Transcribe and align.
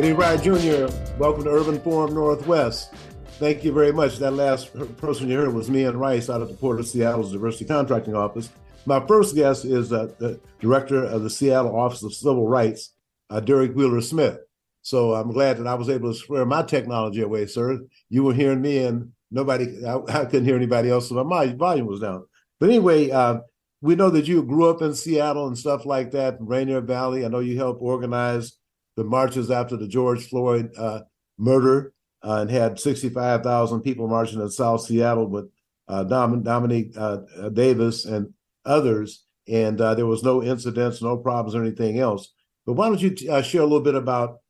Eddie 0.00 0.14
Wright 0.14 0.42
Jr., 0.42 0.88
welcome 1.18 1.44
to 1.44 1.50
Urban 1.50 1.78
Forum 1.78 2.14
Northwest. 2.14 2.94
Thank 3.32 3.62
you 3.62 3.70
very 3.70 3.92
much. 3.92 4.16
That 4.16 4.30
last 4.30 4.72
person 4.96 5.28
you 5.28 5.36
heard 5.36 5.52
was 5.52 5.68
Mian 5.68 5.98
Rice 5.98 6.30
out 6.30 6.40
of 6.40 6.48
the 6.48 6.54
Port 6.54 6.80
of 6.80 6.88
Seattle's 6.88 7.32
Diversity 7.32 7.66
Contracting 7.66 8.14
Office. 8.14 8.48
My 8.86 9.06
first 9.06 9.34
guest 9.34 9.66
is 9.66 9.92
uh, 9.92 10.08
the 10.18 10.40
director 10.58 11.04
of 11.04 11.22
the 11.22 11.28
Seattle 11.28 11.78
Office 11.78 12.02
of 12.02 12.14
Civil 12.14 12.48
Rights, 12.48 12.94
uh, 13.28 13.40
Derrick 13.40 13.74
Wheeler-Smith. 13.74 14.38
So 14.80 15.12
I'm 15.12 15.32
glad 15.32 15.58
that 15.58 15.66
I 15.66 15.74
was 15.74 15.90
able 15.90 16.10
to 16.10 16.18
square 16.18 16.46
my 16.46 16.62
technology 16.62 17.20
away, 17.20 17.44
sir. 17.44 17.80
You 18.08 18.24
were 18.24 18.32
hearing 18.32 18.62
me, 18.62 18.78
and 18.78 19.12
nobody, 19.30 19.84
I, 19.84 19.96
I 19.96 20.24
couldn't 20.24 20.46
hear 20.46 20.56
anybody 20.56 20.88
else, 20.88 21.10
so 21.10 21.22
my 21.24 21.48
volume 21.48 21.88
was 21.88 22.00
down. 22.00 22.24
But 22.58 22.70
anyway, 22.70 23.10
uh, 23.10 23.40
we 23.82 23.96
know 23.96 24.08
that 24.08 24.26
you 24.26 24.42
grew 24.44 24.70
up 24.70 24.80
in 24.80 24.94
Seattle 24.94 25.46
and 25.46 25.58
stuff 25.58 25.84
like 25.84 26.12
that, 26.12 26.38
Rainier 26.40 26.80
Valley. 26.80 27.26
I 27.26 27.28
know 27.28 27.40
you 27.40 27.58
helped 27.58 27.82
organize 27.82 28.54
the 29.00 29.04
marches 29.04 29.50
after 29.50 29.78
the 29.78 29.88
George 29.88 30.28
Floyd 30.28 30.72
uh, 30.76 31.00
murder 31.38 31.94
uh, 32.22 32.40
and 32.42 32.50
had 32.50 32.78
65,000 32.78 33.80
people 33.80 34.06
marching 34.06 34.42
in 34.42 34.50
South 34.50 34.82
Seattle 34.82 35.26
with 35.26 35.50
uh, 35.88 36.04
Dom- 36.04 36.42
Dominique 36.42 36.92
uh, 36.98 37.20
Davis 37.50 38.04
and 38.04 38.34
others. 38.66 39.24
And 39.48 39.80
uh, 39.80 39.94
there 39.94 40.04
was 40.04 40.22
no 40.22 40.42
incidents, 40.42 41.00
no 41.00 41.16
problems, 41.16 41.54
or 41.54 41.62
anything 41.62 41.98
else. 41.98 42.30
But 42.66 42.74
why 42.74 42.88
don't 42.88 43.00
you 43.00 43.16
uh, 43.30 43.40
share 43.40 43.62
a 43.62 43.64
little 43.64 43.80
bit 43.80 43.94
about 43.94 44.40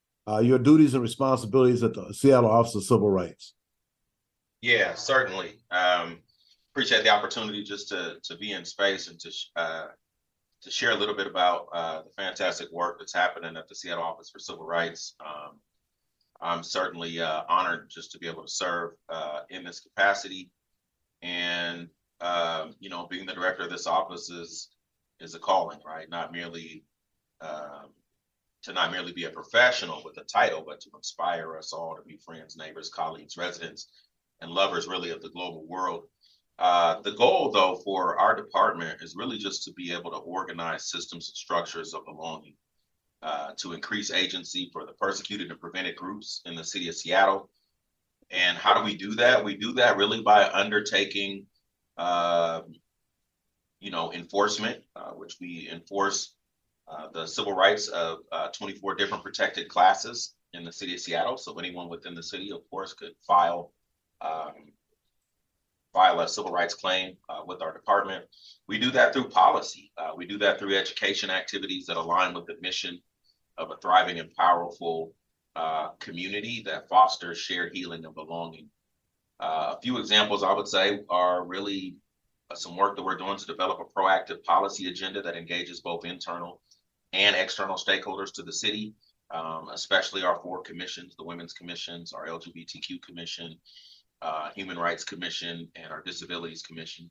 your 0.43 0.61
duties 0.61 0.95
and 0.95 1.03
responsibilities 1.03 1.83
at 1.83 1.95
the 1.95 2.13
Seattle 2.13 2.51
Office 2.51 2.77
of 2.77 2.85
Civil 2.85 3.11
Rights? 3.11 3.55
Yeah, 4.63 4.95
certainly. 4.95 5.59
Um, 5.73 6.19
appreciate 6.73 7.03
the 7.03 7.11
opportunity 7.11 7.65
just 7.65 7.89
to 7.89 8.17
to 8.23 8.37
be 8.37 8.53
in 8.53 8.65
space 8.65 9.09
and 9.09 9.19
to 9.21 9.33
to 10.63 10.71
share 10.71 10.91
a 10.91 10.97
little 10.97 11.17
bit 11.17 11.27
about 11.27 11.69
uh, 11.73 12.03
the 12.03 12.11
fantastic 12.11 12.71
work 12.71 12.99
that's 12.99 13.15
happening 13.15 13.57
at 13.57 13.69
the 13.69 13.75
Seattle 13.75 14.05
Office 14.05 14.31
for 14.31 14.39
Civil 14.39 14.65
Rights. 14.65 15.15
Um, 15.21 15.59
I'm 16.41 16.63
certainly 16.63 17.21
uh, 17.21 17.43
honored 17.49 17.91
just 17.91 18.13
to 18.13 18.19
be 18.19 18.27
able 18.27 18.43
to 18.43 18.51
serve 18.51 18.93
uh, 19.09 19.41
in 19.51 19.65
this 19.65 19.81
capacity, 19.81 20.51
and 21.23 21.89
um, 22.21 22.75
you 22.81 22.91
know, 22.91 23.07
being 23.07 23.27
the 23.27 23.35
director 23.35 23.65
of 23.65 23.71
this 23.71 23.87
office 23.87 24.31
is 24.31 24.69
is 25.21 25.35
a 25.35 25.39
calling, 25.39 25.81
right? 25.85 26.09
Not 26.09 26.33
merely 26.33 26.85
um, 27.41 27.93
to 28.63 28.73
not 28.73 28.91
merely 28.91 29.13
be 29.13 29.25
a 29.25 29.31
professional 29.31 30.03
with 30.05 30.19
a 30.19 30.25
title, 30.25 30.63
but 30.67 30.81
to 30.81 30.91
inspire 30.95 31.57
us 31.57 31.73
all 31.73 31.97
to 31.97 32.03
be 32.03 32.19
friends, 32.25 32.57
neighbors, 32.57 32.91
colleagues, 32.91 33.37
residents, 33.37 33.89
and 34.41 34.51
lovers, 34.51 34.87
really, 34.87 35.11
of 35.11 35.23
the 35.23 35.31
global 35.31 35.67
world. 35.67 36.05
Uh, 36.61 37.01
the 37.01 37.13
goal, 37.13 37.51
though, 37.51 37.77
for 37.77 38.19
our 38.21 38.37
department 38.37 39.01
is 39.01 39.17
really 39.17 39.39
just 39.39 39.65
to 39.65 39.73
be 39.73 39.93
able 39.95 40.11
to 40.11 40.19
organize 40.19 40.91
systems 40.91 41.31
and 41.31 41.37
structures 41.37 41.95
of 41.95 42.05
belonging 42.05 42.55
uh, 43.23 43.53
to 43.57 43.73
increase 43.73 44.13
agency 44.13 44.69
for 44.71 44.85
the 44.85 44.93
persecuted 44.93 45.51
and 45.51 45.59
prevented 45.59 45.97
groups 45.97 46.43
in 46.45 46.55
the 46.55 46.63
city 46.63 46.87
of 46.91 46.95
Seattle. 46.95 47.49
And 48.31 48.59
how 48.59 48.75
do 48.75 48.85
we 48.85 48.95
do 48.95 49.15
that? 49.15 49.43
We 49.43 49.57
do 49.57 49.73
that 49.73 49.97
really 49.97 50.21
by 50.21 50.51
undertaking, 50.51 51.47
uh, 51.97 52.61
you 53.81 53.91
know, 53.91 54.13
enforcement, 54.13 54.83
uh, 54.95 55.13
which 55.13 55.37
we 55.41 55.67
enforce 55.73 56.35
uh, 56.87 57.09
the 57.15 57.27
civil 57.27 57.55
rights 57.55 57.89
of 57.89 58.19
24 58.53 58.97
different 58.97 59.25
protected 59.25 59.69
classes 59.69 60.35
in 60.53 60.65
the 60.67 60.73
city 60.73 60.93
of 60.93 61.01
Seattle. 61.01 61.39
So 61.39 61.59
anyone 61.59 61.89
within 61.89 62.15
the 62.15 62.23
city, 62.23 62.53
of 62.53 62.69
course, 62.69 62.93
could 62.93 63.13
file 63.27 63.73
um, 64.21 64.73
file 65.93 66.21
a 66.21 66.29
civil 66.29 66.53
rights 66.53 66.75
claim 66.75 67.17
uh, 67.29 67.41
with 67.47 67.63
our 67.63 67.73
department. 67.73 68.25
We 68.69 68.79
do 68.79 68.91
that 68.93 69.13
through 69.13 69.29
policy. 69.29 69.91
Uh, 69.97 70.13
we 70.17 70.27
do 70.27 70.39
that 70.39 70.59
through 70.59 70.77
education 70.77 71.31
activities 71.31 71.87
that 71.87 71.97
align 71.97 72.35
with 72.35 72.47
the 72.47 72.57
mission 72.61 73.01
of 73.59 73.71
a 73.71 73.77
thriving 73.77 74.19
and 74.19 74.33
powerful 74.35 75.13
uh, 75.57 75.89
community 75.99 76.63
that 76.67 76.89
fosters 76.89 77.39
shared 77.39 77.73
healing 77.75 78.05
and 78.05 78.15
belonging. 78.15 78.69
Uh, 79.41 79.75
a 79.77 79.81
few 79.81 79.99
examples 79.99 80.43
I 80.43 80.53
would 80.53 80.69
say 80.69 81.01
are 81.09 81.45
really 81.45 81.97
uh, 82.51 82.55
some 82.55 82.77
work 82.77 82.97
that 82.97 83.03
we're 83.03 83.17
doing 83.17 83.37
to 83.39 83.47
develop 83.47 83.81
a 83.81 83.99
proactive 83.99 84.45
policy 84.45 84.89
agenda 84.89 85.23
that 85.23 85.37
engages 85.37 85.81
both 85.81 86.05
internal 86.05 86.61
and 87.13 87.35
external 87.35 87.77
stakeholders 87.77 88.33
to 88.35 88.43
the 88.43 88.53
city, 88.53 88.95
um, 89.33 89.69
especially 89.73 90.23
our 90.23 90.41
four 90.43 90.63
commissions, 90.63 91.17
the 91.17 91.25
Women's 91.25 91.53
Commissions, 91.53 92.13
our 92.13 92.27
LGBTQ 92.27 93.03
Commission, 93.03 93.57
uh, 94.23 94.51
Human 94.55 94.79
Rights 94.79 95.05
Commission 95.05 95.69
and 95.75 95.93
our 95.93 96.03
Disabilities 96.03 96.63
Commission, 96.63 97.11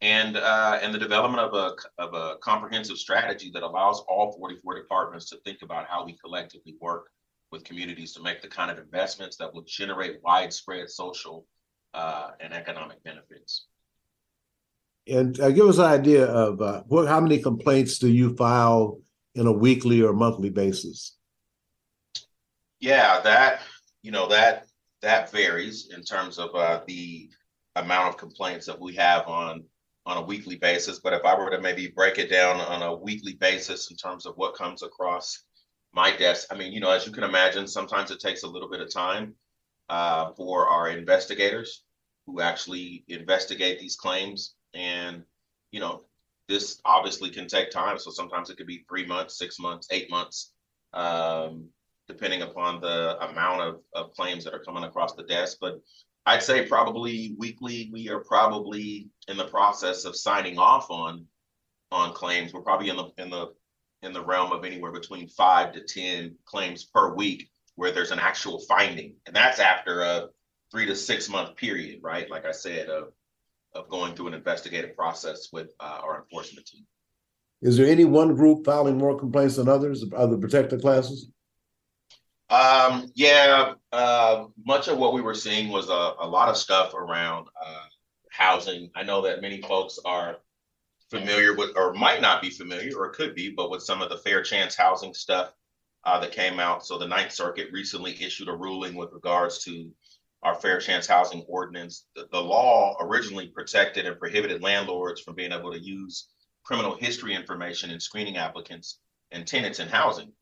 and 0.00 0.36
uh, 0.36 0.78
and 0.82 0.94
the 0.94 0.98
development 0.98 1.40
of 1.40 1.54
a 1.54 2.02
of 2.02 2.14
a 2.14 2.36
comprehensive 2.38 2.98
strategy 2.98 3.50
that 3.54 3.62
allows 3.62 4.00
all 4.08 4.32
44 4.32 4.74
departments 4.74 5.28
to 5.30 5.36
think 5.44 5.62
about 5.62 5.86
how 5.88 6.04
we 6.04 6.16
collectively 6.22 6.74
work 6.80 7.10
with 7.50 7.64
communities 7.64 8.12
to 8.12 8.22
make 8.22 8.42
the 8.42 8.48
kind 8.48 8.70
of 8.70 8.78
investments 8.78 9.36
that 9.36 9.52
will 9.52 9.64
generate 9.66 10.20
widespread 10.22 10.90
social 10.90 11.46
uh, 11.94 12.30
and 12.40 12.52
economic 12.52 13.02
benefits. 13.04 13.66
And 15.06 15.38
uh, 15.38 15.50
give 15.50 15.68
us 15.68 15.78
an 15.78 15.84
idea 15.84 16.26
of 16.26 16.60
uh, 16.60 16.82
what 16.86 17.06
how 17.06 17.20
many 17.20 17.38
complaints 17.38 17.98
do 17.98 18.08
you 18.08 18.34
file 18.36 19.00
in 19.34 19.46
a 19.46 19.52
weekly 19.52 20.02
or 20.02 20.12
monthly 20.12 20.50
basis? 20.50 21.16
Yeah, 22.80 23.20
that 23.20 23.60
you 24.02 24.10
know 24.10 24.28
that 24.28 24.66
that 25.04 25.30
varies 25.30 25.90
in 25.94 26.02
terms 26.02 26.38
of 26.38 26.54
uh, 26.54 26.80
the 26.86 27.30
amount 27.76 28.08
of 28.08 28.16
complaints 28.16 28.66
that 28.66 28.80
we 28.80 28.94
have 28.94 29.26
on 29.28 29.64
on 30.06 30.18
a 30.18 30.22
weekly 30.22 30.56
basis. 30.56 30.98
But 30.98 31.14
if 31.14 31.24
I 31.24 31.34
were 31.38 31.50
to 31.50 31.60
maybe 31.60 31.86
break 31.88 32.18
it 32.18 32.30
down 32.30 32.60
on 32.60 32.82
a 32.82 32.94
weekly 32.94 33.34
basis 33.34 33.90
in 33.90 33.96
terms 33.96 34.26
of 34.26 34.36
what 34.36 34.54
comes 34.54 34.82
across 34.82 35.44
my 35.92 36.14
desk, 36.14 36.48
I 36.50 36.56
mean, 36.56 36.72
you 36.72 36.80
know, 36.80 36.90
as 36.90 37.06
you 37.06 37.12
can 37.12 37.24
imagine, 37.24 37.66
sometimes 37.66 38.10
it 38.10 38.20
takes 38.20 38.42
a 38.42 38.48
little 38.48 38.68
bit 38.68 38.82
of 38.82 38.92
time 38.92 39.34
uh, 39.88 40.32
for 40.36 40.68
our 40.68 40.90
investigators 40.90 41.84
who 42.26 42.40
actually 42.40 43.04
investigate 43.08 43.78
these 43.78 43.96
claims. 43.96 44.54
And, 44.74 45.22
you 45.70 45.80
know, 45.80 46.02
this 46.48 46.80
obviously 46.84 47.30
can 47.30 47.46
take 47.46 47.70
time. 47.70 47.98
So 47.98 48.10
sometimes 48.10 48.50
it 48.50 48.58
could 48.58 48.66
be 48.66 48.84
three 48.88 49.06
months, 49.06 49.38
six 49.38 49.58
months, 49.58 49.88
eight 49.90 50.10
months. 50.10 50.52
Um, 50.92 51.68
depending 52.08 52.42
upon 52.42 52.80
the 52.80 53.18
amount 53.28 53.62
of, 53.62 53.80
of 53.94 54.12
claims 54.12 54.44
that 54.44 54.54
are 54.54 54.62
coming 54.62 54.84
across 54.84 55.14
the 55.14 55.22
desk. 55.22 55.58
But 55.60 55.80
I'd 56.26 56.42
say 56.42 56.66
probably 56.66 57.34
weekly, 57.38 57.90
we 57.92 58.08
are 58.08 58.20
probably 58.20 59.08
in 59.28 59.36
the 59.36 59.46
process 59.46 60.04
of 60.04 60.16
signing 60.16 60.58
off 60.58 60.90
on 60.90 61.26
on 61.90 62.12
claims. 62.12 62.52
We're 62.52 62.62
probably 62.62 62.88
in 62.88 62.96
the 62.96 63.10
in 63.18 63.30
the 63.30 63.52
in 64.02 64.12
the 64.12 64.24
realm 64.24 64.52
of 64.52 64.64
anywhere 64.64 64.92
between 64.92 65.28
five 65.28 65.72
to 65.72 65.82
ten 65.82 66.36
claims 66.44 66.84
per 66.84 67.14
week 67.14 67.48
where 67.76 67.90
there's 67.90 68.12
an 68.12 68.18
actual 68.18 68.60
finding, 68.60 69.16
and 69.26 69.34
that's 69.34 69.58
after 69.58 70.02
a 70.02 70.28
three 70.70 70.86
to 70.86 70.96
six 70.96 71.28
month 71.28 71.56
period, 71.56 72.00
right? 72.02 72.30
Like 72.30 72.44
I 72.44 72.52
said, 72.52 72.88
of 72.88 73.12
of 73.74 73.88
going 73.88 74.14
through 74.14 74.28
an 74.28 74.34
investigative 74.34 74.96
process 74.96 75.48
with 75.52 75.72
uh, 75.80 76.00
our 76.02 76.20
enforcement 76.22 76.66
team. 76.66 76.86
Is 77.60 77.76
there 77.76 77.86
any 77.86 78.04
one 78.04 78.34
group 78.34 78.64
filing 78.64 78.98
more 78.98 79.18
complaints 79.18 79.56
than 79.56 79.68
others, 79.68 80.04
other 80.14 80.36
protected 80.36 80.80
classes? 80.80 81.28
Um, 82.50 83.10
yeah, 83.14 83.74
uh, 83.92 84.46
much 84.64 84.88
of 84.88 84.98
what 84.98 85.14
we 85.14 85.22
were 85.22 85.34
seeing 85.34 85.70
was 85.70 85.88
a, 85.88 86.14
a 86.20 86.28
lot 86.28 86.48
of 86.48 86.56
stuff 86.56 86.94
around 86.94 87.48
uh, 87.64 87.86
housing. 88.30 88.90
I 88.94 89.02
know 89.02 89.22
that 89.22 89.40
many 89.40 89.62
folks 89.62 89.98
are 90.04 90.36
familiar 91.10 91.54
with, 91.54 91.70
or 91.76 91.94
might 91.94 92.20
not 92.20 92.42
be 92.42 92.50
familiar, 92.50 92.96
or 92.96 93.10
could 93.10 93.34
be, 93.34 93.50
but 93.50 93.70
with 93.70 93.82
some 93.82 94.02
of 94.02 94.10
the 94.10 94.18
fair 94.18 94.42
chance 94.42 94.74
housing 94.74 95.14
stuff 95.14 95.52
uh, 96.04 96.20
that 96.20 96.32
came 96.32 96.60
out. 96.60 96.84
So 96.84 96.98
the 96.98 97.06
Ninth 97.06 97.32
Circuit 97.32 97.68
recently 97.72 98.12
issued 98.22 98.48
a 98.48 98.56
ruling 98.56 98.94
with 98.94 99.12
regards 99.12 99.64
to 99.64 99.90
our 100.42 100.54
fair 100.54 100.78
chance 100.78 101.06
housing 101.06 101.42
ordinance. 101.48 102.06
The, 102.14 102.28
the, 102.30 102.40
law 102.40 102.96
originally 103.00 103.48
protected 103.48 104.04
and 104.04 104.18
prohibited 104.18 104.62
landlords 104.62 105.22
from 105.22 105.34
being 105.34 105.52
able 105.52 105.72
to 105.72 105.80
use 105.80 106.28
criminal 106.62 106.94
history 106.94 107.34
information 107.34 107.90
in 107.90 107.98
screening 107.98 108.36
applicants 108.36 109.00
and 109.30 109.46
tenants 109.46 109.80
in 109.80 109.88
housing. 109.88 110.32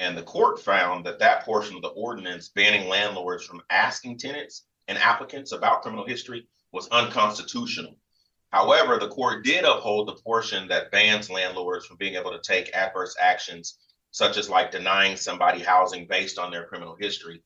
And 0.00 0.16
the 0.16 0.22
court 0.22 0.58
found 0.58 1.04
that 1.04 1.18
that 1.18 1.44
portion 1.44 1.76
of 1.76 1.82
the 1.82 1.88
ordinance 1.88 2.48
banning 2.48 2.88
landlords 2.88 3.44
from 3.44 3.60
asking 3.68 4.16
tenants 4.16 4.64
and 4.88 4.96
applicants 4.96 5.52
about 5.52 5.82
criminal 5.82 6.06
history 6.06 6.48
was 6.72 6.88
unconstitutional. 6.88 7.98
However, 8.50 8.98
the 8.98 9.08
court 9.08 9.44
did 9.44 9.66
uphold 9.66 10.08
the 10.08 10.14
portion 10.24 10.68
that 10.68 10.90
bans 10.90 11.28
landlords 11.28 11.84
from 11.84 11.98
being 11.98 12.14
able 12.14 12.30
to 12.30 12.40
take 12.40 12.74
adverse 12.74 13.14
actions, 13.20 13.78
such 14.10 14.38
as 14.38 14.48
like 14.48 14.70
denying 14.70 15.18
somebody 15.18 15.60
housing 15.60 16.06
based 16.06 16.38
on 16.38 16.50
their 16.50 16.64
criminal 16.64 16.96
history. 16.98 17.42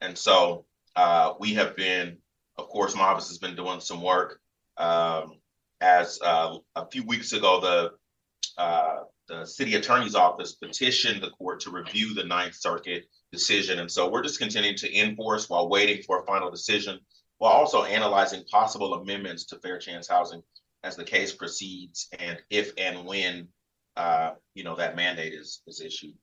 And 0.00 0.16
so 0.16 0.64
uh, 0.96 1.34
we 1.38 1.52
have 1.54 1.76
been, 1.76 2.16
of 2.56 2.70
course, 2.70 2.94
my 2.94 3.02
office 3.02 3.28
has 3.28 3.38
been 3.38 3.54
doing 3.54 3.80
some 3.80 4.00
work. 4.00 4.40
Um, 4.78 5.40
as 5.82 6.18
uh, 6.24 6.56
a 6.74 6.86
few 6.86 7.04
weeks 7.04 7.34
ago, 7.34 7.60
the 7.60 8.60
uh, 8.60 9.00
the 9.28 9.44
city 9.44 9.74
attorney's 9.74 10.14
office 10.14 10.52
petitioned 10.52 11.22
the 11.22 11.30
court 11.30 11.60
to 11.60 11.70
review 11.70 12.14
the 12.14 12.24
Ninth 12.24 12.54
Circuit 12.54 13.04
decision, 13.30 13.78
and 13.78 13.90
so 13.90 14.08
we're 14.10 14.22
just 14.22 14.38
continuing 14.38 14.76
to 14.76 14.98
enforce 14.98 15.48
while 15.48 15.68
waiting 15.68 16.02
for 16.02 16.20
a 16.20 16.26
final 16.26 16.50
decision, 16.50 16.98
while 17.36 17.52
also 17.52 17.84
analyzing 17.84 18.42
possible 18.50 18.94
amendments 18.94 19.44
to 19.46 19.58
fair 19.58 19.78
chance 19.78 20.08
housing 20.08 20.42
as 20.82 20.96
the 20.96 21.04
case 21.04 21.32
proceeds, 21.32 22.08
and 22.18 22.38
if 22.50 22.72
and 22.78 23.04
when 23.04 23.48
uh, 23.96 24.32
you 24.54 24.64
know 24.64 24.76
that 24.76 24.96
mandate 24.96 25.34
is 25.34 25.62
is 25.66 25.80
issued. 25.80 26.14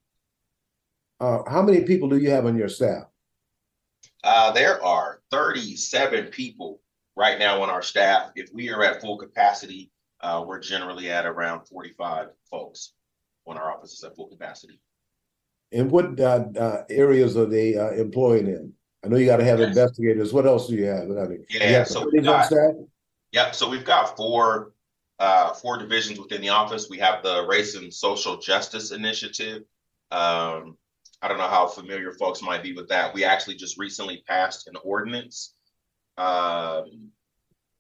Uh, 1.20 1.40
how 1.48 1.62
many 1.62 1.82
people 1.82 2.10
do 2.10 2.18
you 2.18 2.30
have 2.30 2.46
on 2.46 2.58
your 2.58 2.70
staff? 2.70 3.06
Uh, 4.24 4.52
there 4.52 4.84
are 4.84 5.22
37 5.32 6.26
people 6.26 6.82
right 7.16 7.38
now 7.38 7.62
on 7.62 7.70
our 7.70 7.82
staff. 7.82 8.32
If 8.36 8.50
we 8.54 8.70
are 8.70 8.84
at 8.84 9.02
full 9.02 9.18
capacity, 9.18 9.92
uh, 10.22 10.44
we're 10.46 10.60
generally 10.60 11.12
at 11.12 11.26
around 11.26 11.68
45 11.68 12.30
folks 12.50 12.95
on 13.46 13.58
our 13.58 13.72
office 13.72 13.94
is 13.94 14.04
at 14.04 14.16
full 14.16 14.28
capacity. 14.28 14.80
And 15.72 15.90
what 15.92 16.20
uh, 16.20 16.46
uh 16.58 16.84
areas 16.90 17.36
are 17.38 17.46
they 17.46 17.76
uh, 17.76 17.92
employing 17.92 18.48
in? 18.48 18.74
I 19.04 19.08
know 19.08 19.18
you 19.18 19.26
got 19.26 19.38
to 19.38 19.44
have 19.44 19.60
yes. 19.60 19.70
investigators. 19.70 20.34
What 20.34 20.48
else 20.48 20.68
do 20.68 20.76
you 20.76 20.86
have? 20.86 21.04
I 21.12 21.28
mean, 21.28 21.46
yeah, 21.50 21.84
so 21.84 22.10
we've 22.12 22.24
got, 22.24 22.52
yeah, 23.32 23.52
so 23.52 23.70
we've 23.70 23.86
got 23.86 24.18
four 24.18 24.74
uh, 25.20 25.54
four 25.54 25.78
divisions 25.78 26.20
within 26.20 26.42
the 26.42 26.50
office. 26.50 26.90
We 26.90 26.98
have 27.00 27.24
the 27.24 27.46
Race 27.48 27.76
and 27.76 27.94
Social 27.94 28.38
Justice 28.38 28.92
Initiative. 28.92 29.64
Um, 30.12 30.78
I 31.22 31.28
don't 31.28 31.38
know 31.38 31.48
how 31.48 31.68
familiar 31.68 32.12
folks 32.14 32.42
might 32.42 32.64
be 32.64 32.74
with 32.74 32.90
that. 32.90 33.14
We 33.14 33.24
actually 33.24 33.56
just 33.56 33.78
recently 33.78 34.24
passed 34.28 34.68
an 34.68 34.76
ordinance 34.84 35.54
um, 36.18 37.10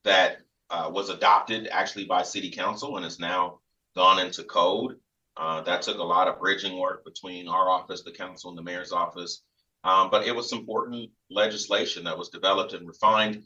that 0.03 0.37
uh, 0.69 0.89
was 0.93 1.09
adopted 1.09 1.67
actually 1.71 2.05
by 2.05 2.23
City 2.23 2.51
Council 2.51 2.97
and 2.97 3.05
is 3.05 3.19
now 3.19 3.59
gone 3.95 4.19
into 4.19 4.43
code. 4.43 4.97
Uh, 5.37 5.61
that 5.61 5.81
took 5.81 5.97
a 5.97 6.03
lot 6.03 6.27
of 6.27 6.39
bridging 6.39 6.77
work 6.79 7.03
between 7.03 7.47
our 7.47 7.69
office, 7.69 8.03
the 8.03 8.11
council, 8.11 8.49
and 8.49 8.57
the 8.57 8.63
mayor's 8.63 8.91
office. 8.91 9.43
Um, 9.83 10.09
but 10.09 10.25
it 10.25 10.35
was 10.35 10.51
important 10.51 11.11
legislation 11.29 12.03
that 12.05 12.17
was 12.17 12.29
developed 12.29 12.73
and 12.73 12.87
refined. 12.87 13.43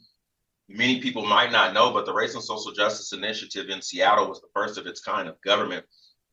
Many 0.68 1.00
people 1.00 1.26
might 1.26 1.50
not 1.50 1.74
know, 1.74 1.92
but 1.92 2.06
the 2.06 2.14
Race 2.14 2.34
and 2.34 2.42
Social 2.42 2.72
Justice 2.72 3.12
Initiative 3.12 3.68
in 3.68 3.82
Seattle 3.82 4.28
was 4.28 4.40
the 4.40 4.46
first 4.54 4.78
of 4.78 4.86
its 4.86 5.00
kind 5.00 5.28
of 5.28 5.40
government 5.42 5.84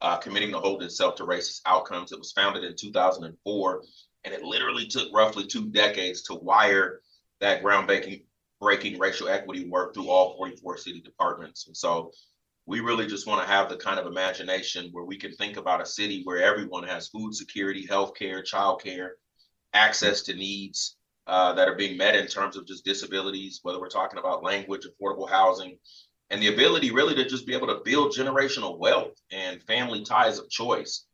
uh, 0.01 0.17
committing 0.17 0.51
to 0.51 0.59
hold 0.59 0.83
itself 0.83 1.15
to 1.15 1.23
racist 1.23 1.61
outcomes. 1.65 2.11
It 2.11 2.19
was 2.19 2.31
founded 2.31 2.63
in 2.63 2.75
2004, 2.75 3.83
and 4.23 4.33
it 4.33 4.43
literally 4.43 4.85
took 4.85 5.11
roughly 5.11 5.47
two 5.47 5.69
decades 5.69 6.21
to 6.23 6.35
wire 6.35 7.01
that 7.39 7.63
groundbreaking 7.63 8.23
breaking 8.59 8.97
racial 8.97 9.29
equity 9.29 9.69
work 9.69 9.93
through 9.93 10.09
all 10.09 10.35
44 10.37 10.77
city 10.77 11.01
departments. 11.01 11.67
And 11.67 11.77
so 11.77 12.11
we 12.67 12.81
really 12.81 13.07
just 13.07 13.25
want 13.25 13.41
to 13.41 13.47
have 13.47 13.69
the 13.69 13.77
kind 13.77 13.97
of 13.97 14.05
imagination 14.05 14.89
where 14.91 15.05
we 15.05 15.17
can 15.17 15.31
think 15.31 15.55
about 15.55 15.81
a 15.81 15.85
city 15.85 16.21
where 16.25 16.43
everyone 16.43 16.83
has 16.83 17.07
food 17.07 17.33
security, 17.33 17.87
healthcare, 17.87 18.43
childcare, 18.43 19.11
access 19.73 20.21
to 20.23 20.35
needs 20.35 20.97
uh, 21.27 21.53
that 21.53 21.69
are 21.69 21.75
being 21.75 21.97
met 21.97 22.15
in 22.15 22.27
terms 22.27 22.57
of 22.57 22.67
just 22.67 22.83
disabilities, 22.83 23.61
whether 23.63 23.79
we're 23.79 23.87
talking 23.87 24.19
about 24.19 24.43
language, 24.43 24.85
affordable 24.85 25.29
housing, 25.29 25.77
and 26.29 26.41
the 26.41 26.53
ability 26.53 26.91
really 26.91 27.15
to 27.15 27.25
just 27.25 27.47
be 27.47 27.55
able 27.55 27.67
to 27.67 27.81
build 27.85 28.13
generational 28.13 28.77
wealth 28.77 29.13
and 29.31 29.63
family 29.63 30.03
ties 30.03 30.37
of 30.37 30.49
choice. 30.49 31.05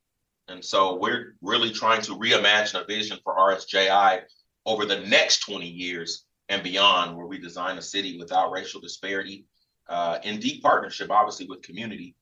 And 0.47 0.65
so 0.65 0.95
we're 0.95 1.35
really 1.41 1.71
trying 1.71 2.01
to 2.01 2.17
reimagine 2.17 2.81
a 2.81 2.85
vision 2.85 3.19
for 3.23 3.38
RSJI 3.38 4.23
over 4.65 4.85
the 4.85 5.01
next 5.01 5.41
20 5.41 5.67
years 5.67 6.25
and 6.50 6.63
beyond, 6.63 7.15
where 7.15 7.27
we 7.27 7.38
design 7.38 7.77
a 7.77 7.81
city 7.81 8.17
without 8.17 8.51
racial 8.51 8.81
disparity 8.81 9.45
uh, 9.89 10.19
in 10.24 10.39
deep 10.39 10.62
partnership, 10.62 11.12
obviously, 11.12 11.45
with 11.47 11.62
community 11.62 12.15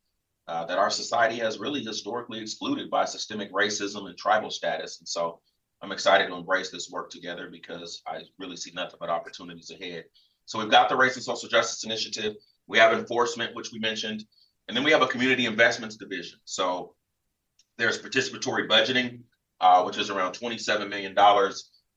uh, 0.47 0.65
that 0.65 0.77
our 0.77 0.89
society 0.89 1.37
has 1.37 1.59
really 1.59 1.83
historically 1.83 2.39
excluded 2.39 2.89
by 2.89 3.05
systemic 3.05 3.51
racism 3.53 4.07
and 4.07 4.17
tribal 4.17 4.49
status. 4.49 4.99
And 4.99 5.07
so 5.07 5.39
I'm 5.81 5.91
excited 5.91 6.27
to 6.27 6.35
embrace 6.35 6.69
this 6.71 6.89
work 6.89 7.09
together 7.09 7.49
because 7.51 8.01
I 8.05 8.23
really 8.37 8.57
see 8.57 8.71
nothing 8.73 8.97
but 8.99 9.09
opportunities 9.09 9.71
ahead. 9.71 10.05
So 10.45 10.59
we've 10.59 10.69
got 10.69 10.89
the 10.89 10.95
Race 10.95 11.15
and 11.15 11.23
Social 11.23 11.49
Justice 11.49 11.83
Initiative. 11.83 12.33
We 12.67 12.77
have 12.77 12.93
enforcement, 12.93 13.55
which 13.55 13.71
we 13.71 13.79
mentioned, 13.79 14.25
and 14.67 14.75
then 14.75 14.83
we 14.83 14.91
have 14.91 15.01
a 15.01 15.07
community 15.07 15.45
investments 15.45 15.95
division. 15.95 16.39
So 16.45 16.95
there's 17.77 18.01
participatory 18.01 18.67
budgeting, 18.67 19.21
uh, 19.59 19.83
which 19.83 19.97
is 19.97 20.09
around 20.09 20.33
$27 20.33 20.89
million, 20.89 21.15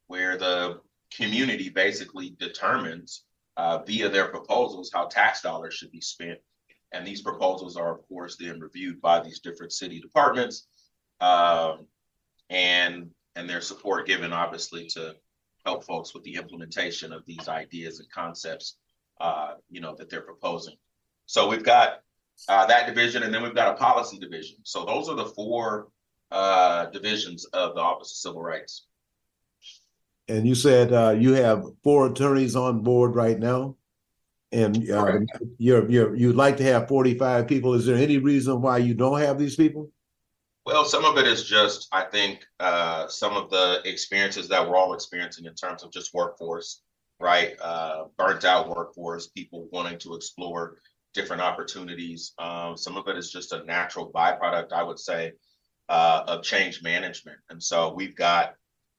where 0.06 0.36
the 0.36 0.80
community 1.12 1.68
basically 1.68 2.36
determines 2.38 3.24
uh, 3.56 3.78
via 3.78 4.08
their 4.08 4.28
proposals 4.28 4.90
how 4.92 5.06
tax 5.06 5.42
dollars 5.42 5.74
should 5.74 5.90
be 5.90 6.00
spent. 6.00 6.38
And 6.92 7.06
these 7.06 7.22
proposals 7.22 7.76
are, 7.76 7.92
of 7.92 8.06
course, 8.08 8.36
then 8.36 8.60
reviewed 8.60 9.00
by 9.00 9.20
these 9.20 9.40
different 9.40 9.72
city 9.72 10.00
departments 10.00 10.66
um, 11.20 11.86
and 12.50 13.10
and 13.36 13.50
their 13.50 13.60
support 13.60 14.06
given, 14.06 14.32
obviously, 14.32 14.86
to 14.86 15.16
help 15.64 15.84
folks 15.84 16.14
with 16.14 16.22
the 16.22 16.36
implementation 16.36 17.12
of 17.12 17.24
these 17.26 17.48
ideas 17.48 17.98
and 17.98 18.08
concepts 18.10 18.76
uh, 19.20 19.54
you 19.70 19.80
know, 19.80 19.94
that 19.96 20.10
they're 20.10 20.22
proposing. 20.22 20.74
So 21.26 21.48
we've 21.48 21.64
got 21.64 22.00
uh, 22.48 22.66
that 22.66 22.86
division, 22.86 23.22
and 23.22 23.32
then 23.32 23.42
we've 23.42 23.54
got 23.54 23.72
a 23.72 23.76
policy 23.76 24.18
division. 24.18 24.58
So 24.64 24.84
those 24.84 25.08
are 25.08 25.16
the 25.16 25.26
four 25.26 25.88
uh, 26.30 26.86
divisions 26.86 27.44
of 27.46 27.74
the 27.74 27.80
Office 27.80 28.10
of 28.10 28.16
Civil 28.16 28.42
Rights. 28.42 28.86
And 30.28 30.46
you 30.46 30.54
said 30.54 30.92
uh, 30.92 31.10
you 31.10 31.32
have 31.32 31.64
four 31.82 32.06
attorneys 32.06 32.56
on 32.56 32.82
board 32.82 33.14
right 33.14 33.38
now, 33.38 33.76
and 34.52 34.90
uh, 34.90 35.18
you're 35.58 35.88
you're 35.90 36.14
you'd 36.16 36.36
like 36.36 36.56
to 36.58 36.64
have 36.64 36.88
45 36.88 37.46
people. 37.46 37.74
Is 37.74 37.84
there 37.84 37.96
any 37.96 38.18
reason 38.18 38.62
why 38.62 38.78
you 38.78 38.94
don't 38.94 39.20
have 39.20 39.38
these 39.38 39.56
people? 39.56 39.90
Well, 40.64 40.86
some 40.86 41.04
of 41.04 41.18
it 41.18 41.26
is 41.26 41.44
just, 41.44 41.88
I 41.92 42.04
think, 42.04 42.46
uh, 42.58 43.06
some 43.08 43.36
of 43.36 43.50
the 43.50 43.82
experiences 43.84 44.48
that 44.48 44.66
we're 44.66 44.76
all 44.76 44.94
experiencing 44.94 45.44
in 45.44 45.54
terms 45.54 45.82
of 45.82 45.92
just 45.92 46.14
workforce 46.14 46.80
right? 47.20 47.54
Uh, 47.60 48.04
burnt 48.18 48.44
out 48.44 48.68
workforce, 48.68 49.28
people 49.28 49.68
wanting 49.72 49.98
to 49.98 50.14
explore 50.14 50.78
different 51.12 51.42
opportunities. 51.42 52.32
Um, 52.38 52.76
some 52.76 52.96
of 52.96 53.08
it 53.08 53.16
is 53.16 53.30
just 53.30 53.52
a 53.52 53.64
natural 53.64 54.10
byproduct, 54.12 54.72
I 54.72 54.82
would 54.82 54.98
say, 54.98 55.32
uh, 55.88 56.24
of 56.26 56.42
change 56.42 56.82
management. 56.82 57.38
And 57.50 57.62
so 57.62 57.92
we've 57.94 58.16
got 58.16 58.54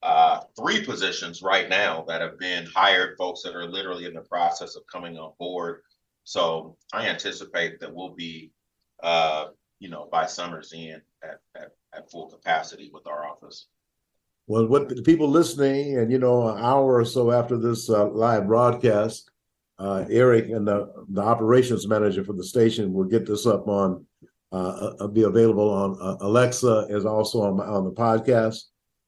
uh, 0.06 0.42
three 0.56 0.86
positions 0.86 1.42
right 1.42 1.68
now 1.68 2.06
that 2.08 2.22
have 2.22 2.38
been 2.38 2.68
hired, 2.68 3.18
folks 3.18 3.42
that 3.42 3.56
are 3.56 3.66
literally 3.66 4.06
in 4.06 4.14
the 4.14 4.22
process 4.22 4.76
of 4.76 4.84
coming 4.86 5.18
on 5.18 5.34
board. 5.40 5.82
So 6.26 6.78
I 6.94 7.08
anticipate 7.08 7.80
that 7.80 7.92
we'll 7.92 8.14
be, 8.14 8.52
uh, 9.02 9.48
you 9.80 9.90
know, 9.90 10.08
by 10.12 10.28
summer's 10.28 10.72
end 10.76 11.02
at, 11.24 11.40
at, 11.56 11.72
at 11.92 12.12
full 12.12 12.28
capacity 12.28 12.92
with 12.94 13.08
our 13.08 13.26
office. 13.26 13.66
Well, 14.46 14.68
what 14.68 14.90
the 14.90 15.02
people 15.02 15.28
listening, 15.28 15.98
and 15.98 16.12
you 16.12 16.20
know, 16.20 16.50
an 16.50 16.64
hour 16.64 16.98
or 16.98 17.06
so 17.06 17.32
after 17.32 17.58
this 17.58 17.90
uh, 17.90 18.08
live 18.10 18.46
broadcast, 18.46 19.32
uh, 19.80 20.06
Eric 20.08 20.50
and 20.50 20.68
the, 20.68 20.88
the 21.10 21.22
operations 21.22 21.88
manager 21.88 22.24
for 22.24 22.34
the 22.34 22.44
station 22.44 22.94
will 22.94 23.06
get 23.06 23.26
this 23.26 23.48
up 23.48 23.68
on, 23.68 24.06
uh, 24.52 24.94
uh 25.00 25.08
be 25.08 25.24
available 25.24 25.68
on 25.68 25.98
uh, 26.00 26.18
Alexa, 26.22 26.86
as 26.92 27.06
also 27.06 27.42
on, 27.42 27.60
on 27.60 27.86
the 27.86 27.92
podcast. 27.92 28.66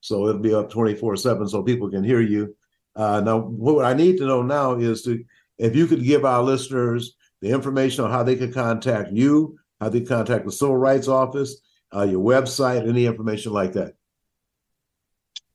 So 0.08 0.28
it'll 0.28 0.42
be 0.42 0.54
up 0.54 0.70
24 0.70 1.18
7 1.18 1.48
so 1.48 1.64
people 1.64 1.90
can 1.90 2.04
hear 2.04 2.22
you. 2.22 2.56
Uh, 2.96 3.22
now, 3.22 3.40
what 3.40 3.86
I 3.86 3.94
need 3.94 4.18
to 4.18 4.26
know 4.26 4.42
now 4.42 4.76
is 4.76 5.04
to, 5.04 5.24
if 5.58 5.76
you 5.76 5.86
could 5.86 6.04
give 6.04 6.26
our 6.26 6.42
listeners 6.42 7.16
the 7.42 7.50
information 7.50 8.04
on 8.04 8.12
how 8.12 8.24
they 8.24 8.36
can 8.36 8.52
contact 8.52 9.12
you, 9.12 9.60
how 9.80 9.90
they 9.90 10.02
contact 10.02 10.46
the 10.46 10.52
Civil 10.52 10.78
Rights 10.78 11.08
Office, 11.08 11.62
your 11.94 12.24
website, 12.24 12.88
any 12.88 13.06
information 13.06 13.54
like 13.54 13.74
that. 13.74 13.94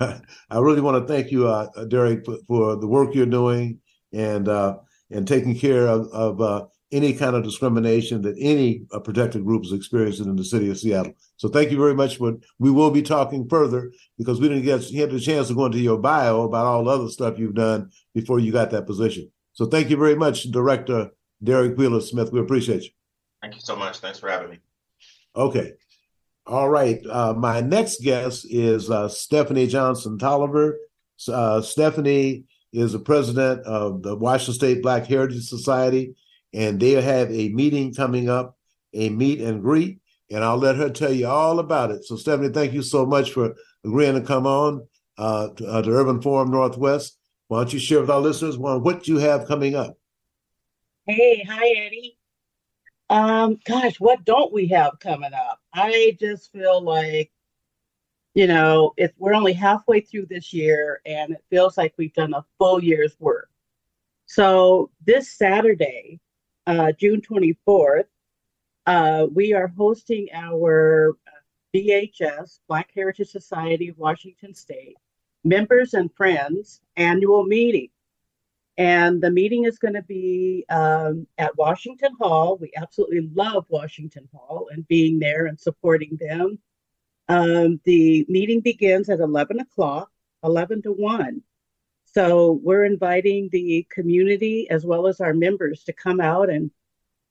I 0.01 0.59
really 0.59 0.81
want 0.81 1.07
to 1.07 1.13
thank 1.13 1.31
you, 1.31 1.47
uh, 1.47 1.69
Derrick, 1.85 2.25
for, 2.25 2.39
for, 2.49 2.77
the 2.77 2.89
work 2.89 3.15
you're 3.15 3.27
doing 3.27 3.79
and 4.11 4.49
uh, 4.49 4.79
and 5.11 5.29
taking 5.29 5.55
care 5.55 5.87
of, 5.87 6.09
of 6.09 6.41
uh, 6.41 6.65
any 6.93 7.15
kind 7.15 7.35
of 7.35 7.43
discrimination 7.43 8.23
that 8.23 8.37
any 8.39 8.83
uh, 8.93 9.01
protected 9.01 9.45
group 9.45 9.65
is 9.65 9.73
experiencing 9.73 10.27
in 10.27 10.37
the 10.37 10.45
city 10.45 10.71
of 10.71 10.79
Seattle. 10.79 11.15
So 11.37 11.49
thank 11.49 11.71
you 11.71 11.79
very 11.79 11.95
much. 11.95 12.19
But 12.19 12.37
we 12.59 12.71
will 12.71 12.91
be 12.91 13.03
talking 13.03 13.49
further 13.49 13.91
because 14.19 14.41
we 14.41 14.49
didn't 14.49 14.65
get 14.65 14.83
get 14.93 15.11
the 15.11 15.19
chance 15.19 15.49
to 15.49 15.55
go 15.55 15.67
into 15.67 15.79
your 15.79 15.99
bio 15.99 16.43
about 16.43 16.67
all 16.67 16.85
the 16.85 16.91
other 16.91 17.09
stuff 17.09 17.39
you've 17.39 17.55
done 17.55 17.91
before 18.15 18.39
you 18.39 18.53
got 18.53 18.71
that 18.71 18.87
position. 18.87 19.31
So 19.55 19.67
thank 19.67 19.91
you 19.91 19.97
very 19.97 20.17
much, 20.17 20.45
Director 20.45 21.11
Derrick 21.43 21.77
Wheeler-Smith. 21.77 22.33
We 22.33 22.41
appreciate 22.41 22.85
you. 22.85 22.91
Thank 23.43 23.55
you 23.55 23.61
so 23.61 23.75
much. 23.75 23.99
Thanks 23.99 24.19
for 24.19 24.31
having 24.31 24.51
me. 24.51 24.59
Okay. 25.35 25.73
All 26.47 26.69
right. 26.69 27.01
Uh, 27.09 27.35
my 27.35 27.61
next 27.61 28.03
guest 28.03 28.47
is 28.49 28.91
uh, 28.91 29.09
Stephanie 29.09 29.67
Johnson-Toliver. 29.67 30.75
Uh, 31.29 31.61
Stephanie 31.61 32.45
is 32.73 32.93
the 32.93 32.99
president 32.99 33.61
of 33.67 34.03
the 34.03 34.17
Washington 34.17 34.55
State 34.55 34.83
Black 34.83 35.07
Heritage 35.07 35.45
Society, 35.45 36.15
and 36.53 36.79
they'll 36.79 37.03
have 37.03 37.31
a 37.31 37.49
meeting 37.51 37.95
coming 37.95 38.29
up, 38.29 38.57
a 38.93 39.09
meet 39.09 39.41
and 39.41 39.63
greet, 39.63 40.01
and 40.31 40.45
I'll 40.45 40.57
let 40.57 40.77
her 40.77 40.91
tell 40.91 41.13
you 41.13 41.27
all 41.27 41.59
about 41.59 41.91
it. 41.91 42.05
So, 42.05 42.17
Stephanie, 42.17 42.51
thank 42.51 42.73
you 42.73 42.83
so 42.83 43.05
much 43.07 43.33
for 43.33 43.55
agreeing 43.85 44.15
to 44.15 44.21
come 44.21 44.47
on 44.47 44.87
uh, 45.19 45.49
to, 45.49 45.67
uh, 45.67 45.83
to 45.83 45.91
Urban 45.91 46.23
Forum 46.23 46.51
Northwest. 46.51 47.19
Why 47.49 47.59
don't 47.59 47.73
you 47.73 47.79
share 47.79 48.01
with 48.01 48.11
our 48.11 48.21
listeners 48.21 48.57
what 48.57 49.07
you 49.09 49.19
have 49.19 49.47
coming 49.47 49.75
up? 49.75 49.99
Hey, 51.07 51.45
hi, 51.47 51.69
Eddie. 51.69 52.19
Um, 53.11 53.59
gosh, 53.67 54.01
what 54.01 54.25
don't 54.25 54.55
we 54.55 54.69
have 54.69 54.99
coming 55.01 55.35
up? 55.35 55.61
I 55.75 56.17
just 56.19 56.51
feel 56.53 56.81
like, 56.81 57.31
you 58.35 58.47
know, 58.47 58.95
if 58.97 59.13
we're 59.19 59.35
only 59.35 59.53
halfway 59.53 60.01
through 60.01 60.27
this 60.31 60.55
year 60.55 61.03
and 61.05 61.33
it 61.33 61.45
feels 61.51 61.77
like 61.77 61.93
we've 61.99 62.15
done 62.15 62.33
a 62.33 62.45
full 62.59 62.83
year's 62.83 63.15
work. 63.21 63.51
So 64.25 64.91
this 65.05 65.31
Saturday, 65.37 66.21
uh, 66.67 66.93
June 66.93 67.21
24th, 67.21 68.05
uh, 68.87 69.27
we 69.33 69.53
are 69.53 69.69
hosting 69.69 70.29
our 70.33 71.17
BHS, 71.75 72.61
Black 72.69 72.91
Heritage 72.95 73.31
Society 73.31 73.89
of 73.89 73.99
Washington 73.99 74.55
State, 74.55 74.97
members 75.45 75.95
and 75.95 76.13
friends 76.15 76.81
annual 76.97 77.45
meeting. 77.45 77.89
And 78.79 79.23
the 79.23 79.31
meeting 79.31 79.65
is 79.65 79.79
going 79.79 79.95
to 79.95 80.03
be 80.03 80.65
um, 80.71 81.27
at 81.37 81.57
Washington 81.59 82.15
Hall. 82.19 82.57
We 82.59 82.73
absolutely 82.77 83.31
love 83.35 83.67
Washington 83.69 84.29
Hall 84.33 84.69
and 84.73 84.89
being 84.89 85.19
there 85.19 85.47
and 85.47 85.61
supporting 85.61 86.19
them. 86.19 86.59
Um, 87.29 87.81
the 87.85 88.25
meeting 88.29 88.61
begins 88.61 89.09
at 89.09 89.21
11 89.21 89.61
o'clock, 89.61 90.11
11 90.43 90.83
to 90.83 90.93
1. 90.93 91.43
So 92.15 92.61
we're 92.63 92.85
inviting 92.85 93.49
the 93.51 93.87
community 93.91 94.69
as 94.71 94.85
well 94.85 95.07
as 95.07 95.21
our 95.21 95.33
members 95.35 95.85
to 95.85 95.93
come 95.93 96.21
out 96.21 96.51
and 96.51 96.71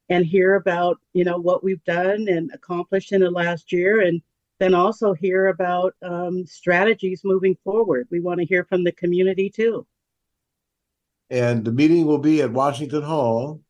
and 0.10 0.26
hear 0.26 0.56
about 0.56 1.00
you 1.14 1.24
know 1.24 1.38
what 1.38 1.64
we've 1.64 1.84
done 1.84 2.28
and 2.28 2.52
accomplished 2.54 3.12
in 3.12 3.22
the 3.22 3.32
last 3.32 3.72
year 3.72 4.02
and 4.02 4.22
then 4.60 4.74
also 4.74 5.14
hear 5.14 5.48
about 5.48 5.96
um, 6.04 6.46
strategies 6.46 7.22
moving 7.24 7.58
forward. 7.64 8.08
We 8.12 8.20
want 8.20 8.40
to 8.40 8.46
hear 8.46 8.64
from 8.64 8.84
the 8.84 8.92
community 8.92 9.50
too 9.50 9.88
and 11.32 11.64
the 11.64 11.72
meeting 11.72 12.06
will 12.06 12.20
be 12.20 12.42
at 12.42 12.52
Washington 12.52 13.02
Hall. 13.02 13.62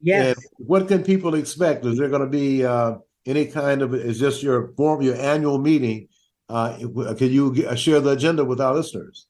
Yes. 0.00 0.36
And 0.36 0.46
what 0.56 0.88
can 0.88 1.04
people 1.04 1.34
expect? 1.34 1.84
Is 1.84 1.98
there 1.98 2.08
going 2.08 2.22
to 2.22 2.26
be 2.26 2.64
uh, 2.64 2.94
any 3.26 3.46
kind 3.46 3.82
of? 3.82 3.94
Is 3.94 4.18
this 4.18 4.42
your 4.42 4.72
form, 4.76 5.02
your 5.02 5.16
annual 5.16 5.58
meeting? 5.58 6.08
Uh, 6.48 6.76
can 7.16 7.30
you 7.30 7.64
uh, 7.68 7.74
share 7.76 8.00
the 8.00 8.12
agenda 8.12 8.44
with 8.44 8.60
our 8.60 8.74
listeners? 8.74 9.26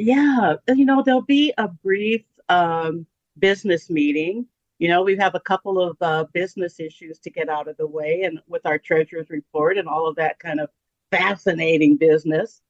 Yeah, 0.00 0.54
you 0.74 0.86
know 0.86 1.02
there'll 1.02 1.20
be 1.20 1.52
a 1.58 1.68
brief 1.68 2.24
um, 2.48 3.06
business 3.38 3.90
meeting. 3.90 4.46
You 4.78 4.88
know, 4.88 5.02
we 5.02 5.14
have 5.16 5.34
a 5.34 5.40
couple 5.40 5.78
of 5.78 5.96
uh, 6.00 6.24
business 6.32 6.80
issues 6.80 7.18
to 7.18 7.30
get 7.30 7.50
out 7.50 7.68
of 7.68 7.76
the 7.76 7.86
way, 7.86 8.22
and 8.22 8.40
with 8.48 8.64
our 8.64 8.78
treasurer's 8.78 9.28
report 9.28 9.76
and 9.76 9.86
all 9.86 10.08
of 10.08 10.16
that 10.16 10.38
kind 10.38 10.58
of 10.58 10.70
fascinating 11.10 11.98
business. 11.98 12.62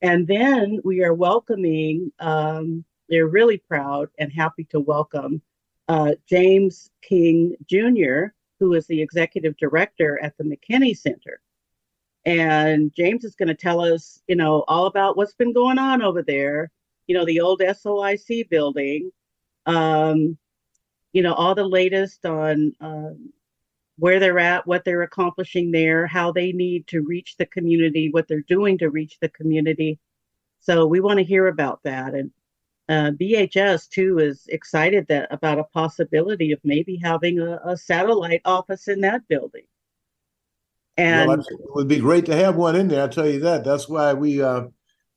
And 0.00 0.26
then 0.26 0.80
we 0.82 1.04
are 1.04 1.12
welcoming 1.12 2.12
um, 2.18 2.82
they're 3.10 3.26
really 3.26 3.58
proud 3.58 4.08
and 4.18 4.32
happy 4.32 4.64
to 4.70 4.80
welcome 4.80 5.42
uh, 5.88 6.12
James 6.26 6.88
King 7.02 7.56
Jr., 7.66 8.32
who 8.58 8.72
is 8.72 8.86
the 8.86 9.02
executive 9.02 9.54
director 9.58 10.18
at 10.22 10.34
the 10.38 10.44
McKinney 10.44 10.96
Center. 10.96 11.42
And 12.24 12.92
James 12.94 13.24
is 13.24 13.34
going 13.34 13.48
to 13.48 13.54
tell 13.54 13.80
us, 13.80 14.20
you 14.26 14.36
know, 14.36 14.64
all 14.68 14.86
about 14.86 15.16
what's 15.16 15.34
been 15.34 15.52
going 15.52 15.78
on 15.78 16.02
over 16.02 16.22
there. 16.22 16.70
You 17.06 17.14
know, 17.16 17.24
the 17.24 17.40
old 17.40 17.60
SOIC 17.60 18.48
building. 18.48 19.10
Um, 19.66 20.38
you 21.12 21.22
know, 21.22 21.34
all 21.34 21.54
the 21.54 21.66
latest 21.66 22.24
on 22.24 22.72
uh, 22.80 23.10
where 23.98 24.20
they're 24.20 24.38
at, 24.38 24.66
what 24.66 24.84
they're 24.84 25.02
accomplishing 25.02 25.70
there, 25.70 26.06
how 26.06 26.32
they 26.32 26.52
need 26.52 26.86
to 26.88 27.02
reach 27.02 27.36
the 27.36 27.46
community, 27.46 28.10
what 28.10 28.28
they're 28.28 28.40
doing 28.42 28.78
to 28.78 28.90
reach 28.90 29.18
the 29.20 29.28
community. 29.28 29.98
So 30.60 30.86
we 30.86 31.00
want 31.00 31.18
to 31.18 31.24
hear 31.24 31.48
about 31.48 31.82
that. 31.82 32.14
And 32.14 32.30
uh, 32.88 33.10
BHS 33.12 33.88
too 33.88 34.18
is 34.18 34.46
excited 34.48 35.06
that 35.08 35.28
about 35.30 35.58
a 35.58 35.64
possibility 35.64 36.52
of 36.52 36.60
maybe 36.64 36.96
having 37.02 37.40
a, 37.40 37.60
a 37.64 37.76
satellite 37.76 38.42
office 38.44 38.88
in 38.88 39.00
that 39.02 39.26
building. 39.28 39.64
And 41.00 41.28
well, 41.28 41.40
it 41.40 41.74
would 41.74 41.88
be 41.88 41.98
great 41.98 42.26
to 42.26 42.36
have 42.36 42.56
one 42.56 42.76
in 42.76 42.88
there. 42.88 43.04
I 43.04 43.08
tell 43.08 43.28
you 43.28 43.40
that. 43.40 43.64
That's 43.64 43.88
why 43.88 44.12
we. 44.14 44.42
Uh, 44.42 44.64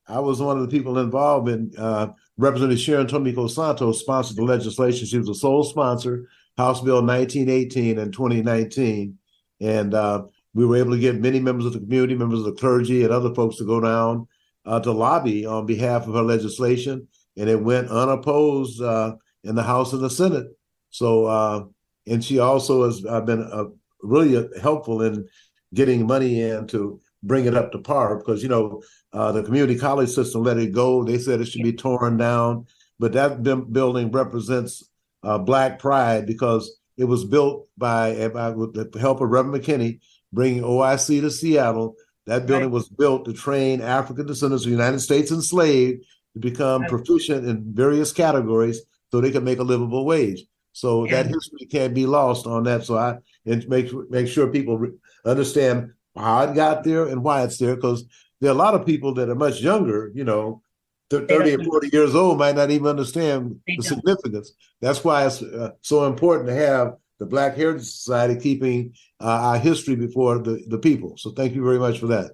I 0.08 0.20
was 0.20 0.42
one 0.42 0.58
of 0.58 0.64
the 0.64 0.76
people 0.76 1.00
involved 1.00 1.48
in 1.48 1.72
uh, 1.78 2.08
Representative 2.38 2.80
Sharon 2.80 3.08
Tomiko 3.08 3.50
Santos 3.50 4.02
sponsored 4.02 4.36
the 4.36 4.44
legislation. 4.44 5.08
She 5.08 5.18
was 5.18 5.28
the 5.28 5.36
sole 5.36 5.64
sponsor, 5.64 6.28
House 6.58 6.82
Bill 6.82 7.02
1918 7.02 8.00
and 8.00 8.12
2019, 8.12 9.18
and 9.62 9.94
uh, 9.94 10.24
we 10.54 10.66
were 10.66 10.76
able 10.76 10.92
to 10.92 11.00
get 11.00 11.22
many 11.22 11.40
members 11.40 11.66
of 11.66 11.72
the 11.72 11.80
community, 11.80 12.16
members 12.16 12.40
of 12.40 12.46
the 12.46 12.54
clergy, 12.54 13.04
and 13.04 13.14
other 13.14 13.34
folks 13.34 13.56
to 13.58 13.66
go 13.66 13.80
down 13.80 14.28
uh, 14.66 14.82
to 14.82 14.92
lobby 14.92 15.46
on 15.46 15.66
behalf 15.66 16.06
of 16.06 16.16
her 16.16 16.22
legislation 16.22 17.08
and 17.38 17.50
it 17.50 17.62
went 17.62 17.90
unopposed 17.90 18.82
uh, 18.82 19.16
in 19.44 19.56
the 19.56 19.64
House 19.64 19.94
and 19.94 20.02
the 20.02 20.10
Senate. 20.10 20.48
So, 20.90 21.26
uh, 21.26 21.66
and 22.06 22.24
she 22.24 22.40
also 22.40 22.86
has 22.86 23.04
uh, 23.06 23.22
been 23.22 23.42
uh, 23.42 23.66
really 24.02 24.48
helpful 24.62 25.02
in 25.02 25.28
getting 25.74 26.08
money 26.08 26.42
in 26.42 26.68
to 26.68 27.00
bring 27.24 27.46
it 27.46 27.56
up 27.56 27.72
to 27.72 27.80
par 27.80 28.18
because 28.18 28.44
you 28.44 28.50
know 28.50 28.82
uh, 29.14 29.32
the 29.32 29.44
community 29.44 29.78
college 29.78 30.10
system 30.10 30.44
let 30.44 30.58
it 30.58 30.72
go. 30.72 31.04
They 31.04 31.18
said 31.18 31.42
it 31.42 31.48
should 31.48 31.64
be 31.64 31.74
torn 31.74 32.18
down, 32.18 32.68
but 33.00 33.14
that 33.14 33.44
building 33.44 34.12
represents 34.12 34.90
Black 35.24 35.80
pride 35.80 36.26
because 36.26 36.78
it 36.98 37.06
was 37.06 37.26
built 37.26 37.68
by, 37.78 38.28
by 38.30 38.50
with 38.52 38.74
the 38.74 39.00
help 39.00 39.22
of 39.22 39.30
Reverend 39.30 39.64
McKinney, 39.64 40.00
bringing 40.32 40.64
OIC 40.64 41.22
to 41.22 41.32
Seattle. 41.32 41.96
That 42.26 42.46
building 42.46 42.70
right. 42.70 42.74
was 42.74 42.88
built 42.88 43.26
to 43.26 43.34
train 43.34 43.82
African 43.82 44.26
descendants 44.26 44.64
of 44.64 44.70
the 44.70 44.78
United 44.78 45.00
States 45.02 45.32
enslaved 45.32 46.06
to 46.34 46.40
become 46.40 46.86
proficient 46.86 47.46
in 47.46 47.74
various 47.74 48.14
categories 48.14 48.82
so 49.12 49.20
they 49.20 49.32
could 49.32 49.44
make 49.44 49.60
a 49.60 49.64
livable 49.64 50.06
wage. 50.06 50.46
So 50.72 51.06
yeah. 51.06 51.24
that 51.24 51.28
history 51.28 51.68
can't 51.70 51.94
be 51.94 52.06
lost 52.06 52.48
on 52.48 52.64
that. 52.64 52.86
So 52.86 52.98
I 52.98 53.18
and 53.46 53.68
make 53.68 53.92
make 54.10 54.28
sure 54.28 54.48
people 54.48 54.78
re- 54.78 54.94
understand 55.26 55.92
how 56.16 56.44
it 56.44 56.56
got 56.56 56.84
there 56.84 57.08
and 57.08 57.24
why 57.24 57.44
it's 57.44 57.58
there 57.58 57.76
because 57.76 58.06
there 58.40 58.52
are 58.52 58.56
a 58.56 58.58
lot 58.58 58.76
of 58.76 58.86
people 58.86 59.14
that 59.16 59.30
are 59.30 59.36
much 59.36 59.62
younger, 59.62 60.12
you 60.14 60.24
know, 60.24 60.62
30 61.10 61.56
or 61.56 61.64
40 61.64 61.90
years 61.94 62.16
old 62.16 62.40
might 62.40 62.56
not 62.56 62.72
even 62.72 62.88
understand 62.88 63.60
the 63.68 63.76
don't. 63.76 63.84
significance. 63.84 64.54
That's 64.82 65.04
why 65.04 65.26
it's 65.26 65.42
uh, 65.42 65.72
so 65.82 66.06
important 66.08 66.50
to 66.50 66.56
have 66.56 66.96
the 67.20 67.26
Black 67.26 67.56
Heritage 67.56 67.86
Society 67.86 68.40
keeping 68.40 68.94
uh, 69.22 69.26
our 69.26 69.58
history 69.60 69.96
before 69.96 70.40
the, 70.40 70.64
the 70.68 70.78
people. 70.78 71.18
So 71.18 71.32
thank 71.32 71.54
you 71.54 71.64
very 71.64 71.80
much 71.80 72.00
for 72.00 72.08
that. 72.08 72.32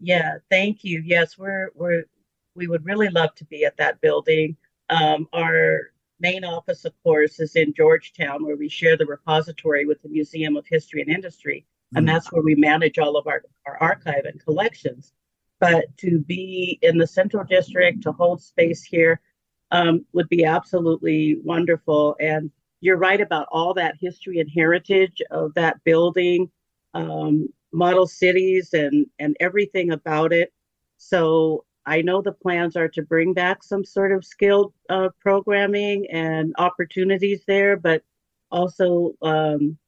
Yeah, 0.00 0.38
thank 0.50 0.84
you. 0.84 1.02
Yes, 1.04 1.36
we're 1.36 1.70
we're 1.74 2.04
we 2.54 2.66
would 2.66 2.84
really 2.84 3.08
love 3.08 3.34
to 3.36 3.44
be 3.44 3.64
at 3.64 3.76
that 3.76 4.00
building. 4.00 4.56
Um, 4.90 5.28
our 5.32 5.92
main 6.20 6.44
office, 6.44 6.84
of 6.84 6.92
course, 7.02 7.40
is 7.40 7.56
in 7.56 7.74
Georgetown, 7.74 8.44
where 8.44 8.56
we 8.56 8.68
share 8.68 8.96
the 8.96 9.06
repository 9.06 9.86
with 9.86 10.02
the 10.02 10.08
Museum 10.08 10.56
of 10.56 10.66
History 10.66 11.00
and 11.00 11.10
Industry. 11.10 11.66
And 11.94 12.08
that's 12.08 12.30
where 12.32 12.42
we 12.42 12.54
manage 12.54 12.98
all 12.98 13.16
of 13.16 13.26
our, 13.26 13.42
our 13.66 13.76
archive 13.80 14.24
and 14.24 14.42
collections. 14.44 15.12
But 15.60 15.84
to 15.98 16.18
be 16.18 16.78
in 16.82 16.98
the 16.98 17.06
Central 17.06 17.44
District, 17.44 18.02
to 18.02 18.12
hold 18.12 18.42
space 18.42 18.82
here, 18.82 19.20
um, 19.70 20.04
would 20.12 20.28
be 20.28 20.44
absolutely 20.44 21.38
wonderful. 21.42 22.16
And 22.20 22.50
you're 22.80 22.96
right 22.96 23.20
about 23.20 23.48
all 23.50 23.74
that 23.74 23.96
history 24.00 24.38
and 24.38 24.50
heritage 24.50 25.20
of 25.30 25.54
that 25.54 25.82
building, 25.84 26.50
um, 26.94 27.48
model 27.72 28.06
cities, 28.06 28.72
and 28.72 29.06
and 29.18 29.36
everything 29.40 29.92
about 29.92 30.32
it. 30.32 30.52
So 30.96 31.64
I 31.86 32.02
know 32.02 32.20
the 32.20 32.32
plans 32.32 32.76
are 32.76 32.88
to 32.88 33.02
bring 33.02 33.32
back 33.32 33.62
some 33.62 33.84
sort 33.84 34.12
of 34.12 34.24
skilled 34.24 34.74
uh, 34.90 35.08
programming 35.20 36.06
and 36.10 36.54
opportunities 36.58 37.44
there, 37.46 37.76
but 37.76 38.02
also, 38.50 39.14
um, 39.22 39.78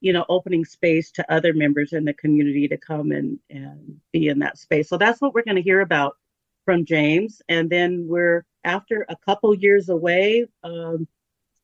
you 0.00 0.12
know, 0.12 0.24
opening 0.28 0.64
space 0.64 1.10
to 1.12 1.32
other 1.32 1.52
members 1.52 1.92
in 1.92 2.04
the 2.04 2.12
community 2.14 2.68
to 2.68 2.76
come 2.76 3.12
and, 3.12 3.38
and 3.50 4.00
be 4.12 4.28
in 4.28 4.38
that 4.40 4.58
space. 4.58 4.88
So 4.88 4.98
that's 4.98 5.20
what 5.20 5.34
we're 5.34 5.44
going 5.44 5.56
to 5.56 5.62
hear 5.62 5.80
about 5.80 6.16
from 6.64 6.84
James. 6.84 7.40
And 7.48 7.70
then 7.70 8.06
we're, 8.08 8.44
after 8.64 9.06
a 9.08 9.16
couple 9.16 9.54
years 9.54 9.88
away 9.88 10.46
um, 10.64 11.06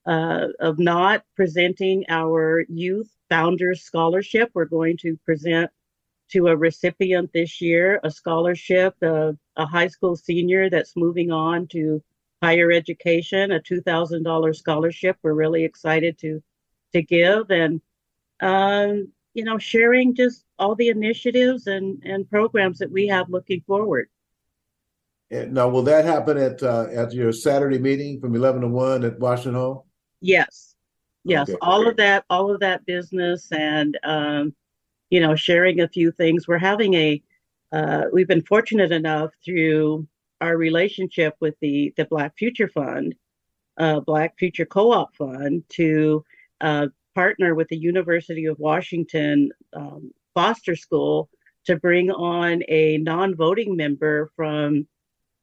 uh, 0.07 0.49
of 0.61 0.79
not 0.79 1.25
presenting 1.37 2.05
our 2.09 2.65
youth 2.69 3.11
founders 3.29 3.83
scholarship, 3.83 4.51
we're 4.55 4.65
going 4.65 4.97
to 4.99 5.19
present 5.25 5.71
to 6.31 6.47
a 6.47 6.57
recipient 6.57 7.31
this 7.35 7.61
year 7.61 8.01
a 8.05 8.11
scholarship, 8.11 8.95
a, 9.03 9.37
a 9.57 9.67
high 9.67 9.89
school 9.89 10.17
senior 10.17 10.71
that's 10.71 10.97
moving 10.97 11.31
on 11.31 11.67
to 11.69 12.03
higher 12.43 12.73
education, 12.73 13.53
a 13.53 13.61
$2,000 13.61 14.57
scholarship. 14.57 15.17
We're 15.23 15.35
really 15.35 15.65
excited 15.65 16.19
to 16.21 16.43
to 16.93 17.03
give 17.03 17.51
and 17.51 17.81
um, 18.43 19.09
you 19.33 19.45
know 19.45 19.57
sharing 19.57 20.15
just 20.15 20.45
all 20.59 20.75
the 20.75 20.89
initiatives 20.89 21.67
and 21.67 22.03
and 22.05 22.29
programs 22.29 22.79
that 22.79 22.91
we 22.91 23.07
have 23.07 23.31
looking 23.31 23.63
forward. 23.67 24.09
Now, 25.31 25.67
will 25.69 25.83
that 25.85 26.05
happen 26.05 26.37
at 26.37 26.63
uh, 26.63 26.89
at 26.93 27.15
your 27.15 27.33
Saturday 27.33 27.79
meeting 27.79 28.21
from 28.21 28.35
eleven 28.37 28.61
to 28.61 28.69
one 28.69 29.03
at 29.03 29.19
Washington 29.19 29.55
Hall? 29.55 29.87
Yes, 30.21 30.75
yes, 31.25 31.49
okay. 31.49 31.59
all 31.63 31.89
of 31.89 31.97
that, 31.97 32.27
all 32.29 32.53
of 32.53 32.61
that 32.61 32.85
business, 32.85 33.51
and 33.51 33.99
um, 34.03 34.55
you 35.09 35.21
know, 35.21 35.35
sharing 35.35 35.81
a 35.81 35.89
few 35.89 36.11
things. 36.11 36.47
We're 36.47 36.59
having 36.59 36.95
a, 36.95 37.23
uh, 37.73 38.05
we've 38.13 38.29
been 38.29 38.43
fortunate 38.43 38.93
enough 38.93 39.31
through 39.43 40.07
our 40.43 40.57
relationship 40.59 41.35
with 41.41 41.55
the 41.61 41.95
the 41.97 42.05
Black 42.05 42.37
Future 42.37 42.69
Fund, 42.69 43.15
uh, 43.79 44.01
Black 44.01 44.39
Future 44.39 44.67
Co-op 44.67 45.17
Fund, 45.17 45.65
to 45.71 46.25
uh, 46.61 46.89
partner 47.15 47.55
with 47.55 47.69
the 47.69 47.77
University 47.77 48.47
of 48.47 48.59
Washington 48.59 49.51
um, 49.75 50.13
Foster 50.35 50.77
School 50.77 51.29
to 51.67 51.77
bring 51.77 52.11
on 52.11 52.63
a 52.69 52.99
non-voting 52.99 53.77
member 53.77 54.31
from 54.35 54.87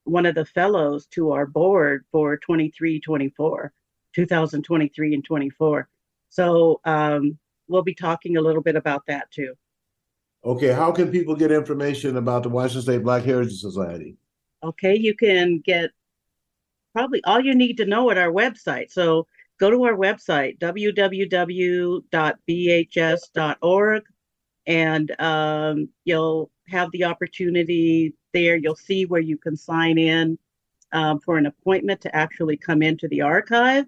one 0.04 0.26
of 0.26 0.36
the 0.36 0.46
fellows 0.46 1.06
to 1.08 1.32
our 1.32 1.46
board 1.46 2.04
for 2.12 2.38
23 2.38 3.00
24 3.00 3.72
2023 4.16 5.14
and 5.14 5.24
24 5.24 5.88
so 6.30 6.80
um, 6.86 7.38
we'll 7.68 7.84
be 7.84 7.96
talking 7.96 8.38
a 8.38 8.42
little 8.42 8.62
bit 8.62 8.76
about 8.76 9.06
that 9.08 9.30
too. 9.32 9.56
Okay, 10.46 10.72
how 10.72 10.92
can 10.92 11.12
people 11.12 11.36
get 11.36 11.52
information 11.52 12.16
about 12.16 12.44
the 12.44 12.50
Washington 12.50 12.82
State 12.82 13.04
Black 13.04 13.24
Heritage 13.24 13.60
Society? 13.60 14.16
Okay, 14.64 14.96
you 14.96 15.16
can 15.16 15.60
get 15.60 15.92
probably 16.94 17.22
all 17.26 17.42
you 17.42 17.56
need 17.56 17.78
to 17.78 17.86
know 17.86 18.10
at 18.10 18.18
our 18.18 18.32
website. 18.32 18.92
So 18.92 19.28
go 19.60 19.70
to 19.70 19.84
our 19.84 19.96
website, 19.96 20.58
www.bhs.org, 20.60 22.04
and 24.66 25.16
um, 25.20 25.90
you'll 26.06 26.52
have 26.68 26.92
the 26.92 27.04
opportunity 27.04 28.14
there. 28.34 28.56
You'll 28.56 28.76
see 28.76 29.06
where 29.06 29.22
you 29.22 29.38
can 29.38 29.58
sign 29.58 29.98
in 29.98 30.38
um, 30.92 31.20
for 31.20 31.38
an 31.38 31.46
appointment 31.46 32.02
to 32.02 32.16
actually 32.16 32.58
come 32.58 32.82
into 32.82 33.08
the 33.08 33.22
archive. 33.22 33.86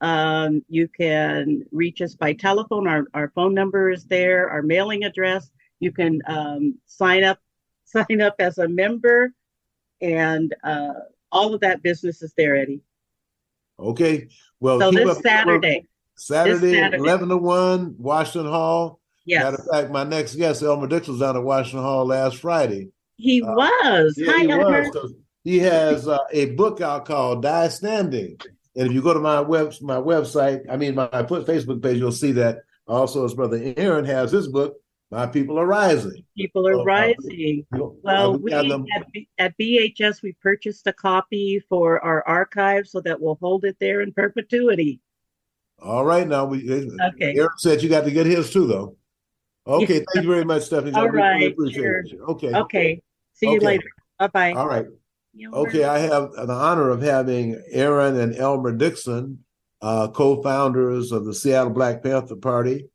Um, 0.00 0.64
you 0.68 0.88
can 0.88 1.64
reach 1.72 2.00
us 2.02 2.14
by 2.14 2.32
telephone. 2.34 2.86
Our, 2.86 3.04
our 3.14 3.32
phone 3.34 3.54
number 3.54 3.90
is 3.90 4.04
there, 4.04 4.48
our 4.48 4.62
mailing 4.62 5.04
address. 5.04 5.50
You 5.80 5.92
can 5.92 6.20
um, 6.26 6.78
sign 6.86 7.24
up 7.24 7.40
sign 7.84 8.20
up 8.20 8.34
as 8.38 8.58
a 8.58 8.68
member, 8.68 9.32
and 10.02 10.54
uh, 10.62 10.92
all 11.32 11.54
of 11.54 11.60
that 11.62 11.82
business 11.82 12.20
is 12.20 12.34
there, 12.36 12.54
Eddie. 12.54 12.82
Okay. 13.78 14.28
Well, 14.60 14.80
so 14.80 14.90
this 14.90 15.20
Saturday, 15.20 15.86
Saturday, 16.16 16.58
this 16.58 16.78
Saturday, 16.78 16.96
11 16.98 17.28
to 17.28 17.36
1, 17.36 17.94
Washington 17.98 18.50
Hall. 18.50 19.00
Yes. 19.24 19.44
Matter 19.44 19.56
of 19.56 19.66
fact, 19.70 19.90
my 19.90 20.04
next 20.04 20.34
guest, 20.34 20.62
Elmer 20.62 20.86
Dix, 20.86 21.06
was 21.06 21.20
down 21.20 21.36
at 21.36 21.42
Washington 21.42 21.82
Hall 21.82 22.06
last 22.06 22.38
Friday. 22.38 22.88
He 23.16 23.42
uh, 23.42 23.52
was. 23.52 24.14
Yeah, 24.16 24.32
Hi, 24.32 24.42
he 24.42 24.50
Elmer. 24.50 24.90
Was, 24.90 25.14
he 25.44 25.58
has 25.60 26.08
uh, 26.08 26.18
a 26.32 26.46
book 26.52 26.80
out 26.80 27.04
called 27.04 27.42
Die 27.42 27.68
Standing. 27.68 28.38
And 28.76 28.86
if 28.86 28.92
you 28.92 29.02
go 29.02 29.12
to 29.12 29.20
my 29.20 29.40
web 29.40 29.74
my 29.80 29.96
website, 29.96 30.62
I 30.70 30.76
mean 30.76 30.94
my, 30.94 31.08
my 31.12 31.22
Facebook 31.22 31.82
page, 31.82 31.98
you'll 31.98 32.12
see 32.12 32.32
that 32.32 32.58
also 32.86 33.24
his 33.24 33.34
brother 33.34 33.74
Aaron 33.76 34.04
has 34.04 34.30
his 34.30 34.48
book, 34.48 34.76
My 35.10 35.26
People 35.26 35.58
Are 35.58 35.66
Rising. 35.66 36.24
People 36.36 36.68
are 36.68 36.74
so, 36.74 36.80
uh, 36.80 36.84
rising. 36.84 37.66
Uh, 37.72 37.78
well, 38.02 38.38
we 38.38 38.52
at, 38.52 38.66
at 39.38 39.58
BHS 39.58 40.22
we 40.22 40.32
purchased 40.42 40.86
a 40.86 40.92
copy 40.92 41.62
for 41.68 42.04
our 42.04 42.26
archive 42.28 42.86
so 42.86 43.00
that 43.00 43.20
we'll 43.20 43.38
hold 43.40 43.64
it 43.64 43.76
there 43.80 44.02
in 44.02 44.12
perpetuity. 44.12 45.00
All 45.80 46.04
right, 46.04 46.26
now 46.26 46.44
we 46.44 46.70
okay. 46.70 47.34
Aaron 47.36 47.50
said 47.56 47.82
you 47.82 47.88
got 47.88 48.04
to 48.04 48.10
get 48.10 48.26
his 48.26 48.52
too, 48.52 48.66
though. 48.66 48.96
Okay, 49.66 50.04
thank 50.12 50.24
you 50.24 50.30
very 50.30 50.44
much, 50.44 50.64
Stephanie. 50.64 50.92
All 50.92 51.08
right, 51.08 51.36
really 51.36 51.46
appreciate 51.52 51.82
sure. 51.82 51.98
it. 51.98 52.20
Okay. 52.28 52.54
Okay. 52.54 53.02
See 53.34 53.46
you 53.46 53.56
okay. 53.58 53.66
later. 53.66 53.88
Bye 54.18 54.26
bye. 54.26 54.52
All 54.52 54.66
right. 54.66 54.86
Okay, 55.54 55.84
I 55.84 55.98
have 55.98 56.32
the 56.32 56.52
honor 56.52 56.90
of 56.90 57.00
having 57.00 57.62
Aaron 57.70 58.18
and 58.18 58.34
Elmer 58.34 58.72
Dixon, 58.72 59.44
uh, 59.80 60.08
co-founders 60.08 61.12
of 61.12 61.24
the 61.24 61.34
Seattle 61.34 61.70
Black 61.70 62.02
Panther 62.02 62.36
Party. 62.36 62.88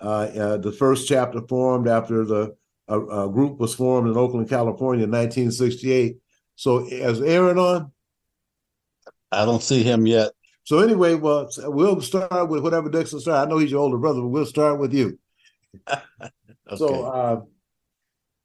Uh, 0.00 0.30
uh, 0.34 0.56
the 0.58 0.72
first 0.72 1.08
chapter 1.08 1.40
formed 1.42 1.88
after 1.88 2.24
the 2.24 2.56
group 2.88 3.58
was 3.58 3.74
formed 3.74 4.08
in 4.08 4.16
Oakland, 4.16 4.48
California, 4.48 5.04
in 5.04 5.10
1968. 5.10 6.18
So, 6.56 6.86
is 6.86 7.20
Aaron 7.20 7.58
on? 7.58 7.92
I 9.30 9.44
don't 9.44 9.62
see 9.62 9.82
him 9.82 10.06
yet. 10.06 10.32
So 10.64 10.80
anyway, 10.80 11.14
well, 11.14 11.50
we'll 11.64 12.00
start 12.00 12.48
with 12.48 12.62
whatever 12.62 12.90
Dixon 12.90 13.20
started. 13.20 13.46
I 13.46 13.50
know 13.50 13.58
he's 13.58 13.70
your 13.70 13.80
older 13.80 13.98
brother, 13.98 14.20
but 14.20 14.28
we'll 14.28 14.46
start 14.46 14.78
with 14.78 14.92
you. 14.92 15.18
okay. 15.90 16.30
So. 16.76 17.04
Uh, 17.04 17.40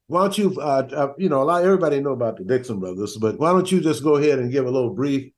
why 0.06 0.20
don't 0.20 0.36
you, 0.36 0.60
uh, 0.60 0.86
uh, 0.92 1.12
you 1.16 1.28
know, 1.28 1.42
a 1.42 1.44
lot 1.44 1.64
everybody 1.64 2.00
know 2.00 2.12
about 2.12 2.36
the 2.36 2.44
Dixon 2.44 2.78
brothers, 2.78 3.16
but 3.16 3.38
why 3.38 3.52
don't 3.52 3.70
you 3.72 3.80
just 3.80 4.02
go 4.02 4.16
ahead 4.16 4.38
and 4.38 4.52
give 4.52 4.66
a 4.66 4.70
little 4.70 4.92
brief 4.92 5.32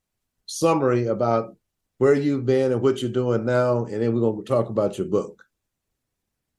summary 0.46 1.06
about 1.06 1.56
where 1.98 2.14
you've 2.14 2.46
been 2.46 2.72
and 2.72 2.82
what 2.82 3.00
you're 3.00 3.10
doing 3.10 3.44
now, 3.44 3.84
and 3.84 4.02
then 4.02 4.12
we're 4.12 4.20
going 4.20 4.44
to 4.44 4.44
talk 4.44 4.68
about 4.68 4.98
your 4.98 5.06
book. 5.06 5.45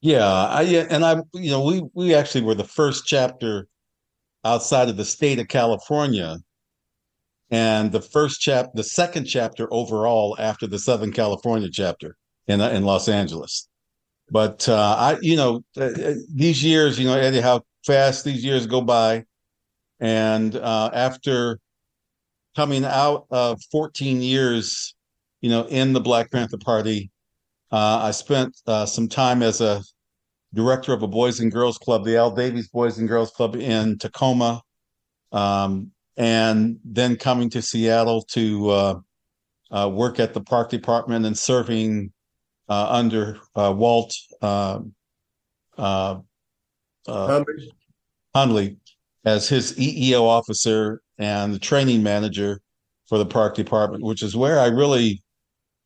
Yeah, 0.01 0.27
I 0.27 0.63
and 0.63 1.03
I, 1.03 1.21
you 1.33 1.49
know, 1.49 1.63
we 1.63 1.83
we 1.93 2.13
actually 2.13 2.43
were 2.43 2.55
the 2.55 2.63
first 2.63 3.05
chapter 3.05 3.67
outside 4.45 4.89
of 4.89 4.97
the 4.97 5.05
state 5.05 5.39
of 5.39 5.47
California, 5.47 6.37
and 7.49 7.91
the 7.91 8.01
first 8.01 8.39
chap, 8.39 8.69
the 8.75 8.83
second 8.83 9.25
chapter 9.25 9.67
overall 9.73 10.35
after 10.39 10.67
the 10.67 10.77
Southern 10.77 11.11
California 11.11 11.69
chapter 11.71 12.15
in 12.47 12.61
in 12.61 12.83
Los 12.83 13.07
Angeles. 13.09 13.67
But 14.29 14.67
uh, 14.69 14.95
I, 14.99 15.17
you 15.21 15.35
know, 15.35 15.63
uh, 15.77 15.85
uh 15.85 16.13
these 16.33 16.63
years, 16.63 16.99
you 16.99 17.05
know, 17.05 17.17
Eddie, 17.17 17.41
how 17.41 17.63
fast 17.85 18.25
these 18.25 18.43
years 18.43 18.67
go 18.67 18.81
by. 18.81 19.25
And 19.99 20.55
uh, 20.55 20.91
after 20.93 21.59
coming 22.55 22.85
out 22.85 23.25
of 23.31 23.59
14 23.71 24.21
years, 24.21 24.93
you 25.41 25.49
know, 25.49 25.65
in 25.67 25.93
the 25.93 26.01
Black 26.01 26.31
Panther 26.31 26.57
Party, 26.57 27.09
uh, 27.71 27.99
I 28.03 28.11
spent 28.11 28.55
uh, 28.65 28.85
some 28.85 29.07
time 29.07 29.43
as 29.43 29.61
a 29.61 29.83
director 30.53 30.93
of 30.93 31.03
a 31.03 31.07
Boys 31.07 31.39
and 31.39 31.51
Girls 31.51 31.77
Club, 31.77 32.05
the 32.05 32.17
Al 32.17 32.31
Davies 32.31 32.69
Boys 32.69 32.97
and 32.97 33.07
Girls 33.07 33.31
Club 33.31 33.55
in 33.55 33.97
Tacoma, 33.97 34.61
um, 35.31 35.91
and 36.15 36.79
then 36.85 37.15
coming 37.15 37.49
to 37.51 37.61
Seattle 37.61 38.21
to 38.31 38.69
uh, 38.69 38.99
uh, 39.71 39.89
work 39.89 40.19
at 40.19 40.33
the 40.33 40.41
park 40.41 40.69
department 40.69 41.25
and 41.25 41.37
serving 41.37 42.11
uh, 42.69 42.87
under 42.89 43.39
Walt. 43.55 44.15
Uh, 44.41 44.79
Hundley 48.35 48.77
as 49.25 49.47
his 49.47 49.73
EEO 49.73 50.23
officer 50.23 51.01
and 51.17 51.53
the 51.53 51.59
training 51.59 52.03
manager 52.03 52.61
for 53.07 53.17
the 53.17 53.25
park 53.25 53.55
department, 53.55 54.03
which 54.03 54.21
is 54.21 54.35
where 54.35 54.59
I 54.59 54.67
really 54.67 55.21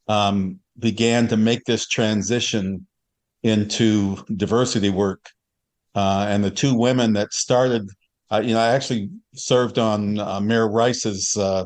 um, 0.08 0.61
began 0.80 1.28
to 1.28 1.38
make 1.38 1.66
this 1.66 1.88
transition 1.88 2.88
into 3.44 4.18
diversity 4.36 4.90
work. 4.90 5.30
Uh, 5.94 6.26
and 6.30 6.44
the 6.44 6.52
two 6.52 6.74
women 6.74 7.14
that 7.14 7.34
started 7.34 7.90
uh, 8.32 8.40
you 8.40 8.54
know, 8.54 8.60
I 8.60 8.70
actually 8.70 9.10
served 9.36 9.78
on 9.78 10.18
uh, 10.18 10.40
Mayor 10.40 10.70
Rice's 10.70 11.36
uh, 11.36 11.66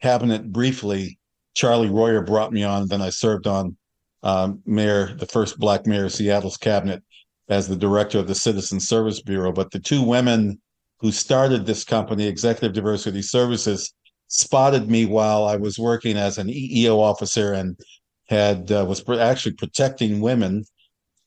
cabinet 0.00 0.50
briefly. 0.50 1.18
Charlie 1.54 1.90
Royer 1.90 2.22
brought 2.22 2.52
me 2.52 2.64
on. 2.64 2.88
Then 2.88 3.02
I 3.02 3.10
served 3.10 3.46
on 3.46 3.76
um, 4.22 4.62
Mayor, 4.64 5.14
the 5.14 5.26
first 5.26 5.58
Black 5.58 5.86
mayor 5.86 6.06
of 6.06 6.12
Seattle's 6.12 6.56
cabinet, 6.56 7.02
as 7.48 7.68
the 7.68 7.76
director 7.76 8.18
of 8.18 8.26
the 8.26 8.34
Citizen 8.34 8.80
Service 8.80 9.20
Bureau. 9.20 9.52
But 9.52 9.70
the 9.70 9.78
two 9.78 10.02
women 10.02 10.60
who 11.00 11.12
started 11.12 11.66
this 11.66 11.84
company, 11.84 12.26
Executive 12.26 12.72
Diversity 12.72 13.22
Services, 13.22 13.92
spotted 14.28 14.90
me 14.90 15.04
while 15.04 15.44
I 15.44 15.56
was 15.56 15.78
working 15.78 16.16
as 16.16 16.38
an 16.38 16.48
EEO 16.48 16.96
officer 16.96 17.52
and 17.52 17.78
had 18.28 18.70
uh, 18.70 18.84
was 18.86 19.02
actually 19.08 19.52
protecting 19.52 20.20
women 20.20 20.64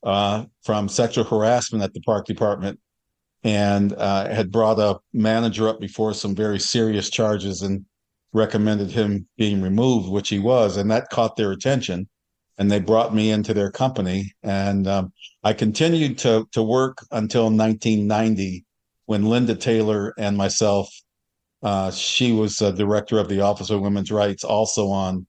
uh, 0.03 0.45
from 0.63 0.87
sexual 0.87 1.23
harassment 1.23 1.83
at 1.83 1.93
the 1.93 2.01
park 2.01 2.25
department 2.25 2.79
and 3.43 3.93
uh, 3.93 4.29
had 4.29 4.51
brought 4.51 4.79
a 4.79 4.99
manager 5.13 5.67
up 5.67 5.79
before 5.79 6.13
some 6.13 6.35
very 6.35 6.59
serious 6.59 7.09
charges 7.09 7.63
and 7.63 7.85
recommended 8.33 8.91
him 8.91 9.27
being 9.37 9.61
removed, 9.61 10.09
which 10.09 10.29
he 10.29 10.39
was, 10.39 10.77
and 10.77 10.91
that 10.91 11.09
caught 11.09 11.35
their 11.35 11.51
attention. 11.51 12.07
And 12.57 12.69
they 12.69 12.79
brought 12.79 13.15
me 13.15 13.31
into 13.31 13.55
their 13.55 13.71
company, 13.71 14.33
and 14.43 14.87
um, 14.87 15.13
I 15.43 15.53
continued 15.53 16.19
to 16.19 16.47
to 16.51 16.61
work 16.61 16.99
until 17.09 17.45
1990, 17.45 18.63
when 19.05 19.25
Linda 19.25 19.55
Taylor 19.55 20.13
and 20.19 20.37
myself, 20.37 20.87
uh, 21.63 21.89
she 21.89 22.31
was 22.33 22.57
director 22.57 23.17
of 23.17 23.29
the 23.29 23.41
Office 23.41 23.71
of 23.71 23.81
Women's 23.81 24.11
Rights, 24.11 24.43
also 24.43 24.89
on 24.89 25.25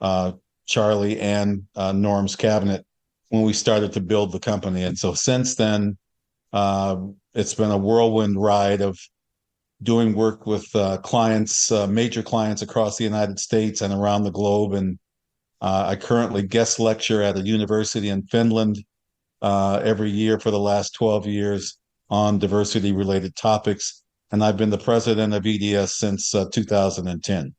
uh, 0.00 0.32
Charlie 0.66 1.20
and 1.20 1.64
uh, 1.74 1.92
Norm's 1.92 2.36
cabinet, 2.36 2.84
when 3.30 3.42
we 3.42 3.52
started 3.52 3.92
to 3.92 4.00
build 4.00 4.32
the 4.32 4.40
company. 4.40 4.82
And 4.82 4.98
so 4.98 5.14
since 5.14 5.54
then, 5.54 5.96
uh, 6.52 6.96
it's 7.34 7.54
been 7.54 7.70
a 7.70 7.78
whirlwind 7.78 8.40
ride 8.40 8.80
of 8.80 8.98
doing 9.82 10.14
work 10.14 10.46
with 10.46 10.74
uh, 10.74 10.98
clients, 10.98 11.70
uh, 11.70 11.86
major 11.86 12.22
clients 12.22 12.62
across 12.62 12.96
the 12.96 13.04
United 13.04 13.38
States 13.38 13.80
and 13.82 13.92
around 13.92 14.24
the 14.24 14.30
globe. 14.30 14.72
And 14.72 14.98
uh, 15.60 15.86
I 15.88 15.96
currently 15.96 16.42
guest 16.42 16.78
lecture 16.78 17.22
at 17.22 17.36
a 17.36 17.42
university 17.42 18.08
in 18.08 18.22
Finland 18.24 18.78
uh, 19.42 19.80
every 19.84 20.10
year 20.10 20.38
for 20.38 20.50
the 20.50 20.58
last 20.58 20.94
12 20.94 21.26
years 21.26 21.78
on 22.08 22.38
diversity 22.38 22.92
related 22.92 23.36
topics. 23.36 24.02
And 24.30 24.42
I've 24.42 24.56
been 24.56 24.70
the 24.70 24.78
president 24.78 25.34
of 25.34 25.46
EDS 25.46 25.98
since 25.98 26.34
uh, 26.34 26.46
2010. 26.52 27.54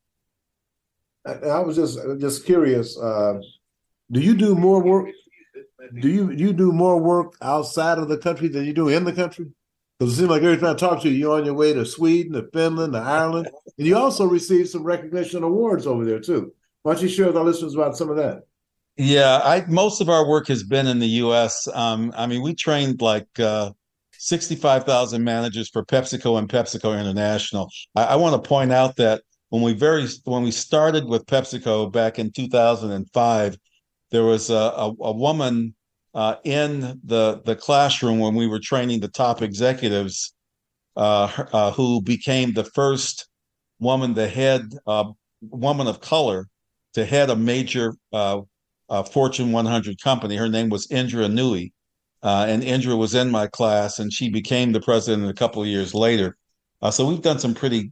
I 1.28 1.60
was 1.60 1.76
just 1.76 2.00
just 2.20 2.46
curious. 2.46 2.96
do 2.96 4.20
you 4.20 4.36
do 4.36 4.56
more 4.56 4.82
work 4.82 5.10
do 6.00 6.10
you 6.10 6.32
you 6.32 6.54
do 6.54 6.72
more 6.72 7.00
work 7.00 7.36
outside 7.42 7.98
of 7.98 8.10
the 8.10 8.18
country 8.18 8.48
than 8.48 8.66
you 8.66 8.74
do 8.74 8.90
in 8.90 9.04
the 9.04 9.14
country? 9.14 9.48
Because 10.00 10.14
it 10.14 10.18
seems 10.18 10.30
like 10.30 10.44
every 10.44 10.58
time 10.58 10.76
I 10.76 10.78
talk 10.78 11.02
to 11.02 11.10
you, 11.10 11.16
you're 11.16 11.38
on 11.38 11.46
your 11.46 11.56
way 11.56 11.74
to 11.74 11.86
Sweden, 11.86 12.34
to 12.34 12.48
Finland, 12.54 12.94
to 12.94 13.00
Ireland, 13.00 13.50
and 13.78 13.88
you 13.88 13.98
also 13.98 14.26
received 14.26 14.70
some 14.70 14.84
recognition 14.84 15.44
awards 15.44 15.88
over 15.88 16.06
there 16.06 16.20
too. 16.20 16.54
Why 16.84 16.94
don't 16.94 17.02
you 17.02 17.10
share 17.10 17.28
with 17.28 17.38
our 17.38 17.44
listeners 17.44 17.74
about 17.74 17.98
some 17.98 18.10
of 18.10 18.18
that? 18.18 18.44
Yeah, 18.98 19.42
I 19.44 19.66
most 19.68 20.02
of 20.02 20.10
our 20.10 20.28
work 20.28 20.48
has 20.48 20.64
been 20.64 20.88
in 20.88 21.00
the 21.00 21.08
U.S. 21.08 21.68
Um, 21.74 22.14
I 22.18 22.28
mean, 22.28 22.42
we 22.42 22.54
trained 22.54 23.02
like 23.02 23.28
uh, 23.40 23.72
sixty-five 24.14 24.86
thousand 24.86 25.24
managers 25.24 25.70
for 25.70 25.86
PepsiCo 25.86 26.38
and 26.40 26.50
PepsiCo 26.50 27.00
International. 27.00 27.70
I, 27.96 28.04
I 28.04 28.16
want 28.16 28.42
to 28.42 28.48
point 28.48 28.72
out 28.72 28.96
that 28.98 29.22
when 29.50 29.62
we 29.62 29.74
very 29.74 30.08
when 30.26 30.44
we 30.44 30.52
started 30.52 31.06
with 31.06 31.26
PepsiCo 31.26 31.92
back 31.92 32.20
in 32.20 32.32
two 32.32 32.48
thousand 32.48 32.92
and 32.92 33.10
five, 33.12 33.58
there 34.12 34.24
was 34.24 34.50
a, 34.50 34.54
a, 34.54 34.94
a 35.02 35.12
woman 35.12 35.76
uh, 36.14 36.36
in 36.44 37.00
the 37.04 37.42
the 37.46 37.56
classroom 37.56 38.20
when 38.20 38.36
we 38.36 38.48
were 38.48 38.60
training 38.60 39.00
the 39.00 39.08
top 39.08 39.42
executives, 39.42 40.34
uh, 40.96 41.32
uh, 41.54 41.72
who 41.72 42.02
became 42.02 42.54
the 42.54 42.64
first 42.64 43.28
woman 43.80 44.16
to 44.16 44.28
head 44.28 44.64
uh, 44.86 45.06
woman 45.42 45.88
of 45.88 46.02
color 46.02 46.48
to 46.94 47.06
head 47.06 47.30
a 47.30 47.36
major 47.36 47.94
uh, 48.12 48.42
uh, 48.90 49.04
Fortune 49.04 49.52
100 49.52 50.02
company. 50.02 50.36
Her 50.36 50.50
name 50.50 50.70
was 50.70 50.90
Indra 50.90 51.28
Nooyi, 51.28 51.72
and 52.24 52.64
Indra 52.64 52.96
was 52.96 53.14
in 53.14 53.30
my 53.30 53.48
class, 53.48 54.00
and 54.00 54.12
she 54.12 54.30
became 54.30 54.72
the 54.72 54.82
president 54.82 55.30
a 55.30 55.34
couple 55.34 55.62
of 55.62 55.68
years 55.68 55.94
later. 55.94 56.36
so 56.92 57.08
we've 57.08 57.22
done 57.22 57.40
some 57.40 57.54
pretty 57.54 57.92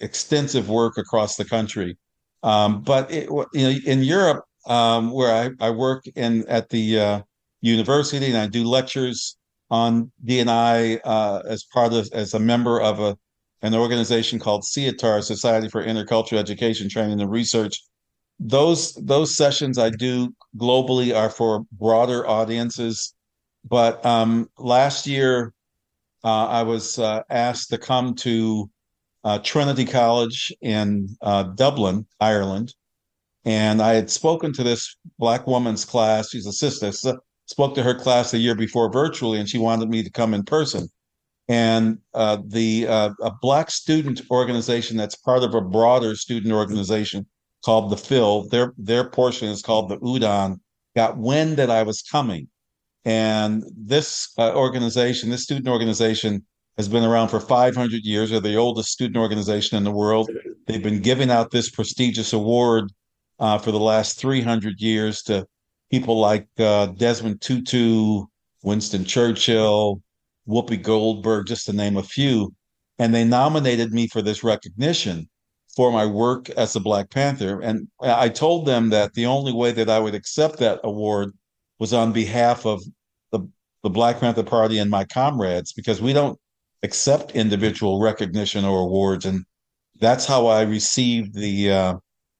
extensive 0.00 0.68
work 0.68 0.98
across 0.98 1.36
the 1.36 1.44
country. 1.44 1.96
Um, 2.42 2.82
but 2.82 3.10
it, 3.10 3.28
you 3.28 3.62
know, 3.62 3.74
in 3.84 4.02
Europe, 4.02 4.44
um, 4.66 5.10
where 5.10 5.34
I, 5.60 5.66
I 5.66 5.70
work 5.70 6.04
in 6.14 6.46
at 6.48 6.68
the 6.68 7.00
uh, 7.00 7.20
university 7.60 8.26
and 8.26 8.36
I 8.36 8.46
do 8.46 8.64
lectures 8.64 9.36
on 9.70 10.10
DNI 10.24 11.00
uh, 11.04 11.42
as 11.46 11.64
part 11.64 11.92
of 11.92 12.08
as 12.12 12.34
a 12.34 12.38
member 12.38 12.80
of 12.80 13.00
a 13.00 13.16
an 13.62 13.74
organization 13.74 14.38
called 14.38 14.62
SIETAR, 14.62 15.20
Society 15.22 15.68
for 15.68 15.84
Intercultural 15.84 16.38
Education, 16.38 16.88
Training 16.88 17.20
and 17.20 17.30
Research. 17.30 17.82
Those 18.38 18.94
those 18.94 19.36
sessions 19.36 19.78
I 19.78 19.90
do 19.90 20.32
globally 20.56 21.16
are 21.16 21.30
for 21.30 21.64
broader 21.72 22.26
audiences. 22.26 23.14
But 23.64 24.04
um, 24.06 24.48
last 24.58 25.06
year, 25.06 25.52
uh, 26.22 26.46
I 26.46 26.62
was 26.62 26.98
uh, 26.98 27.22
asked 27.28 27.70
to 27.70 27.78
come 27.78 28.14
to 28.16 28.70
uh, 29.28 29.38
Trinity 29.40 29.84
College 29.84 30.50
in 30.62 31.14
uh, 31.20 31.42
Dublin, 31.42 32.06
Ireland, 32.18 32.74
and 33.44 33.82
I 33.82 33.92
had 33.92 34.08
spoken 34.08 34.54
to 34.54 34.62
this 34.62 34.96
black 35.18 35.46
woman's 35.46 35.84
class. 35.84 36.30
She's 36.30 36.46
a 36.46 36.52
sister. 36.52 36.92
So 36.92 37.18
spoke 37.44 37.74
to 37.74 37.82
her 37.82 37.94
class 37.94 38.30
the 38.30 38.38
year 38.38 38.54
before 38.54 38.90
virtually, 38.90 39.38
and 39.38 39.46
she 39.46 39.58
wanted 39.58 39.90
me 39.90 40.02
to 40.02 40.10
come 40.10 40.32
in 40.32 40.44
person. 40.44 40.88
And 41.46 41.98
uh, 42.14 42.38
the 42.46 42.86
uh, 42.88 43.10
a 43.20 43.32
black 43.42 43.70
student 43.70 44.22
organization 44.30 44.96
that's 44.96 45.16
part 45.16 45.42
of 45.42 45.54
a 45.54 45.60
broader 45.60 46.16
student 46.16 46.54
organization 46.54 47.26
called 47.62 47.90
the 47.90 47.98
Phil. 47.98 48.48
Their 48.48 48.72
their 48.78 49.10
portion 49.10 49.48
is 49.48 49.60
called 49.60 49.90
the 49.90 49.98
Udon. 49.98 50.60
Got 50.96 51.18
wind 51.18 51.58
that 51.58 51.70
I 51.70 51.82
was 51.82 52.00
coming, 52.00 52.48
and 53.04 53.62
this 53.76 54.32
uh, 54.38 54.54
organization, 54.54 55.28
this 55.28 55.42
student 55.42 55.68
organization, 55.68 56.46
has 56.78 56.88
been 56.88 57.04
around 57.04 57.28
for 57.28 57.40
500 57.40 58.04
years. 58.04 58.30
They're 58.30 58.40
the 58.40 58.54
oldest 58.54 58.90
student 58.90 59.16
organization 59.16 59.76
in 59.76 59.84
the 59.84 59.90
world. 59.90 60.30
They've 60.66 60.82
been 60.82 61.02
giving 61.02 61.30
out 61.30 61.50
this 61.50 61.68
prestigious 61.68 62.32
award 62.32 62.92
uh, 63.40 63.58
for 63.58 63.72
the 63.72 63.80
last 63.80 64.18
300 64.20 64.80
years 64.80 65.22
to 65.22 65.44
people 65.90 66.20
like 66.20 66.46
uh, 66.58 66.86
Desmond 66.86 67.40
Tutu, 67.40 68.24
Winston 68.62 69.04
Churchill, 69.04 70.00
Whoopi 70.48 70.80
Goldberg, 70.80 71.46
just 71.46 71.66
to 71.66 71.72
name 71.72 71.96
a 71.96 72.02
few. 72.02 72.54
And 73.00 73.12
they 73.12 73.24
nominated 73.24 73.92
me 73.92 74.06
for 74.06 74.22
this 74.22 74.44
recognition 74.44 75.28
for 75.74 75.90
my 75.90 76.06
work 76.06 76.48
as 76.50 76.76
a 76.76 76.80
Black 76.80 77.10
Panther. 77.10 77.60
And 77.60 77.88
I 78.00 78.28
told 78.28 78.66
them 78.66 78.90
that 78.90 79.14
the 79.14 79.26
only 79.26 79.52
way 79.52 79.72
that 79.72 79.90
I 79.90 79.98
would 79.98 80.14
accept 80.14 80.58
that 80.58 80.80
award 80.84 81.32
was 81.80 81.92
on 81.92 82.12
behalf 82.12 82.66
of 82.66 82.82
the, 83.32 83.40
the 83.82 83.90
Black 83.90 84.20
Panther 84.20 84.42
Party 84.44 84.78
and 84.78 84.90
my 84.90 85.04
comrades, 85.04 85.72
because 85.72 86.00
we 86.00 86.12
don't 86.12 86.38
accept 86.82 87.32
individual 87.32 88.00
recognition 88.00 88.64
or 88.64 88.80
awards. 88.80 89.26
And 89.26 89.44
that's 90.00 90.26
how 90.26 90.46
I 90.46 90.62
received 90.62 91.34
the 91.34 91.72
uh, 91.72 91.94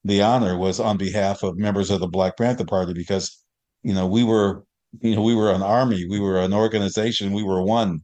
the 0.05 0.23
honor 0.23 0.57
was 0.57 0.81
on 0.81 0.97
behalf 0.97 1.43
of 1.43 1.59
members 1.59 1.91
of 1.91 2.01
the 2.01 2.09
Black 2.09 2.37
Panther 2.37 2.65
Party 2.65 2.93
because, 2.95 3.43
you 3.83 3.93
know, 3.95 4.07
we 4.07 4.25
were, 4.25 4.65
you 5.01 5.17
know, 5.17 5.23
we 5.23 5.35
were 5.35 5.53
an 5.53 5.63
army, 5.63 6.07
we 6.09 6.21
were 6.21 6.39
an 6.39 6.53
organization, 6.55 7.33
we 7.33 7.43
were 7.43 7.63
one. 7.63 8.01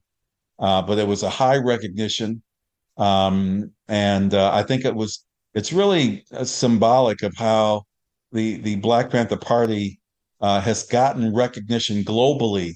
Uh, 0.59 0.83
but 0.83 0.99
it 0.99 1.09
was 1.09 1.23
a 1.23 1.31
high 1.31 1.57
recognition, 1.57 2.41
um, 2.97 3.73
and 3.89 4.35
uh, 4.35 4.53
I 4.53 4.63
think 4.63 4.85
it 4.85 4.95
was. 4.95 5.25
It's 5.55 5.73
really 5.73 6.25
uh, 6.33 6.45
symbolic 6.45 7.23
of 7.23 7.35
how 7.37 7.85
the 8.33 8.59
the 8.59 8.77
Black 8.77 9.11
Panther 9.11 9.37
Party 9.37 10.01
uh, 10.41 10.61
has 10.61 10.85
gotten 10.85 11.35
recognition 11.35 12.05
globally, 12.05 12.75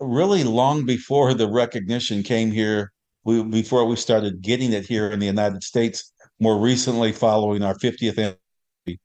really 0.00 0.44
long 0.44 0.84
before 0.84 1.34
the 1.34 1.48
recognition 1.48 2.22
came 2.22 2.50
here. 2.50 2.92
We, 3.24 3.42
before 3.42 3.84
we 3.84 3.96
started 3.96 4.40
getting 4.40 4.72
it 4.72 4.86
here 4.86 5.10
in 5.10 5.18
the 5.18 5.26
United 5.26 5.62
States 5.62 6.12
more 6.40 6.58
recently 6.58 7.12
following 7.12 7.62
our 7.62 7.74
50th 7.74 8.16
anniversary. 8.16 8.38
It 8.86 8.98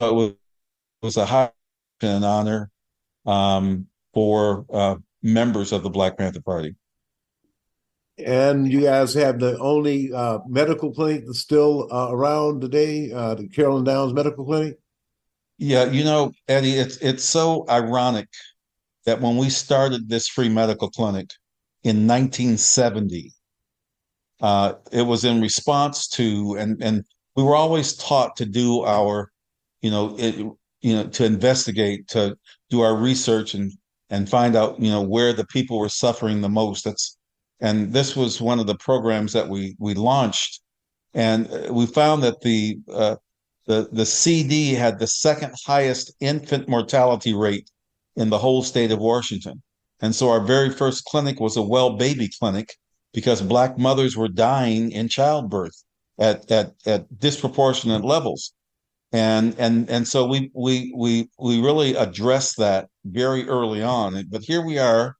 was, 0.00 0.30
it 0.30 0.36
was 1.02 1.16
a 1.16 1.24
high 1.24 1.50
and 2.00 2.24
honor 2.24 2.70
um, 3.24 3.86
for 4.12 4.66
uh, 4.72 4.96
members 5.22 5.72
of 5.72 5.82
the 5.82 5.90
Black 5.90 6.18
Panther 6.18 6.42
Party. 6.42 6.74
And 8.18 8.70
you 8.70 8.82
guys 8.82 9.14
have 9.14 9.38
the 9.38 9.58
only 9.58 10.12
uh, 10.12 10.40
medical 10.46 10.92
clinic 10.92 11.24
that's 11.26 11.38
still 11.38 11.88
uh, 11.90 12.08
around 12.10 12.60
today, 12.60 13.10
uh, 13.10 13.36
the 13.36 13.48
Carolyn 13.48 13.84
Downs 13.84 14.12
Medical 14.12 14.44
Clinic. 14.44 14.76
Yeah, 15.58 15.84
you 15.84 16.04
know, 16.04 16.32
Eddie, 16.48 16.72
it's 16.72 16.96
it's 16.98 17.24
so 17.24 17.64
ironic 17.68 18.28
that 19.04 19.20
when 19.20 19.36
we 19.36 19.50
started 19.50 20.08
this 20.08 20.28
free 20.28 20.48
medical 20.48 20.90
clinic 20.90 21.30
in 21.82 22.06
1970, 22.06 23.32
uh, 24.40 24.74
it 24.90 25.02
was 25.02 25.24
in 25.24 25.40
response 25.40 26.08
to, 26.08 26.56
and 26.58 26.82
and 26.82 27.04
we 27.36 27.42
were 27.42 27.56
always 27.56 27.94
taught 27.94 28.36
to 28.36 28.46
do 28.46 28.82
our, 28.82 29.30
you 29.80 29.90
know, 29.90 30.16
it, 30.18 30.36
you 30.80 30.94
know, 30.94 31.06
to 31.06 31.24
investigate, 31.24 32.08
to 32.08 32.36
do 32.70 32.80
our 32.80 32.96
research 32.96 33.54
and 33.54 33.72
and 34.10 34.28
find 34.28 34.56
out, 34.56 34.78
you 34.80 34.90
know, 34.90 35.00
where 35.00 35.32
the 35.32 35.46
people 35.46 35.78
were 35.78 35.88
suffering 35.88 36.40
the 36.40 36.48
most. 36.48 36.84
That's 36.84 37.16
and 37.60 37.92
this 37.92 38.16
was 38.16 38.40
one 38.40 38.58
of 38.58 38.66
the 38.66 38.76
programs 38.76 39.32
that 39.32 39.48
we 39.48 39.76
we 39.78 39.94
launched, 39.94 40.60
and 41.14 41.48
uh, 41.50 41.72
we 41.72 41.86
found 41.86 42.22
that 42.24 42.40
the 42.40 42.78
uh, 42.92 43.16
the 43.66 43.88
the 43.92 44.06
CD 44.06 44.74
had 44.74 44.98
the 44.98 45.06
second 45.06 45.54
highest 45.64 46.12
infant 46.20 46.68
mortality 46.68 47.32
rate 47.32 47.70
in 48.16 48.30
the 48.30 48.38
whole 48.38 48.62
state 48.62 48.90
of 48.90 48.98
Washington. 48.98 49.62
And 50.00 50.14
so 50.14 50.30
our 50.30 50.40
very 50.40 50.70
first 50.70 51.04
clinic 51.04 51.40
was 51.40 51.56
a 51.56 51.62
well 51.62 51.96
baby 51.96 52.28
clinic 52.38 52.76
because 53.12 53.40
black 53.40 53.78
mothers 53.78 54.16
were 54.16 54.28
dying 54.28 54.90
in 54.90 55.08
childbirth 55.08 55.84
at 56.18 56.50
at 56.50 56.74
at 56.86 57.18
disproportionate 57.18 58.04
levels. 58.04 58.52
And 59.12 59.54
and 59.58 59.88
and 59.90 60.08
so 60.08 60.26
we 60.26 60.50
we 60.54 60.92
we 60.96 61.28
we 61.38 61.60
really 61.60 61.94
addressed 61.94 62.56
that 62.58 62.88
very 63.04 63.46
early 63.48 63.82
on. 63.82 64.24
But 64.28 64.42
here 64.42 64.64
we 64.64 64.78
are, 64.78 65.16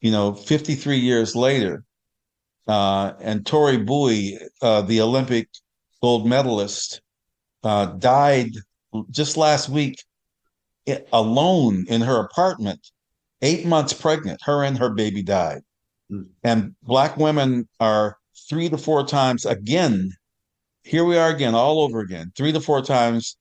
you 0.00 0.10
know, 0.10 0.34
53 0.34 0.96
years 0.96 1.36
later, 1.36 1.84
uh, 2.66 3.12
and 3.20 3.44
Tori 3.44 3.76
Bowie, 3.76 4.38
uh, 4.62 4.82
the 4.82 5.02
Olympic 5.02 5.48
gold 6.02 6.26
medalist, 6.26 7.02
uh, 7.62 7.86
died 7.86 8.52
just 9.10 9.36
last 9.36 9.68
week 9.68 10.02
alone 11.12 11.84
in 11.88 12.00
her 12.00 12.20
apartment, 12.20 12.90
eight 13.42 13.66
months 13.66 13.92
pregnant. 13.92 14.40
Her 14.42 14.64
and 14.64 14.78
her 14.78 14.90
baby 14.90 15.22
died. 15.22 15.62
Mm. 16.10 16.28
And 16.44 16.74
Black 16.82 17.16
women 17.16 17.68
are 17.80 18.18
three 18.48 18.68
to 18.68 18.78
four 18.78 19.06
times 19.06 19.44
again. 19.46 20.12
Here 20.82 21.04
we 21.04 21.16
are 21.16 21.30
again, 21.30 21.54
all 21.54 21.80
over 21.80 22.00
again, 22.00 22.32
three 22.36 22.52
to 22.52 22.60
four 22.60 22.82
times 22.82 23.36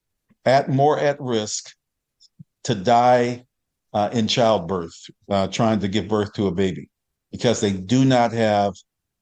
at 0.46 0.70
more 0.70 0.98
at 0.98 1.20
risk 1.20 1.72
to 2.64 2.76
die 2.76 3.46
uh, 3.94 4.10
in 4.12 4.28
childbirth, 4.28 4.96
uh, 5.30 5.48
trying 5.48 5.80
to 5.80 5.88
give 5.88 6.08
birth 6.08 6.34
to 6.34 6.48
a 6.48 6.52
baby, 6.52 6.90
because 7.32 7.62
they 7.62 7.72
do 7.72 8.04
not 8.04 8.32
have 8.32 8.74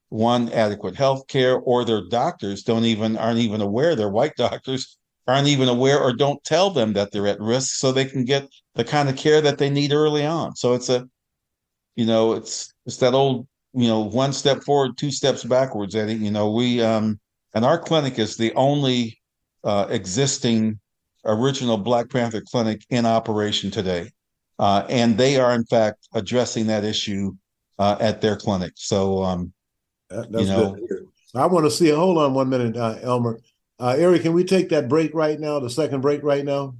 one 0.08 0.50
adequate 0.52 0.96
health 0.96 1.26
care, 1.28 1.58
or 1.58 1.84
their 1.84 2.02
doctors 2.08 2.62
don't 2.62 2.84
even 2.84 3.16
aren't 3.16 3.38
even 3.38 3.60
aware. 3.60 3.94
Their 3.94 4.08
white 4.08 4.34
doctors 4.36 4.96
aren't 5.26 5.48
even 5.48 5.68
aware 5.68 6.00
or 6.00 6.12
don't 6.12 6.42
tell 6.44 6.70
them 6.70 6.92
that 6.92 7.10
they're 7.10 7.26
at 7.26 7.40
risk 7.40 7.76
so 7.76 7.92
they 7.92 8.04
can 8.04 8.24
get 8.24 8.48
the 8.74 8.84
kind 8.84 9.08
of 9.08 9.16
care 9.16 9.40
that 9.40 9.58
they 9.58 9.70
need 9.70 9.92
early 9.92 10.26
on. 10.26 10.54
So 10.54 10.74
it's 10.74 10.88
a, 10.88 11.08
you 11.96 12.06
know, 12.06 12.34
it's 12.34 12.72
it's 12.86 12.98
that 12.98 13.14
old, 13.14 13.46
you 13.72 13.88
know, 13.88 14.00
one 14.00 14.32
step 14.32 14.62
forward, 14.62 14.98
two 14.98 15.10
steps 15.10 15.44
backwards, 15.44 15.94
Eddie. 15.94 16.14
You 16.14 16.30
know, 16.30 16.50
we 16.50 16.82
um 16.82 17.18
and 17.54 17.64
our 17.64 17.78
clinic 17.78 18.18
is 18.18 18.36
the 18.36 18.52
only 18.54 19.18
uh, 19.62 19.86
existing 19.88 20.78
original 21.24 21.78
Black 21.78 22.10
Panther 22.10 22.42
clinic 22.42 22.84
in 22.90 23.06
operation 23.06 23.70
today. 23.70 24.10
Uh, 24.58 24.84
and 24.88 25.16
they 25.16 25.38
are 25.38 25.54
in 25.54 25.64
fact 25.64 26.08
addressing 26.14 26.66
that 26.66 26.84
issue 26.84 27.32
uh, 27.78 27.96
at 28.00 28.20
their 28.20 28.36
clinic. 28.36 28.72
So 28.76 29.22
um, 29.22 29.52
that, 30.10 30.30
you 30.30 30.46
know, 30.46 30.76
I 31.34 31.46
want 31.46 31.66
to 31.66 31.70
see. 31.70 31.88
Hold 31.90 32.18
on 32.18 32.34
one 32.34 32.48
minute, 32.48 32.76
uh, 32.76 32.96
Elmer. 33.02 33.40
Uh, 33.78 33.96
Eric, 33.98 34.22
can 34.22 34.32
we 34.32 34.44
take 34.44 34.68
that 34.68 34.88
break 34.88 35.12
right 35.14 35.38
now, 35.38 35.58
the 35.58 35.68
second 35.68 36.00
break 36.00 36.22
right 36.22 36.44
now? 36.44 36.74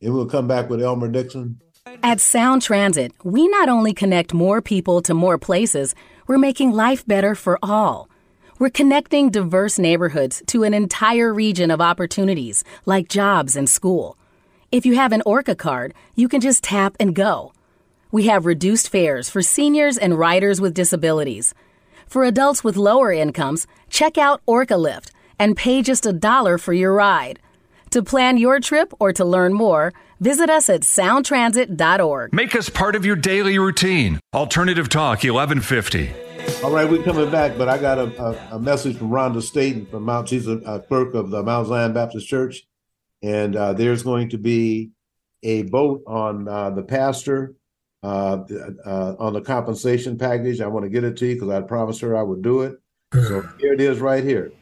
And 0.00 0.14
we'll 0.14 0.26
come 0.26 0.46
back 0.46 0.70
with 0.70 0.80
Elmer 0.80 1.08
Dixon. 1.08 1.60
At 2.02 2.20
Sound 2.20 2.62
Transit, 2.62 3.12
we 3.24 3.48
not 3.48 3.68
only 3.68 3.92
connect 3.92 4.32
more 4.32 4.62
people 4.62 5.02
to 5.02 5.14
more 5.14 5.38
places, 5.38 5.94
we're 6.26 6.38
making 6.38 6.72
life 6.72 7.06
better 7.06 7.34
for 7.34 7.58
all. 7.62 8.08
We're 8.58 8.70
connecting 8.70 9.30
diverse 9.30 9.78
neighborhoods 9.78 10.42
to 10.46 10.62
an 10.62 10.72
entire 10.72 11.34
region 11.34 11.70
of 11.70 11.80
opportunities 11.80 12.64
like 12.84 13.08
jobs 13.08 13.56
and 13.56 13.68
school. 13.68 14.16
If 14.70 14.86
you 14.86 14.94
have 14.94 15.12
an 15.12 15.22
ORCA 15.26 15.56
card, 15.56 15.94
you 16.14 16.28
can 16.28 16.40
just 16.40 16.62
tap 16.62 16.96
and 17.00 17.14
go. 17.14 17.52
We 18.12 18.26
have 18.26 18.46
reduced 18.46 18.88
fares 18.88 19.28
for 19.28 19.42
seniors 19.42 19.98
and 19.98 20.18
riders 20.18 20.60
with 20.60 20.74
disabilities. 20.74 21.54
For 22.06 22.24
adults 22.24 22.62
with 22.62 22.76
lower 22.76 23.12
incomes, 23.12 23.66
check 23.90 24.16
out 24.16 24.42
ORCA 24.46 24.76
Lift 24.76 25.12
and 25.38 25.56
pay 25.56 25.82
just 25.82 26.06
a 26.06 26.12
dollar 26.12 26.58
for 26.58 26.72
your 26.72 26.94
ride. 26.94 27.38
To 27.90 28.02
plan 28.02 28.36
your 28.36 28.60
trip 28.60 28.92
or 28.98 29.12
to 29.12 29.24
learn 29.24 29.52
more, 29.52 29.92
visit 30.20 30.50
us 30.50 30.68
at 30.68 30.82
soundtransit.org. 30.82 32.32
Make 32.32 32.54
us 32.54 32.68
part 32.68 32.96
of 32.96 33.04
your 33.04 33.16
daily 33.16 33.58
routine. 33.58 34.20
Alternative 34.34 34.88
Talk 34.88 35.24
1150. 35.24 36.26
All 36.62 36.70
right, 36.70 36.88
we're 36.88 37.02
coming 37.02 37.30
back, 37.30 37.58
but 37.58 37.68
I 37.68 37.78
got 37.78 37.98
a, 37.98 38.22
a, 38.22 38.56
a 38.56 38.58
message 38.58 38.96
from 38.96 39.10
Rhonda 39.10 39.42
Staten 39.42 39.86
from 39.86 40.04
Mount. 40.04 40.28
She's 40.28 40.46
a, 40.46 40.58
a 40.58 40.80
clerk 40.80 41.14
of 41.14 41.30
the 41.30 41.42
Mount 41.42 41.68
Zion 41.68 41.92
Baptist 41.92 42.28
Church, 42.28 42.66
and 43.22 43.56
uh, 43.56 43.72
there's 43.72 44.02
going 44.02 44.28
to 44.30 44.38
be 44.38 44.90
a 45.42 45.62
vote 45.62 46.02
on 46.06 46.48
uh, 46.48 46.70
the 46.70 46.82
pastor 46.82 47.54
uh, 48.02 48.44
uh 48.84 49.16
on 49.18 49.32
the 49.32 49.40
compensation 49.40 50.16
package. 50.16 50.60
I 50.60 50.66
want 50.66 50.84
to 50.84 50.90
get 50.90 51.02
it 51.02 51.16
to 51.18 51.26
you 51.26 51.34
because 51.34 51.50
I 51.50 51.60
promised 51.62 52.00
her 52.02 52.16
I 52.16 52.22
would 52.22 52.42
do 52.42 52.62
it. 52.62 52.76
So 53.12 53.42
here 53.58 53.72
it 53.72 53.80
is, 53.80 53.98
right 53.98 54.22
here. 54.22 54.52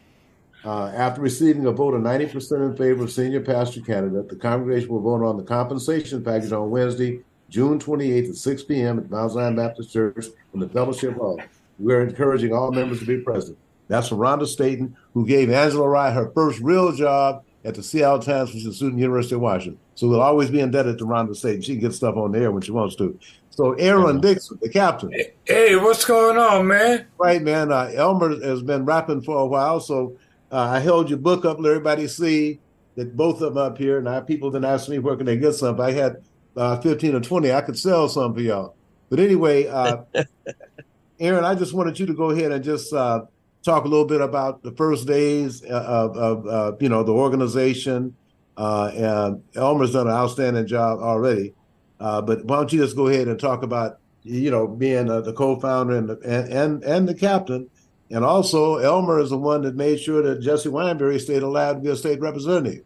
Uh, 0.65 0.91
after 0.95 1.21
receiving 1.21 1.67
a 1.67 1.73
vote 1.73 1.93
of 1.93 2.01
90% 2.01 2.71
in 2.71 2.77
favor 2.77 3.05
of 3.05 3.13
senior 3.13 3.41
pastor 3.41 3.83
candidate, 3.83 4.31
the 4.31 4.37
congregation 4.37 4.89
will 4.89 5.01
vote 5.01 5.23
on 5.23 5.37
the 5.37 5.43
compensation 5.43 6.25
package 6.25 6.53
on 6.53 6.71
Wednesday, 6.71 7.21
June 7.51 7.79
28th 7.79 8.31
at 8.31 8.37
6 8.37 8.63
p.m. 8.65 8.99
at 8.99 9.11
Mount 9.11 9.33
Zion 9.33 9.57
Baptist 9.57 9.93
Church 9.93 10.27
in 10.55 10.61
the 10.61 10.69
Fellowship 10.69 11.17
Hall. 11.17 11.39
We're 11.79 12.03
encouraging 12.03 12.55
all 12.55 12.73
members 12.73 13.01
to 13.01 13.07
be 13.07 13.19
present. 13.19 13.59
That's 13.89 14.09
from 14.09 14.19
Rhonda 14.19 14.47
Staten, 14.47 14.97
who 15.13 15.27
gave 15.27 15.51
Angela 15.51 15.87
Wright 15.87 16.15
her 16.15 16.31
first 16.31 16.61
real 16.61 16.93
job 16.93 17.45
at 17.65 17.75
the 17.75 17.83
Seattle 17.83 18.21
Times, 18.21 18.55
which 18.55 18.65
is 18.65 18.77
student 18.77 19.01
University 19.01 19.35
of 19.35 19.43
Washington. 19.43 19.79
So 19.95 20.09
we'll 20.09 20.23
always 20.23 20.51
be 20.51 20.61
indebted 20.61 20.97
to 20.99 21.05
Rhonda 21.05 21.37
Staten. 21.37 21.61
She 21.61 21.73
can 21.73 21.83
get 21.83 21.93
stuff 21.93 22.17
on 22.17 22.33
the 22.33 22.39
air 22.39 22.51
when 22.51 22.63
she 22.63 22.73
wants 22.73 22.97
to. 22.97 23.19
So 23.51 23.75
Aaron 23.75 24.21
Dixon, 24.21 24.59
the 24.63 24.69
captain. 24.69 25.13
Hey, 25.45 25.77
what's 25.77 26.05
going 26.05 26.39
on, 26.39 26.67
man? 26.67 27.07
Right, 27.19 27.41
man. 27.41 27.71
Uh, 27.71 27.93
Elmer 27.95 28.41
has 28.43 28.63
been 28.63 28.85
rapping 28.85 29.23
for 29.23 29.39
a 29.39 29.47
while, 29.47 29.79
so 29.79 30.17
uh, 30.55 30.69
I 30.71 30.79
held 30.79 31.11
your 31.11 31.19
book 31.19 31.45
up, 31.45 31.59
let 31.59 31.71
everybody 31.71 32.07
see 32.07 32.61
that 32.95 33.17
both 33.17 33.41
of 33.41 33.55
them 33.55 33.59
up 33.59 33.77
here. 33.77 34.01
Now, 34.01 34.21
people 34.21 34.53
didn't 34.53 34.67
ask 34.67 34.89
me 34.89 35.01
where 35.01 35.17
can 35.17 35.27
they 35.27 35.37
get 35.37 35.55
some. 35.55 35.81
I 35.81 35.91
had 35.91 36.23
uh, 36.57 36.81
15 36.81 37.17
or 37.17 37.21
20. 37.21 37.53
I 37.53 37.61
could 37.61 37.77
sell 37.77 38.09
some 38.09 38.33
for 38.33 38.41
y'all. 38.41 38.77
But 39.11 39.19
anyway, 39.19 39.67
uh, 39.67 40.03
Aaron, 41.19 41.45
I 41.45 41.57
just 41.57 41.75
wanted 41.75 41.99
you 41.99 42.07
to 42.07 42.15
go 42.15 42.31
ahead 42.31 42.53
and 42.53 42.63
just 42.63 42.93
uh, 42.93 43.23
talk 43.65 43.85
a 43.85 43.89
little 43.89 44.05
bit 44.05 44.21
about 44.21 44.63
the 44.63 44.71
first 44.71 45.09
days 45.09 45.61
of, 45.65 46.17
of 46.17 46.47
uh, 46.47 46.77
you 46.79 46.89
know, 46.89 47.03
the 47.03 47.13
organization. 47.13 48.15
Uh, 48.57 48.93
and 48.95 49.43
Elmer's 49.57 49.95
done 49.95 50.07
an 50.07 50.13
outstanding 50.13 50.69
job 50.69 51.01
already. 51.01 51.53
but 51.99 52.45
why 52.45 52.59
don't 52.59 52.73
you 52.73 52.81
just 52.81 52.95
go 52.95 53.09
ahead 53.09 53.27
and 53.27 53.41
talk 53.41 53.65
about, 53.65 53.99
you 54.23 54.53
know, 54.53 54.69
being 54.69 55.07
the 55.07 55.33
co-founder 55.33 55.97
and, 55.97 56.11
the, 56.11 56.19
and, 56.25 56.53
and, 56.53 56.85
and 56.85 57.09
the 57.09 57.15
captain 57.15 57.69
and 58.15 58.25
also, 58.25 58.77
Elmer 58.77 59.19
is 59.19 59.31
the 59.31 59.37
one 59.37 59.63
that 59.63 59.75
made 59.75 59.99
sure 59.99 60.23
that 60.23 60.41
Jesse 60.41 60.69
Wineberry 60.69 61.21
stayed 61.21 61.43
allowed 61.43 61.73
to 61.73 61.81
be 61.81 61.89
a 61.89 61.97
state 61.97 62.21
representative. 62.21 62.85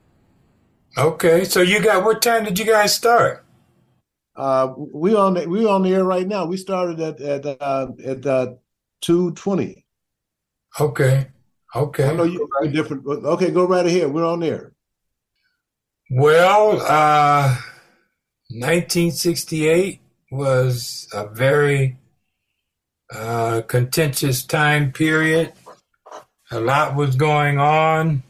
Okay, 0.96 1.44
so 1.44 1.60
you 1.60 1.82
got 1.82 2.02
what 2.02 2.22
time 2.22 2.44
did 2.44 2.58
you 2.58 2.64
guys 2.64 2.94
start? 2.94 3.44
Uh, 4.34 4.72
we 4.74 5.14
on 5.14 5.34
the, 5.34 5.46
we 5.46 5.66
on 5.66 5.82
the 5.82 5.92
air 5.92 6.04
right 6.04 6.26
now. 6.26 6.46
We 6.46 6.56
started 6.56 6.98
at 7.00 7.20
at 7.20 7.44
uh, 7.60 7.88
at 8.02 8.24
uh, 8.24 8.54
two 9.02 9.32
twenty. 9.32 9.84
Okay, 10.80 11.26
okay. 11.76 12.08
I 12.08 12.14
know 12.14 12.24
you 12.24 12.48
are 12.62 12.66
different. 12.66 13.06
Okay, 13.06 13.50
go 13.50 13.66
right 13.66 13.84
ahead. 13.84 14.10
We're 14.10 14.24
on 14.24 14.40
there. 14.40 14.72
Well, 16.10 16.80
uh, 16.80 17.54
1968 18.48 20.00
was 20.30 21.06
a 21.12 21.28
very 21.28 21.98
uh, 23.14 23.62
contentious 23.62 24.44
time 24.44 24.92
period. 24.92 25.52
A 26.50 26.60
lot 26.60 26.94
was 26.96 27.16
going 27.16 27.58
on. 27.58 28.22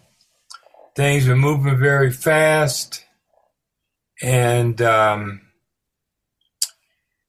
Things 0.96 1.28
were 1.28 1.36
moving 1.36 1.78
very 1.78 2.10
fast, 2.10 3.04
and 4.20 4.82
um, 4.82 5.42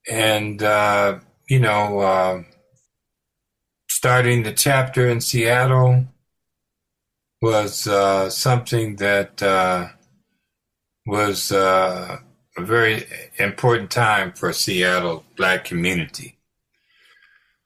and 0.09 0.63
uh, 0.63 1.19
you 1.47 1.59
know, 1.59 1.99
uh, 1.99 2.43
starting 3.87 4.41
the 4.41 4.53
chapter 4.53 5.07
in 5.07 5.21
Seattle 5.21 6.05
was 7.41 7.87
uh, 7.87 8.29
something 8.29 8.95
that 8.95 9.41
uh, 9.43 9.89
was 11.05 11.51
a 11.51 12.19
very 12.57 13.05
important 13.37 13.91
time 13.91 14.33
for 14.33 14.51
Seattle 14.51 15.23
black 15.37 15.63
community. 15.63 16.38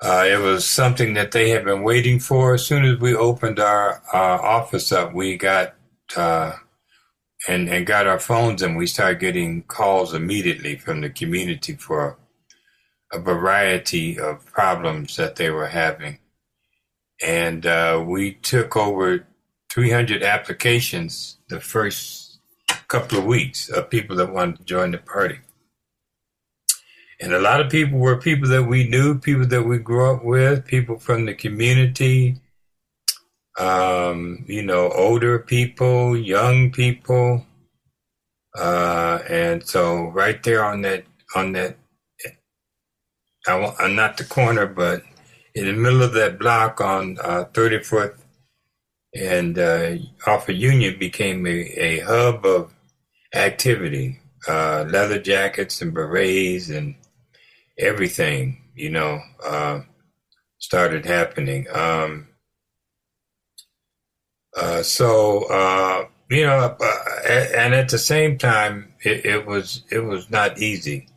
Uh, 0.04 0.26
it 0.28 0.38
was 0.38 0.70
something 0.70 1.14
that 1.14 1.32
they 1.32 1.50
had 1.52 1.64
been 1.64 1.82
waiting 1.82 2.20
for. 2.20 2.56
As 2.56 2.66
soon 2.66 2.84
as 2.84 3.00
we 3.00 3.16
opened 3.16 3.58
our 3.58 4.04
uh, 4.14 4.38
office 4.42 4.92
up, 4.92 5.14
we 5.14 5.38
got 5.38 5.76
uh, 6.18 6.58
and 7.48 7.70
and 7.70 7.86
got 7.86 8.06
our 8.06 8.20
phones, 8.20 8.62
and 8.62 8.76
we 8.76 8.86
started 8.86 9.22
getting 9.22 9.64
calls 9.64 10.14
immediately 10.14 10.76
from 10.76 11.00
the 11.00 11.10
community 11.10 11.76
for 11.76 12.20
a 13.14 13.20
variety 13.20 14.20
of 14.20 14.46
problems 14.48 15.16
that 15.16 15.38
they 15.38 15.50
were 15.50 15.68
having, 15.68 16.20
and 17.26 17.66
uh, 17.66 18.04
we 18.06 18.34
took 18.34 18.76
over 18.76 19.26
300 19.72 20.22
applications 20.22 21.38
the 21.48 21.62
first 21.62 22.40
couple 22.90 23.18
of 23.18 23.26
weeks 23.26 23.70
of 23.70 23.90
people 23.90 24.18
that 24.18 24.34
wanted 24.34 24.58
to 24.58 24.66
join 24.66 24.92
the 24.92 24.98
party. 24.98 25.40
And 27.24 27.34
a 27.34 27.40
lot 27.40 27.62
of 27.62 27.72
people 27.72 28.00
were 28.00 28.18
people 28.18 28.50
that 28.50 28.64
we 28.64 28.86
knew, 28.86 29.18
people 29.18 29.46
that 29.46 29.64
we 29.64 29.78
grew 29.78 30.14
up 30.14 30.26
with, 30.26 30.66
people 30.66 31.00
from 31.00 31.26
the 31.26 31.34
community, 31.34 32.36
um, 33.58 34.44
you 34.46 34.62
know, 34.62 34.92
older 34.92 35.40
people, 35.40 36.18
young 36.18 36.70
people. 36.70 37.46
Uh, 38.60 39.20
and 39.30 39.66
so 39.66 40.10
right 40.10 40.44
there 40.44 40.66
on 40.66 40.82
that, 40.82 41.06
on 41.34 41.54
that, 41.54 41.78
I, 43.48 43.74
am 43.80 43.96
not 43.96 44.18
the 44.18 44.26
corner, 44.26 44.66
but 44.66 45.04
in 45.56 45.68
the 45.68 45.72
middle 45.72 46.04
of 46.04 46.12
that 46.16 46.38
block 46.38 46.82
on 46.82 47.18
uh, 47.24 47.46
34th 47.54 48.18
and 49.16 49.58
uh, 49.58 49.96
off 50.28 50.50
of 50.50 50.58
Union 50.58 51.00
became 51.00 51.48
a, 51.48 51.50
a 51.50 52.00
hub 52.02 52.46
of 52.46 52.74
activity, 53.34 54.20
uh, 54.46 54.84
leather 54.90 55.22
jackets 55.22 55.82
and 55.82 55.94
berets 55.94 56.68
and 56.68 56.96
everything, 57.78 58.72
you 58.76 58.90
know, 58.90 59.22
uh, 59.44 59.82
started 60.60 61.06
happening. 61.06 61.68
Um, 61.74 62.28
uh, 64.56 64.84
so, 64.84 65.46
uh, 65.46 66.06
you 66.30 66.46
know, 66.46 66.76
uh, 66.80 67.20
and 67.28 67.74
at 67.74 67.90
the 67.90 67.98
same 67.98 68.38
time, 68.38 68.94
it, 69.02 69.26
it, 69.26 69.46
was 69.46 69.84
it 69.92 70.00
was 70.00 70.30
not 70.30 70.60
easy. 70.60 71.08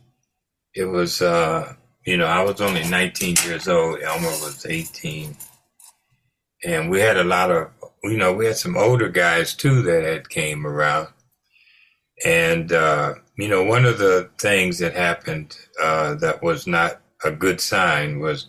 It 0.73 0.85
was, 0.85 1.21
uh, 1.21 1.73
you 2.05 2.17
know, 2.17 2.25
I 2.25 2.43
was 2.43 2.61
only 2.61 2.87
19 2.87 3.35
years 3.45 3.67
old. 3.67 4.01
Elmer 4.01 4.27
was 4.27 4.65
18, 4.67 5.35
and 6.65 6.89
we 6.89 6.99
had 6.99 7.17
a 7.17 7.23
lot 7.23 7.51
of, 7.51 7.69
you 8.03 8.17
know, 8.17 8.33
we 8.33 8.45
had 8.45 8.57
some 8.57 8.77
older 8.77 9.09
guys 9.09 9.55
too 9.55 9.81
that 9.83 10.03
had 10.03 10.29
came 10.29 10.65
around, 10.65 11.07
and 12.25 12.71
uh, 12.71 13.15
you 13.37 13.47
know, 13.47 13.63
one 13.63 13.85
of 13.85 13.99
the 13.99 14.29
things 14.39 14.79
that 14.79 14.95
happened 14.95 15.55
uh, 15.81 16.15
that 16.15 16.41
was 16.41 16.65
not 16.65 17.01
a 17.23 17.31
good 17.31 17.61
sign 17.61 18.19
was 18.19 18.47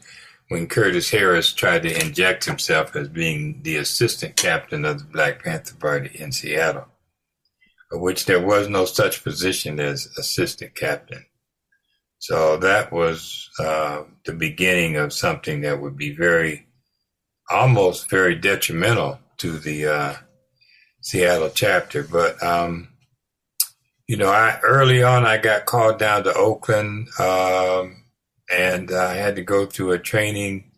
when 0.49 0.67
Curtis 0.67 1.11
Harris 1.11 1.53
tried 1.53 1.83
to 1.83 2.07
inject 2.07 2.47
himself 2.47 2.97
as 2.97 3.09
being 3.09 3.61
the 3.63 3.77
assistant 3.77 4.37
captain 4.37 4.87
of 4.87 4.99
the 4.99 5.05
Black 5.05 5.45
Panther 5.45 5.77
Party 5.77 6.11
in 6.19 6.33
Seattle, 6.33 6.87
of 7.93 8.01
which 8.01 8.25
there 8.25 8.45
was 8.45 8.69
no 8.69 8.87
such 8.87 9.23
position 9.23 9.79
as 9.79 10.09
assistant 10.17 10.75
captain. 10.75 11.27
So 12.19 12.57
that 12.57 12.91
was 12.91 13.51
uh, 13.61 14.05
the 14.25 14.33
beginning 14.33 14.97
of 14.97 15.13
something 15.13 15.61
that 15.61 15.81
would 15.81 15.97
be 15.99 16.17
very, 16.17 16.67
almost 17.51 18.09
very 18.09 18.35
detrimental 18.35 19.21
to 19.37 19.59
the 19.59 19.87
uh, 19.87 20.15
Seattle 21.03 21.51
chapter. 21.55 22.03
But 22.03 22.43
um, 22.43 22.89
you 24.09 24.17
know, 24.17 24.31
I 24.31 24.59
early 24.63 25.03
on 25.03 25.27
I 25.27 25.37
got 25.37 25.67
called 25.67 25.99
down 25.99 26.25
to 26.25 26.35
Oakland, 26.35 27.09
um, 27.21 28.05
and 28.51 28.91
I 28.91 29.15
had 29.15 29.37
to 29.37 29.43
go 29.43 29.67
through 29.67 29.93
a 29.93 29.99
training 29.99 30.73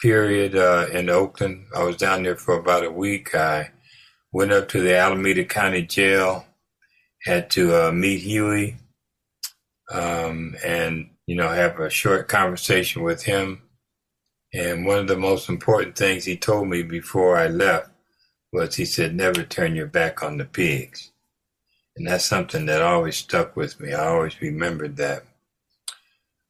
period 0.00 0.54
uh, 0.56 0.86
in 0.92 1.10
Oakland. 1.10 1.66
I 1.76 1.82
was 1.82 1.96
down 1.96 2.22
there 2.22 2.36
for 2.36 2.56
about 2.56 2.84
a 2.84 2.90
week. 2.90 3.34
I 3.34 3.72
went 4.32 4.52
up 4.52 4.68
to 4.68 4.80
the 4.80 4.96
Alameda 4.96 5.44
County 5.44 5.82
Jail, 5.82 6.46
had 7.24 7.50
to 7.50 7.88
uh, 7.88 7.92
meet 7.92 8.20
Huey, 8.20 8.76
um, 9.92 10.54
and 10.64 11.10
you 11.26 11.34
know 11.34 11.48
have 11.48 11.80
a 11.80 11.90
short 11.90 12.28
conversation 12.28 13.02
with 13.02 13.24
him. 13.24 13.62
And 14.54 14.86
one 14.86 14.98
of 15.00 15.08
the 15.08 15.16
most 15.16 15.48
important 15.48 15.96
things 15.96 16.24
he 16.24 16.36
told 16.36 16.68
me 16.68 16.82
before 16.84 17.36
I 17.36 17.48
left 17.48 17.90
was 18.52 18.76
he 18.76 18.84
said, 18.84 19.12
"Never 19.12 19.42
turn 19.42 19.74
your 19.74 19.86
back 19.86 20.22
on 20.22 20.38
the 20.38 20.44
pigs." 20.44 21.09
And 21.96 22.06
that's 22.06 22.24
something 22.24 22.66
that 22.66 22.82
always 22.82 23.16
stuck 23.16 23.56
with 23.56 23.80
me. 23.80 23.92
I 23.92 24.06
always 24.06 24.40
remembered 24.40 24.96
that. 24.96 25.24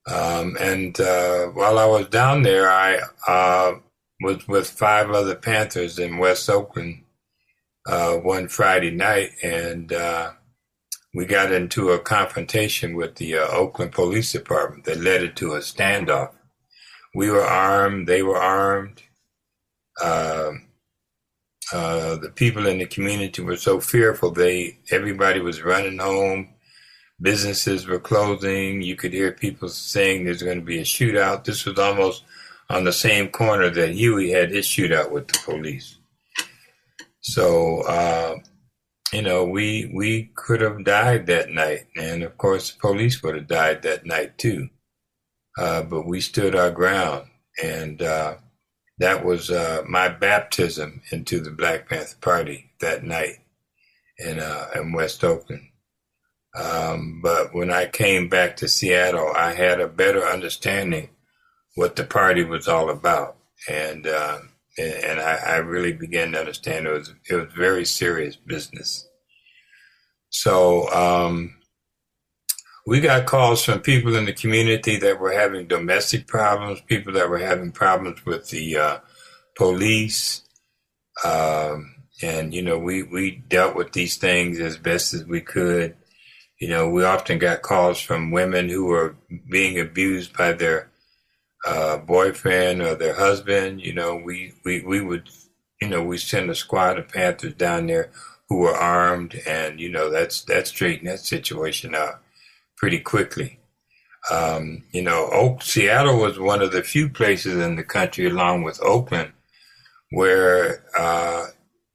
Um, 0.06 0.56
and 0.60 0.98
uh, 1.00 1.46
while 1.46 1.78
I 1.78 1.86
was 1.86 2.08
down 2.08 2.42
there, 2.42 2.70
I 2.70 3.00
uh, 3.26 3.74
was 4.20 4.46
with 4.48 4.68
five 4.68 5.10
other 5.10 5.34
Panthers 5.34 5.98
in 5.98 6.18
West 6.18 6.48
Oakland 6.48 7.04
uh, 7.86 8.16
one 8.16 8.48
Friday 8.48 8.90
night, 8.90 9.30
and 9.42 9.92
uh, 9.92 10.32
we 11.14 11.24
got 11.24 11.52
into 11.52 11.90
a 11.90 11.98
confrontation 11.98 12.94
with 12.94 13.16
the 13.16 13.36
uh, 13.36 13.48
Oakland 13.48 13.92
Police 13.92 14.32
Department 14.32 14.84
that 14.84 15.00
led 15.00 15.22
it 15.22 15.36
to 15.36 15.54
a 15.54 15.58
standoff. 15.58 16.32
We 17.14 17.30
were 17.30 17.44
armed, 17.44 18.06
they 18.06 18.22
were 18.22 18.36
armed. 18.36 19.02
Um, 20.02 20.66
uh, 21.72 22.16
the 22.16 22.30
people 22.30 22.66
in 22.66 22.78
the 22.78 22.86
community 22.86 23.42
were 23.42 23.56
so 23.56 23.80
fearful. 23.80 24.30
They 24.30 24.78
everybody 24.90 25.40
was 25.40 25.62
running 25.62 25.98
home. 25.98 26.54
Businesses 27.20 27.86
were 27.86 28.00
closing. 28.00 28.82
You 28.82 28.96
could 28.96 29.12
hear 29.12 29.32
people 29.32 29.68
saying 29.68 30.24
there's 30.24 30.42
going 30.42 30.58
to 30.58 30.64
be 30.64 30.78
a 30.78 30.84
shootout. 30.84 31.44
This 31.44 31.64
was 31.66 31.78
almost 31.78 32.24
on 32.70 32.84
the 32.84 32.92
same 32.92 33.28
corner 33.28 33.68
that 33.68 33.90
Huey 33.90 34.30
had 34.30 34.50
his 34.50 34.66
shootout 34.66 35.10
with 35.10 35.28
the 35.28 35.38
police. 35.44 35.98
So, 37.20 37.82
uh, 37.82 38.36
you 39.12 39.22
know, 39.22 39.44
we 39.44 39.90
we 39.94 40.30
could 40.34 40.60
have 40.60 40.84
died 40.84 41.26
that 41.26 41.50
night, 41.50 41.86
and 41.96 42.22
of 42.22 42.38
course, 42.38 42.72
the 42.72 42.78
police 42.78 43.22
would 43.22 43.34
have 43.36 43.48
died 43.48 43.82
that 43.82 44.06
night 44.06 44.38
too. 44.38 44.68
Uh, 45.58 45.82
but 45.82 46.06
we 46.06 46.20
stood 46.20 46.54
our 46.54 46.70
ground, 46.70 47.26
and 47.62 48.02
uh, 48.02 48.36
that 49.00 49.24
was 49.24 49.50
uh, 49.50 49.82
my 49.88 50.08
baptism 50.08 51.02
into 51.10 51.40
the 51.40 51.50
Black 51.50 51.88
Panther 51.88 52.18
Party 52.20 52.70
that 52.80 53.02
night 53.02 53.38
in 54.18 54.38
uh, 54.38 54.66
in 54.76 54.92
West 54.92 55.24
Oakland. 55.24 55.68
Um, 56.54 57.20
but 57.22 57.54
when 57.54 57.70
I 57.70 57.86
came 57.86 58.28
back 58.28 58.56
to 58.56 58.68
Seattle, 58.68 59.32
I 59.34 59.54
had 59.54 59.80
a 59.80 59.88
better 59.88 60.24
understanding 60.24 61.10
what 61.76 61.96
the 61.96 62.04
party 62.04 62.44
was 62.44 62.68
all 62.68 62.90
about, 62.90 63.36
and 63.68 64.06
uh, 64.06 64.38
and, 64.76 65.20
I, 65.20 65.34
I, 65.34 65.56
really 65.56 65.92
began 65.92 66.32
to 66.32 66.40
understand 66.40 66.86
it 66.86 66.92
was 66.92 67.14
it 67.28 67.34
was 67.34 67.52
very 67.56 67.86
serious 67.86 68.36
business. 68.36 69.08
So 70.28 70.90
um, 70.90 71.56
we 72.90 73.00
got 73.00 73.24
calls 73.24 73.62
from 73.62 73.78
people 73.78 74.16
in 74.16 74.24
the 74.24 74.32
community 74.32 74.96
that 74.96 75.20
were 75.20 75.30
having 75.30 75.68
domestic 75.68 76.26
problems, 76.26 76.80
people 76.80 77.12
that 77.12 77.30
were 77.30 77.38
having 77.38 77.70
problems 77.70 78.26
with 78.26 78.48
the 78.48 78.76
uh, 78.76 78.98
police. 79.56 80.42
Um, 81.24 81.94
and, 82.20 82.52
you 82.52 82.62
know, 82.62 82.80
we, 82.80 83.04
we 83.04 83.44
dealt 83.46 83.76
with 83.76 83.92
these 83.92 84.16
things 84.16 84.58
as 84.58 84.76
best 84.76 85.14
as 85.14 85.24
we 85.24 85.40
could. 85.40 85.94
You 86.58 86.66
know, 86.66 86.90
we 86.90 87.04
often 87.04 87.38
got 87.38 87.62
calls 87.62 88.00
from 88.00 88.32
women 88.32 88.68
who 88.68 88.86
were 88.86 89.14
being 89.48 89.78
abused 89.78 90.36
by 90.36 90.54
their 90.54 90.90
uh, 91.64 91.98
boyfriend 91.98 92.82
or 92.82 92.96
their 92.96 93.14
husband. 93.14 93.82
You 93.82 93.94
know, 93.94 94.16
we, 94.16 94.54
we, 94.64 94.80
we 94.80 95.00
would, 95.00 95.30
you 95.80 95.86
know, 95.86 96.02
we 96.02 96.18
send 96.18 96.50
a 96.50 96.56
squad 96.56 96.98
of 96.98 97.06
Panthers 97.06 97.54
down 97.54 97.86
there 97.86 98.10
who 98.48 98.56
were 98.56 98.76
armed 98.76 99.40
and, 99.46 99.78
you 99.78 99.90
know, 99.90 100.10
that's, 100.10 100.42
that 100.46 100.66
straightened 100.66 101.08
that 101.08 101.20
situation 101.20 101.94
out 101.94 102.20
pretty 102.80 102.98
quickly. 102.98 103.60
Um, 104.30 104.84
you 104.92 105.02
know, 105.02 105.28
Oak, 105.30 105.62
Seattle 105.62 106.18
was 106.18 106.38
one 106.38 106.62
of 106.62 106.72
the 106.72 106.82
few 106.82 107.08
places 107.08 107.58
in 107.58 107.76
the 107.76 107.84
country, 107.84 108.26
along 108.26 108.62
with 108.62 108.82
Oakland, 108.82 109.32
where 110.10 110.82
uh, 110.98 111.48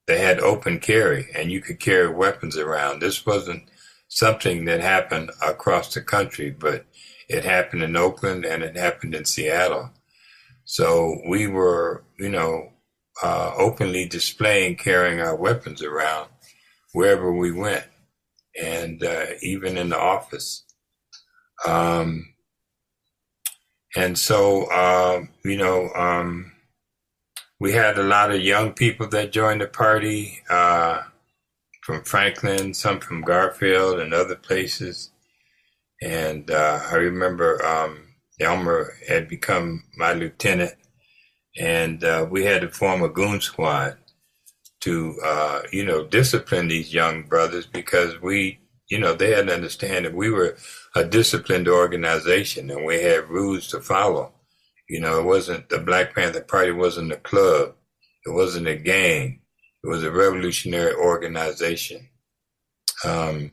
they 0.08 0.20
had 0.20 0.40
open 0.40 0.80
carry 0.80 1.28
and 1.36 1.52
you 1.52 1.62
could 1.62 1.80
carry 1.80 2.08
weapons 2.10 2.56
around. 2.58 3.00
This 3.00 3.26
wasn't 3.26 3.64
something 4.08 4.66
that 4.66 4.80
happened 4.80 5.32
across 5.46 5.94
the 5.94 6.02
country, 6.02 6.52
but 6.52 6.86
it 7.28 7.44
happened 7.44 7.82
in 7.82 7.96
Oakland 7.96 8.46
and 8.46 8.64
it 8.64 8.78
happened 8.78 9.16
in 9.16 9.26
Seattle. 9.26 9.90
So 10.66 11.22
we 11.28 11.48
were, 11.48 12.04
you 12.20 12.30
know, 12.30 12.70
uh, 13.24 13.54
openly 13.58 14.08
displaying 14.08 14.76
carrying 14.76 15.20
our 15.20 15.36
weapons 15.36 15.82
around 15.82 16.30
wherever 16.94 17.32
we 17.32 17.52
went, 17.52 17.86
and 18.62 19.04
uh, 19.04 19.26
even 19.42 19.78
in 19.78 19.90
the 19.90 20.00
office. 20.00 20.65
Um, 21.66 22.34
and 23.96 24.18
so, 24.18 24.66
uh, 24.66 25.26
you 25.44 25.58
know, 25.58 25.90
um, 25.94 26.52
we 27.60 27.72
had 27.72 27.98
a 27.98 28.04
lot 28.04 28.32
of 28.32 28.42
young 28.42 28.74
people 28.74 29.08
that 29.10 29.32
joined 29.32 29.62
the 29.62 29.68
party 29.68 30.42
uh, 30.50 31.04
from 31.82 32.04
Franklin, 32.04 32.74
some 32.74 33.00
from 33.00 33.22
Garfield 33.22 34.00
and 34.00 34.14
other 34.14 34.36
places. 34.36 35.12
And 36.02 36.52
uh, 36.52 36.82
I 36.92 36.96
remember 36.96 37.64
um, 37.66 38.00
Elmer 38.40 38.98
had 39.08 39.30
become 39.30 39.86
my 39.98 40.14
lieutenant, 40.14 40.74
and 41.58 42.04
uh, 42.04 42.28
we 42.30 42.44
had 42.44 42.62
to 42.62 42.70
form 42.70 43.02
a 43.02 43.10
goon 43.10 43.40
squad 43.40 43.98
to, 44.82 45.18
uh, 45.24 45.62
you 45.72 45.86
know, 45.86 46.06
discipline 46.06 46.68
these 46.68 46.94
young 46.94 47.24
brothers 47.24 47.66
because 47.66 48.22
we, 48.22 48.60
you 48.90 49.00
know, 49.00 49.14
they 49.16 49.32
had 49.32 49.48
to 49.48 49.56
understand 49.56 50.06
that 50.06 50.16
we 50.16 50.30
were 50.30 50.58
a 50.96 51.04
disciplined 51.06 51.68
organization 51.68 52.70
and 52.72 52.86
we 52.86 53.02
had 53.02 53.30
rules 53.30 53.68
to 53.70 53.82
follow. 53.82 54.34
You 54.90 55.02
know, 55.02 55.20
it 55.20 55.26
wasn't 55.26 55.70
the 55.70 55.80
Black 55.80 56.16
Panther 56.16 56.42
Party 56.42 56.72
wasn't 56.72 57.12
a 57.12 57.18
club. 57.18 57.76
It 58.26 58.32
wasn't 58.32 58.68
a 58.68 58.76
gang. 58.76 59.42
It 59.84 59.88
was 59.88 60.04
a 60.04 60.12
revolutionary 60.12 60.94
organization. 60.96 62.10
Um, 63.06 63.52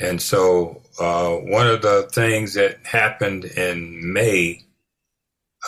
And 0.00 0.22
so, 0.22 0.82
uh, 1.00 1.36
one 1.36 1.66
of 1.68 1.82
the 1.82 2.08
things 2.12 2.54
that 2.54 2.86
happened 2.86 3.44
in 3.46 4.12
May, 4.12 4.66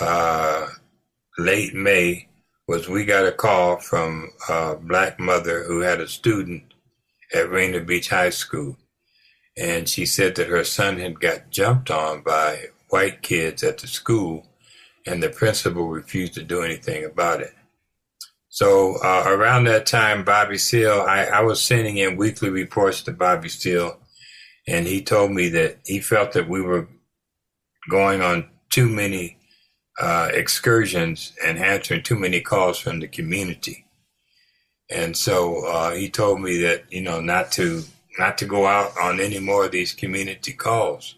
uh, 0.01 0.69
late 1.39 1.75
May, 1.75 2.29
was 2.69 2.89
we 2.89 3.05
got 3.05 3.27
a 3.27 3.33
call 3.33 3.79
from 3.79 4.31
a 4.49 4.77
black 4.77 5.19
mother 5.21 5.65
who 5.65 5.81
had 5.81 6.01
a 6.01 6.09
student 6.09 6.70
at 7.35 7.51
Rainier 7.51 7.83
Beach 7.83 8.09
High 8.09 8.31
School. 8.31 8.77
And 9.57 9.89
she 9.89 10.07
said 10.07 10.37
that 10.37 10.49
her 10.49 10.65
son 10.65 10.99
had 10.99 11.21
got 11.21 11.51
jumped 11.51 11.91
on 11.91 12.23
by 12.23 12.67
white 12.89 13.23
kids 13.23 13.63
at 13.63 13.79
the 13.79 13.87
school, 13.87 14.47
and 15.07 15.23
the 15.23 15.31
principal 15.31 15.89
refused 15.89 16.35
to 16.35 16.43
do 16.43 16.63
anything 16.63 17.05
about 17.05 17.41
it. 17.41 17.55
So 18.49 18.97
uh, 19.05 19.25
around 19.27 19.65
that 19.65 19.87
time, 19.87 20.25
Bobby 20.25 20.59
Seale, 20.59 21.05
I, 21.07 21.25
I 21.25 21.41
was 21.41 21.63
sending 21.63 21.99
in 21.99 22.17
weekly 22.17 22.51
reports 22.51 23.03
to 23.03 23.13
Bobby 23.13 23.49
Seale 23.49 24.01
and 24.67 24.87
he 24.87 25.03
told 25.03 25.33
me 25.33 25.49
that 25.51 25.79
he 25.85 26.01
felt 26.01 26.33
that 26.33 26.49
we 26.49 26.61
were 26.61 26.89
going 27.91 28.23
on 28.23 28.49
too 28.71 28.89
many 28.89 29.37
uh, 30.01 30.31
excursions 30.33 31.33
and 31.45 31.59
answering 31.59 32.03
too 32.03 32.17
many 32.17 32.41
calls 32.41 32.79
from 32.79 33.01
the 33.01 33.09
community. 33.09 33.85
And 34.91 35.17
so 35.17 35.67
uh, 35.67 35.93
he 35.93 36.11
told 36.11 36.41
me 36.41 36.59
that 36.59 36.85
you 36.91 37.03
know 37.03 37.21
not 37.21 37.53
to 37.53 37.85
not 38.19 38.39
to 38.39 38.47
go 38.47 38.67
out 38.67 38.93
on 39.01 39.21
any 39.21 39.39
more 39.39 39.67
of 39.67 39.73
these 39.73 39.93
community 39.93 40.53
calls. 40.53 41.17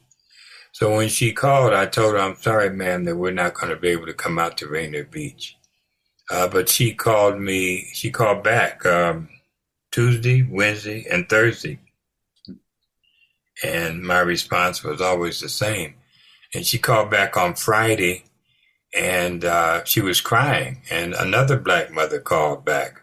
So 0.72 0.96
when 0.96 1.08
she 1.08 1.32
called, 1.32 1.72
I 1.72 1.86
told 1.86 2.14
her, 2.14 2.20
"I'm 2.20 2.36
sorry, 2.36 2.70
ma'am, 2.70 3.04
that 3.04 3.16
we're 3.16 3.32
not 3.32 3.54
going 3.54 3.70
to 3.70 3.80
be 3.80 3.88
able 3.88 4.06
to 4.06 4.14
come 4.14 4.38
out 4.38 4.58
to 4.58 4.68
Rainier 4.68 5.04
Beach." 5.04 5.56
Uh, 6.30 6.48
but 6.48 6.68
she 6.68 6.94
called 6.94 7.38
me. 7.40 7.88
She 7.92 8.10
called 8.10 8.42
back 8.42 8.84
um, 8.86 9.28
Tuesday, 9.90 10.42
Wednesday, 10.42 11.06
and 11.10 11.28
Thursday 11.28 11.78
and 13.62 14.02
my 14.02 14.20
response 14.20 14.82
was 14.82 15.00
always 15.00 15.40
the 15.40 15.48
same. 15.48 15.94
And 16.54 16.66
she 16.66 16.78
called 16.78 17.10
back 17.10 17.36
on 17.36 17.54
Friday 17.54 18.24
and 18.94 19.44
uh, 19.44 19.84
she 19.84 20.00
was 20.00 20.20
crying. 20.20 20.82
And 20.90 21.14
another 21.14 21.56
black 21.58 21.90
mother 21.90 22.20
called 22.20 22.64
back, 22.64 23.01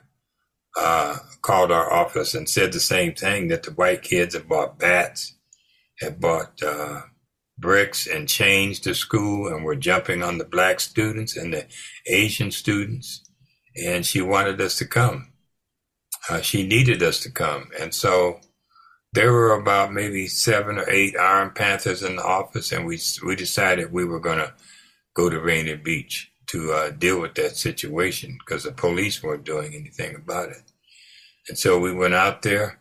uh, 0.78 1.18
called 1.42 1.72
our 1.72 1.92
office 1.92 2.34
and 2.34 2.48
said 2.48 2.72
the 2.72 2.80
same 2.80 3.14
thing 3.14 3.48
that 3.48 3.64
the 3.64 3.72
white 3.72 4.02
kids 4.02 4.34
had 4.34 4.48
bought 4.48 4.80
bats, 4.80 5.36
had 6.00 6.20
bought 6.20 6.62
uh, 6.64 7.02
bricks 7.58 8.08
and 8.08 8.28
chains 8.28 8.80
to 8.80 8.94
school 8.94 9.48
and 9.48 9.64
were 9.64 9.76
jumping 9.76 10.24
on 10.24 10.38
the 10.38 10.46
black 10.46 10.80
students 10.80 11.36
and 11.36 11.54
the 11.54 11.66
Asian 12.08 12.52
students. 12.52 13.24
And 13.76 14.06
she 14.06 14.22
wanted 14.22 14.60
us 14.62 14.78
to 14.78 14.86
come. 14.86 15.34
Uh, 16.30 16.42
she 16.42 16.66
needed 16.66 17.02
us 17.02 17.20
to 17.22 17.32
come. 17.32 17.70
And 17.80 17.94
so 17.94 18.40
there 19.14 19.32
were 19.32 19.54
about 19.54 19.94
maybe 19.94 20.28
seven 20.28 20.78
or 20.78 20.90
eight 20.90 21.16
Iron 21.18 21.52
Panthers 21.52 22.04
in 22.04 22.18
the 22.18 22.24
office, 22.24 22.72
and 22.72 22.86
we 22.86 23.00
we 23.26 23.36
decided 23.36 23.92
we 23.92 24.06
were 24.06 24.20
going 24.20 24.38
to 24.38 24.54
go 25.16 25.30
to 25.30 25.40
Rainier 25.40 25.78
Beach 25.78 26.29
to 26.50 26.72
uh, 26.72 26.90
deal 26.92 27.20
with 27.20 27.36
that 27.36 27.56
situation 27.56 28.38
because 28.40 28.64
the 28.64 28.72
police 28.72 29.22
weren't 29.22 29.44
doing 29.44 29.76
anything 29.76 30.16
about 30.16 30.50
it. 30.50 30.64
And 31.48 31.58
so 31.58 31.80
we 31.80 31.94
went 31.94 32.16
out 32.16 32.42
there, 32.42 32.80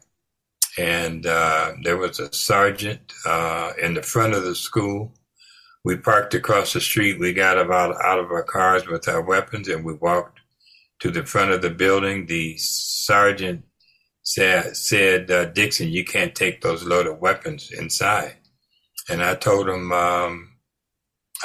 and 0.79 1.27
uh, 1.27 1.73
there 1.83 1.97
was 1.97 2.19
a 2.19 2.33
sergeant 2.33 3.13
uh, 3.27 3.73
in 3.81 3.95
the 3.95 4.03
front 4.03 4.35
of 4.35 4.45
the 4.45 4.55
school. 4.55 5.15
We 5.85 5.97
parked 5.97 6.35
across 6.35 6.73
the 6.73 6.81
street. 6.81 7.19
We 7.19 7.33
got 7.33 7.59
about 7.59 8.03
out 8.03 8.19
of 8.19 8.31
our 8.31 8.43
cars 8.43 8.87
with 8.87 9.09
our 9.09 9.23
weapons, 9.23 9.69
and 9.69 9.85
we 9.85 9.95
walked 9.95 10.41
to 11.01 11.11
the 11.11 11.25
front 11.25 11.53
of 11.53 11.63
the 11.63 11.71
building. 11.71 12.27
The 12.27 12.57
sergeant 12.59 13.65
said, 14.23 14.77
said 14.77 15.31
uh, 15.31 15.47
Dixon, 15.47 15.89
you 15.89 16.05
can't 16.05 16.35
take 16.35 16.61
those 16.61 16.85
loaded 16.85 17.21
weapons 17.21 17.71
inside. 17.71 18.37
And 19.09 19.23
I 19.23 19.35
told 19.35 19.69
him 19.69 19.91
um, 19.93 20.59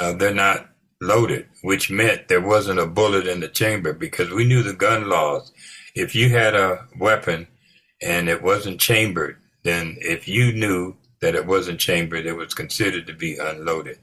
uh, 0.00 0.12
they're 0.12 0.34
not 0.34 0.73
loaded, 1.04 1.46
which 1.62 1.90
meant 1.90 2.28
there 2.28 2.40
wasn't 2.40 2.78
a 2.78 2.86
bullet 2.86 3.26
in 3.26 3.40
the 3.40 3.48
chamber 3.48 3.92
because 3.92 4.30
we 4.30 4.44
knew 4.44 4.62
the 4.62 4.72
gun 4.72 5.08
laws. 5.08 5.52
If 5.94 6.14
you 6.14 6.30
had 6.30 6.54
a 6.54 6.86
weapon 6.98 7.46
and 8.02 8.28
it 8.28 8.42
wasn't 8.42 8.80
chambered, 8.80 9.36
then 9.62 9.96
if 10.00 10.26
you 10.26 10.52
knew 10.52 10.96
that 11.20 11.34
it 11.34 11.46
wasn't 11.46 11.80
chambered, 11.80 12.26
it 12.26 12.36
was 12.36 12.54
considered 12.54 13.06
to 13.06 13.14
be 13.14 13.38
unloaded. 13.38 13.98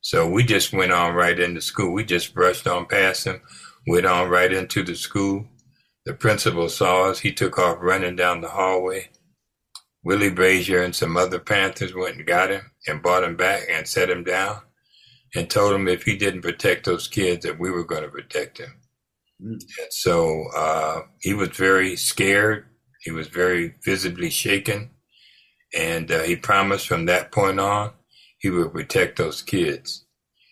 So 0.00 0.28
we 0.28 0.42
just 0.42 0.72
went 0.72 0.92
on 0.92 1.14
right 1.14 1.38
into 1.38 1.62
school. 1.62 1.92
We 1.92 2.04
just 2.04 2.34
brushed 2.34 2.66
on 2.66 2.86
past 2.86 3.26
him, 3.26 3.40
went 3.86 4.04
on 4.04 4.28
right 4.28 4.52
into 4.52 4.82
the 4.82 4.96
school. 4.96 5.46
The 6.04 6.12
principal 6.12 6.68
saw 6.68 7.10
us. 7.10 7.20
He 7.20 7.32
took 7.32 7.58
off 7.58 7.78
running 7.80 8.16
down 8.16 8.42
the 8.42 8.48
hallway. 8.48 9.08
Willie 10.02 10.30
Brazier 10.30 10.82
and 10.82 10.94
some 10.94 11.16
other 11.16 11.38
Panthers 11.38 11.94
went 11.94 12.16
and 12.16 12.26
got 12.26 12.50
him 12.50 12.72
and 12.86 13.02
brought 13.02 13.24
him 13.24 13.36
back 13.36 13.62
and 13.70 13.88
set 13.88 14.10
him 14.10 14.22
down 14.22 14.60
and 15.34 15.50
told 15.50 15.74
him 15.74 15.88
if 15.88 16.04
he 16.04 16.16
didn't 16.16 16.42
protect 16.42 16.86
those 16.86 17.08
kids 17.08 17.44
that 17.44 17.58
we 17.58 17.70
were 17.70 17.84
going 17.84 18.02
to 18.02 18.08
protect 18.08 18.58
him. 18.58 18.72
Mm. 19.42 19.52
And 19.52 19.90
so 19.90 20.44
uh, 20.56 21.00
he 21.20 21.34
was 21.34 21.48
very 21.48 21.96
scared. 21.96 22.66
He 23.02 23.10
was 23.10 23.28
very 23.28 23.74
visibly 23.84 24.30
shaken. 24.30 24.90
And 25.76 26.10
uh, 26.10 26.22
he 26.22 26.36
promised 26.36 26.86
from 26.86 27.06
that 27.06 27.32
point 27.32 27.58
on 27.58 27.92
he 28.38 28.50
would 28.50 28.72
protect 28.72 29.18
those 29.18 29.42
kids. 29.42 30.04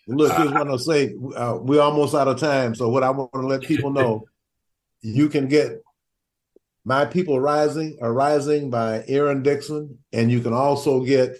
Look, 0.07 0.31
I 0.31 0.43
just 0.43 0.53
want 0.53 0.69
to 0.71 0.79
say 0.79 1.15
uh, 1.35 1.57
we're 1.61 1.81
almost 1.81 2.13
out 2.13 2.27
of 2.27 2.39
time. 2.39 2.75
So 2.75 2.89
what 2.89 3.03
I 3.03 3.09
want 3.09 3.31
to 3.33 3.47
let 3.47 3.61
people 3.61 3.91
know 3.91 4.25
you 5.01 5.29
can 5.29 5.47
get 5.47 5.81
My 6.83 7.05
People 7.05 7.39
Rising 7.39 7.97
or 8.01 8.11
Rising 8.11 8.69
by 8.69 9.05
Aaron 9.07 9.43
Dixon, 9.43 9.99
and 10.11 10.29
you 10.29 10.41
can 10.41 10.51
also 10.51 11.05
get 11.05 11.37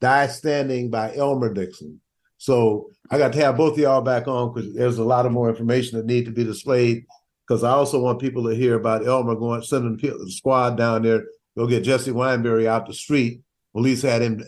Die 0.00 0.26
Standing 0.26 0.90
by 0.90 1.14
Elmer 1.14 1.54
Dixon. 1.54 2.00
So 2.40 2.88
I 3.10 3.18
got 3.18 3.34
to 3.34 3.40
have 3.40 3.58
both 3.58 3.74
of 3.74 3.78
y'all 3.78 4.00
back 4.00 4.26
on 4.26 4.54
because 4.54 4.72
there's 4.72 4.96
a 4.96 5.04
lot 5.04 5.26
of 5.26 5.32
more 5.32 5.50
information 5.50 5.98
that 5.98 6.06
need 6.06 6.24
to 6.24 6.30
be 6.30 6.42
displayed. 6.42 7.04
Because 7.46 7.62
I 7.62 7.72
also 7.72 8.00
want 8.00 8.18
people 8.18 8.48
to 8.48 8.54
hear 8.54 8.76
about 8.76 9.06
Elmer 9.06 9.34
going 9.34 9.60
sending 9.60 9.98
the 9.98 10.30
squad 10.30 10.78
down 10.78 11.02
there 11.02 11.24
go 11.56 11.66
get 11.66 11.84
Jesse 11.84 12.12
Wineberry 12.12 12.66
out 12.66 12.86
the 12.86 12.94
street. 12.94 13.42
Police 13.74 14.00
had 14.00 14.22
him 14.22 14.42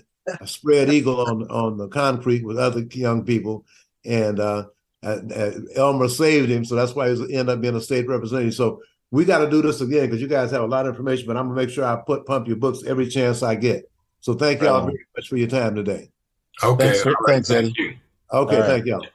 spread 0.47 0.88
eagle 0.88 1.20
on 1.20 1.43
on 1.51 1.76
the 1.76 1.88
concrete 1.88 2.45
with 2.45 2.59
other 2.59 2.80
young 2.93 3.24
people, 3.24 3.66
and 4.07 4.40
uh, 4.40 4.64
uh, 5.03 5.18
uh, 5.34 5.51
Elmer 5.74 6.09
saved 6.09 6.49
him, 6.49 6.64
so 6.64 6.74
that's 6.74 6.95
why 6.95 7.14
he 7.14 7.34
ended 7.34 7.51
up 7.51 7.61
being 7.61 7.76
a 7.76 7.80
state 7.80 8.09
representative. 8.09 8.55
So 8.55 8.80
we 9.11 9.26
got 9.26 9.38
to 9.38 9.51
do 9.51 9.61
this 9.61 9.82
again 9.82 10.07
because 10.07 10.22
you 10.22 10.28
guys 10.28 10.51
have 10.53 10.62
a 10.62 10.66
lot 10.66 10.86
of 10.86 10.95
information, 10.95 11.26
but 11.26 11.36
I'm 11.36 11.49
gonna 11.49 11.61
make 11.61 11.70
sure 11.70 11.84
I 11.84 11.97
put 12.07 12.24
pump 12.24 12.47
your 12.47 12.57
books 12.57 12.84
every 12.86 13.09
chance 13.09 13.43
I 13.43 13.57
get. 13.57 13.84
So 14.20 14.34
thank 14.34 14.62
y'all 14.62 14.86
very 14.86 15.07
much 15.16 15.28
for 15.28 15.36
your 15.36 15.49
time 15.49 15.74
today. 15.74 16.12
Okay, 16.62 16.92
Thanks, 16.92 17.07
right. 17.07 17.16
thanks 17.26 17.50
Eddie. 17.50 17.74
you. 17.76 17.94
Okay, 18.32 18.59
right. 18.59 18.66
thank 18.66 18.86
y'all. 18.86 19.07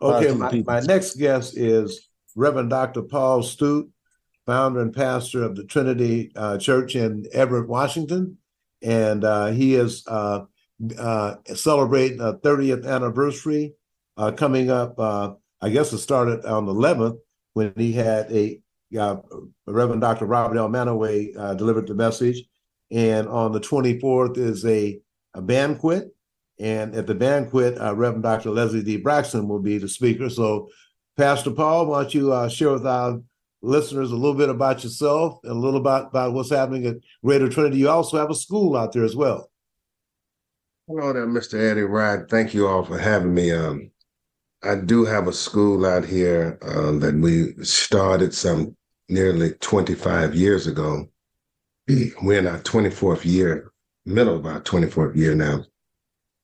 Okay, 0.00 0.32
my, 0.32 0.62
my 0.66 0.80
next 0.80 1.16
guest 1.16 1.56
is 1.56 2.08
Reverend 2.34 2.70
Dr. 2.70 3.02
Paul 3.02 3.42
Stoot, 3.42 3.90
founder 4.44 4.80
and 4.80 4.94
pastor 4.94 5.42
of 5.42 5.56
the 5.56 5.64
Trinity 5.64 6.32
uh, 6.36 6.58
Church 6.58 6.96
in 6.96 7.26
Everett, 7.32 7.68
Washington, 7.68 8.38
and 8.82 9.24
uh, 9.24 9.46
he 9.46 9.74
is 9.74 10.04
uh, 10.06 10.44
uh, 10.98 11.34
celebrating 11.54 12.20
a 12.20 12.34
30th 12.34 12.86
anniversary 12.86 13.74
uh, 14.16 14.32
coming 14.32 14.70
up. 14.70 14.98
Uh, 14.98 15.34
I 15.60 15.70
guess 15.70 15.92
it 15.92 15.98
started 15.98 16.44
on 16.44 16.66
the 16.66 16.74
11th 16.74 17.18
when 17.54 17.72
he 17.76 17.92
had 17.92 18.30
a 18.30 18.60
uh, 18.98 19.16
Reverend 19.66 20.02
Dr. 20.02 20.26
Robert 20.26 20.58
L. 20.58 20.68
Manaway 20.68 21.36
uh, 21.36 21.54
delivered 21.54 21.86
the 21.86 21.94
message, 21.94 22.44
and 22.90 23.26
on 23.28 23.52
the 23.52 23.60
24th 23.60 24.36
is 24.38 24.64
a, 24.64 25.00
a 25.34 25.42
banquet. 25.42 26.14
And 26.58 26.94
at 26.94 27.06
the 27.06 27.14
banquet, 27.14 27.78
uh, 27.80 27.94
Reverend 27.94 28.22
Dr. 28.22 28.50
Leslie 28.50 28.82
D. 28.82 28.96
Braxton 28.96 29.46
will 29.48 29.60
be 29.60 29.78
the 29.78 29.88
speaker. 29.88 30.30
So, 30.30 30.70
Pastor 31.16 31.50
Paul, 31.50 31.86
why 31.86 32.02
don't 32.02 32.14
you 32.14 32.32
uh, 32.32 32.48
share 32.48 32.72
with 32.72 32.86
our 32.86 33.20
listeners 33.62 34.10
a 34.10 34.16
little 34.16 34.34
bit 34.34 34.48
about 34.48 34.84
yourself 34.84 35.38
and 35.42 35.52
a 35.52 35.54
little 35.54 35.80
about, 35.80 36.08
about 36.08 36.32
what's 36.32 36.50
happening 36.50 36.86
at 36.86 36.96
Greater 37.22 37.48
Trinity? 37.48 37.78
You 37.78 37.90
also 37.90 38.18
have 38.18 38.30
a 38.30 38.34
school 38.34 38.76
out 38.76 38.92
there 38.92 39.04
as 39.04 39.16
well. 39.16 39.50
Hello 40.88 41.12
there, 41.12 41.26
Mr. 41.26 41.58
Eddie 41.58 41.82
Rye. 41.82 42.22
Thank 42.30 42.54
you 42.54 42.68
all 42.68 42.84
for 42.84 42.98
having 42.98 43.34
me. 43.34 43.50
Um, 43.50 43.90
I 44.62 44.76
do 44.76 45.04
have 45.04 45.26
a 45.26 45.32
school 45.32 45.84
out 45.84 46.04
here 46.04 46.58
um, 46.62 47.00
that 47.00 47.14
we 47.14 47.52
started 47.64 48.32
some 48.32 48.76
nearly 49.08 49.52
25 49.54 50.34
years 50.34 50.66
ago. 50.66 51.08
We're 51.88 52.38
in 52.38 52.46
our 52.46 52.60
24th 52.60 53.24
year, 53.24 53.72
middle 54.04 54.36
of 54.36 54.46
our 54.46 54.60
24th 54.60 55.16
year 55.16 55.34
now. 55.34 55.64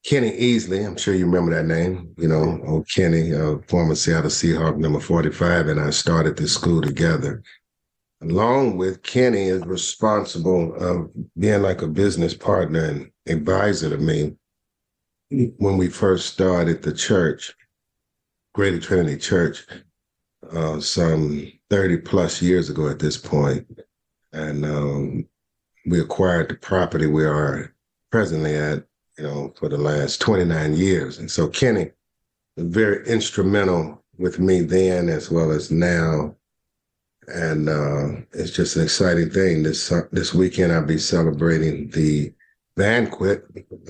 Kenny 0.04 0.32
Easley, 0.32 0.84
I'm 0.84 0.96
sure 0.96 1.14
you 1.14 1.26
remember 1.26 1.54
that 1.54 1.66
name, 1.66 2.12
you 2.18 2.26
know, 2.26 2.60
old 2.66 2.88
Kenny, 2.88 3.32
uh, 3.32 3.58
former 3.68 3.94
Seattle 3.94 4.30
Seahawk 4.30 4.76
number 4.76 4.98
45, 4.98 5.68
and 5.68 5.80
I 5.80 5.90
started 5.90 6.36
this 6.36 6.54
school 6.54 6.82
together. 6.82 7.42
Along 8.20 8.76
with 8.76 9.02
Kenny 9.02 9.44
is 9.44 9.64
responsible 9.64 10.74
of 10.74 11.10
being 11.38 11.62
like 11.62 11.82
a 11.82 11.86
business 11.86 12.34
partner 12.34 12.84
and 12.84 13.10
advisor 13.26 13.90
to 13.90 13.98
me 13.98 14.34
when 15.30 15.76
we 15.76 15.88
first 15.88 16.32
started 16.32 16.82
the 16.82 16.92
church, 16.92 17.54
Greater 18.54 18.80
Trinity 18.80 19.16
Church, 19.16 19.64
uh, 20.52 20.80
some 20.80 21.50
30 21.70 21.98
plus 21.98 22.42
years 22.42 22.68
ago 22.70 22.88
at 22.88 22.98
this 22.98 23.16
point. 23.16 23.66
And 24.32 24.64
um, 24.64 25.26
we 25.86 26.00
acquired 26.00 26.50
the 26.50 26.54
property 26.54 27.06
we 27.06 27.24
are 27.24 27.74
presently 28.10 28.56
at, 28.56 28.84
you 29.18 29.24
know, 29.24 29.52
for 29.58 29.68
the 29.68 29.78
last 29.78 30.20
29 30.20 30.74
years. 30.74 31.18
And 31.18 31.30
so 31.30 31.48
Kenny 31.48 31.90
very 32.56 33.06
instrumental 33.06 34.02
with 34.18 34.38
me 34.38 34.60
then 34.60 35.08
as 35.08 35.30
well 35.30 35.50
as 35.50 35.70
now. 35.70 36.34
And 37.28 37.68
uh, 37.68 38.20
it's 38.32 38.50
just 38.50 38.76
an 38.76 38.82
exciting 38.82 39.30
thing. 39.30 39.62
This 39.62 39.92
uh, 39.92 40.02
this 40.10 40.34
weekend 40.34 40.72
I'll 40.72 40.84
be 40.84 40.98
celebrating 40.98 41.88
the 41.90 42.32
banquet 42.76 43.44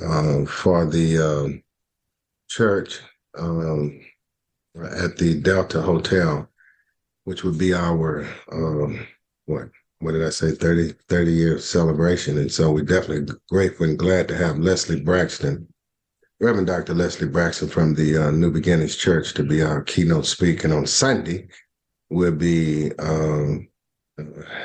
uh, 0.04 0.44
for 0.44 0.84
the 0.84 1.18
um, 1.18 1.62
church 2.48 3.00
um, 3.38 4.00
at 4.84 5.16
the 5.16 5.40
Delta 5.40 5.80
Hotel, 5.80 6.46
which 7.24 7.42
would 7.42 7.56
be 7.56 7.72
our 7.72 8.28
um, 8.52 9.06
what 9.46 9.70
what 10.02 10.12
did 10.12 10.26
I 10.26 10.30
say 10.30 10.50
30 10.50 10.94
30 11.08 11.32
year 11.32 11.58
celebration. 11.58 12.36
And 12.38 12.50
so 12.50 12.72
we're 12.72 12.82
definitely 12.82 13.34
grateful 13.48 13.86
and 13.86 13.98
glad 13.98 14.26
to 14.28 14.36
have 14.36 14.58
Leslie 14.58 15.00
Braxton, 15.00 15.66
Reverend 16.40 16.66
Dr. 16.66 16.94
Leslie 16.94 17.28
Braxton 17.28 17.68
from 17.68 17.94
the 17.94 18.16
uh, 18.16 18.30
New 18.32 18.50
Beginnings 18.50 18.96
Church 18.96 19.32
to 19.34 19.44
be 19.44 19.62
our 19.62 19.82
keynote 19.82 20.26
speaker. 20.26 20.66
And 20.66 20.76
on 20.76 20.86
Sunday, 20.86 21.46
we'll 22.10 22.32
be 22.32 22.90
um, 22.98 23.68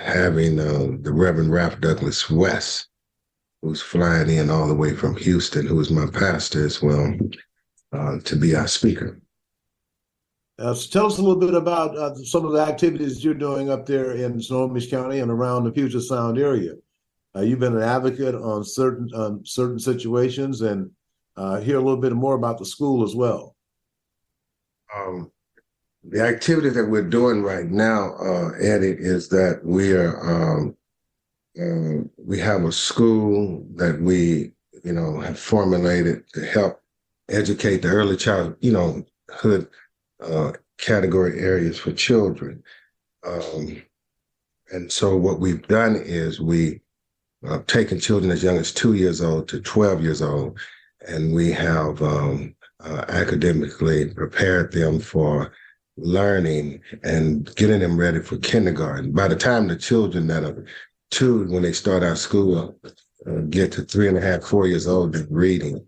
having 0.04 0.60
uh, 0.60 0.98
the 1.02 1.14
Reverend 1.14 1.52
Ralph 1.52 1.80
Douglas 1.82 2.32
West, 2.32 2.88
who's 3.62 3.82
flying 3.82 4.32
in 4.32 4.50
all 4.50 4.68
the 4.68 4.74
way 4.74 4.96
from 4.96 5.16
Houston, 5.18 5.68
who 5.68 5.80
is 5.80 5.92
my 5.92 6.08
pastor 6.08 6.66
as 6.66 6.82
well, 6.82 7.16
uh, 7.94 8.18
to 8.24 8.36
be 8.36 8.56
our 8.56 8.68
speaker. 8.68 9.22
Uh, 10.60 10.74
so 10.74 10.90
tell 10.90 11.06
us 11.06 11.20
a 11.20 11.22
little 11.22 11.40
bit 11.40 11.54
about 11.54 11.96
uh, 11.96 12.16
some 12.16 12.44
of 12.44 12.52
the 12.52 12.60
activities 12.60 13.24
you're 13.24 13.34
doing 13.34 13.70
up 13.70 13.86
there 13.86 14.14
in 14.14 14.42
Snohomish 14.42 14.90
County 14.90 15.20
and 15.20 15.30
around 15.30 15.64
the 15.64 15.72
Puget 15.72 16.02
Sound 16.02 16.40
area. 16.40 16.74
Uh, 17.36 17.42
you've 17.42 17.60
been 17.60 17.76
an 17.76 17.84
advocate 17.84 18.34
on 18.34 18.64
certain 18.64 19.08
on 19.14 19.46
certain 19.46 19.78
situations, 19.78 20.62
and 20.62 20.90
uh, 21.36 21.60
hear 21.60 21.78
a 21.78 21.82
little 21.82 22.02
bit 22.02 22.14
more 22.14 22.34
about 22.34 22.58
the 22.58 22.66
school 22.66 23.04
as 23.04 23.16
well. 23.16 23.56
Um, 24.96 25.32
the 26.04 26.22
activity 26.22 26.70
that 26.70 26.86
we're 26.86 27.08
doing 27.08 27.44
right 27.44 27.68
now, 27.68 28.16
uh, 28.16 28.52
Eddie, 28.60 28.96
is 28.98 29.30
that 29.30 29.60
we 29.64 29.94
are 29.94 30.18
um, 30.24 30.76
uh, 31.62 32.04
we 32.18 32.40
have 32.40 32.64
a 32.64 32.72
school 32.72 33.64
that 33.76 34.02
we 34.02 34.54
you 34.84 34.94
know 34.94 35.20
have 35.20 35.38
formulated 35.38 36.28
to 36.34 36.44
help 36.46 36.82
educate 37.30 37.82
the 37.82 37.90
early 37.90 38.16
child 38.16 38.56
you 38.62 38.72
know 38.72 39.06
hood 39.30 39.68
uh, 40.22 40.52
category 40.78 41.40
areas 41.40 41.78
for 41.78 41.92
children. 41.92 42.64
Um, 43.26 43.82
and 44.72 44.92
so 44.92 45.16
what 45.16 45.40
we've 45.40 45.66
done 45.68 45.96
is 45.96 46.40
we 46.40 46.82
uh, 47.48 47.60
taken 47.68 48.00
children 48.00 48.32
as 48.32 48.44
young 48.44 48.58
as 48.58 48.72
two 48.72 48.94
years 48.94 49.22
old 49.22 49.48
to 49.50 49.62
12 49.62 50.02
years 50.02 50.22
old, 50.22 50.60
and 51.08 51.34
we 51.34 51.52
have 51.52 52.02
um, 52.02 52.56
uh, 52.84 53.06
academically 53.10 54.14
prepared 54.14 54.72
them 54.72 55.00
for 55.00 55.54
learning 55.98 56.80
and 57.04 57.54
getting 57.56 57.80
them 57.80 57.98
ready 57.98 58.20
for 58.20 58.38
kindergarten. 58.38 59.12
By 59.12 59.28
the 59.28 59.36
time 59.36 59.68
the 59.68 59.76
children 59.76 60.28
that 60.28 60.44
are 60.44 60.66
two, 61.12 61.48
when 61.52 61.64
they 61.64 61.74
start 61.74 62.04
out 62.04 62.18
school, 62.18 62.80
uh, 63.26 63.42
get 63.50 63.72
to 63.74 63.84
three 63.84 64.08
and 64.08 64.18
a 64.18 64.22
half, 64.22 64.44
four 64.44 64.68
years 64.68 64.88
old, 64.88 65.14
they're 65.14 65.28
reading 65.30 65.86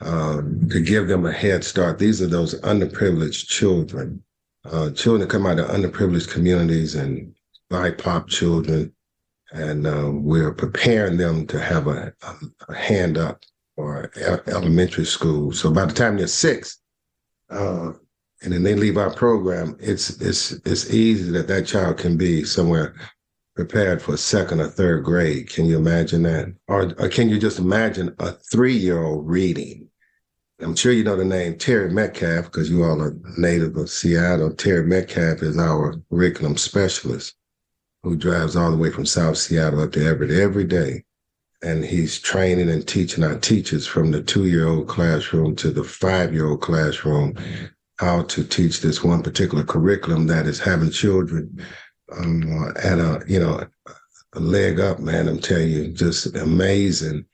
um, 0.00 0.68
to 0.70 0.80
give 0.80 1.08
them 1.08 1.26
a 1.26 1.32
head 1.32 1.64
start. 1.64 1.98
These 1.98 2.20
are 2.22 2.26
those 2.26 2.60
underprivileged 2.60 3.46
children, 3.46 4.22
uh, 4.64 4.90
children 4.90 5.20
that 5.22 5.30
come 5.30 5.46
out 5.46 5.58
of 5.58 5.68
underprivileged 5.68 6.30
communities 6.30 6.94
and 6.94 7.34
BIPOC 7.70 8.28
children. 8.28 8.92
And 9.52 9.86
uh, 9.86 10.10
we're 10.12 10.52
preparing 10.52 11.16
them 11.16 11.46
to 11.46 11.60
have 11.60 11.86
a, 11.86 12.12
a 12.68 12.74
hand 12.74 13.16
up 13.16 13.42
or 13.76 14.10
elementary 14.46 15.04
school. 15.04 15.52
So 15.52 15.70
by 15.70 15.86
the 15.86 15.92
time 15.92 16.16
they're 16.16 16.26
six, 16.26 16.78
uh, 17.50 17.92
and 18.42 18.52
then 18.52 18.62
they 18.62 18.74
leave 18.74 18.98
our 18.98 19.12
program, 19.12 19.76
it's 19.80 20.20
it's 20.20 20.52
it's 20.66 20.92
easy 20.92 21.30
that 21.30 21.48
that 21.48 21.66
child 21.66 21.96
can 21.96 22.16
be 22.16 22.44
somewhere 22.44 22.94
prepared 23.54 24.02
for 24.02 24.16
second 24.16 24.60
or 24.60 24.68
third 24.68 25.04
grade. 25.04 25.48
Can 25.48 25.64
you 25.64 25.78
imagine 25.78 26.22
that? 26.24 26.54
Or, 26.68 26.92
or 26.98 27.08
can 27.08 27.30
you 27.30 27.38
just 27.38 27.58
imagine 27.58 28.14
a 28.18 28.32
three 28.32 28.76
year 28.76 29.02
old 29.02 29.26
reading? 29.26 29.85
I'm 30.60 30.74
sure 30.74 30.92
you 30.92 31.04
know 31.04 31.16
the 31.16 31.24
name 31.24 31.58
Terry 31.58 31.90
Metcalf 31.90 32.46
because 32.46 32.70
you 32.70 32.82
all 32.82 33.02
are 33.02 33.14
native 33.36 33.76
of 33.76 33.90
Seattle. 33.90 34.52
Terry 34.52 34.84
Metcalf 34.86 35.42
is 35.42 35.58
our 35.58 36.00
curriculum 36.08 36.56
specialist 36.56 37.34
who 38.02 38.16
drives 38.16 38.56
all 38.56 38.70
the 38.70 38.76
way 38.76 38.90
from 38.90 39.04
South 39.04 39.36
Seattle 39.36 39.82
up 39.82 39.92
to 39.92 40.06
Everett 40.06 40.30
every 40.30 40.64
day. 40.64 41.04
And 41.62 41.84
he's 41.84 42.18
training 42.18 42.70
and 42.70 42.86
teaching 42.86 43.22
our 43.22 43.38
teachers 43.38 43.86
from 43.86 44.10
the 44.10 44.22
two 44.22 44.46
year 44.46 44.66
old 44.66 44.88
classroom 44.88 45.56
to 45.56 45.70
the 45.70 45.84
five 45.84 46.32
year 46.32 46.48
old 46.48 46.62
classroom 46.62 47.34
how 47.98 48.22
to 48.22 48.42
teach 48.42 48.80
this 48.80 49.04
one 49.04 49.22
particular 49.22 49.64
curriculum 49.64 50.26
that 50.28 50.46
is 50.46 50.58
having 50.58 50.90
children 50.90 51.62
um, 52.16 52.72
at 52.82 52.98
a, 52.98 53.22
you 53.26 53.40
know, 53.40 53.66
a 54.34 54.40
leg 54.40 54.80
up, 54.80 55.00
man. 55.00 55.28
I'm 55.28 55.38
telling 55.38 55.70
you, 55.70 55.88
just 55.88 56.34
amazing 56.34 57.26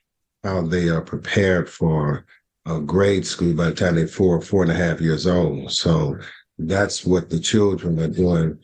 how 0.43 0.61
they 0.61 0.89
are 0.89 1.01
prepared 1.01 1.69
for 1.69 2.25
uh, 2.65 2.79
grade 2.79 3.25
school 3.25 3.53
by 3.53 3.65
the 3.65 3.73
time 3.73 3.95
they're 3.95 4.07
four, 4.07 4.41
four 4.41 4.63
and 4.63 4.71
a 4.71 4.75
half 4.75 5.01
years 5.01 5.27
old. 5.27 5.71
So 5.71 6.17
that's 6.57 7.05
what 7.05 7.29
the 7.29 7.39
children 7.39 7.99
are 7.99 8.07
doing 8.07 8.59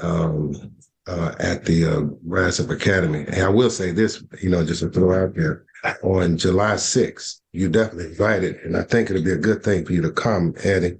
um, 0.00 0.72
uh, 1.06 1.34
at 1.40 1.64
the 1.64 1.84
uh, 1.86 2.00
Rise 2.24 2.60
Academy. 2.60 3.24
And 3.26 3.42
I 3.42 3.48
will 3.48 3.70
say 3.70 3.90
this, 3.90 4.22
you 4.40 4.50
know, 4.50 4.64
just 4.64 4.80
to 4.80 4.90
throw 4.90 5.24
out 5.24 5.34
there, 5.34 5.64
on 6.02 6.36
July 6.36 6.74
6th, 6.74 7.40
you 7.52 7.68
definitely 7.68 8.06
invited, 8.06 8.56
and 8.56 8.76
I 8.76 8.82
think 8.82 9.10
it'll 9.10 9.24
be 9.24 9.32
a 9.32 9.36
good 9.36 9.62
thing 9.62 9.84
for 9.84 9.92
you 9.92 10.02
to 10.02 10.12
come, 10.12 10.54
Eddie, 10.62 10.98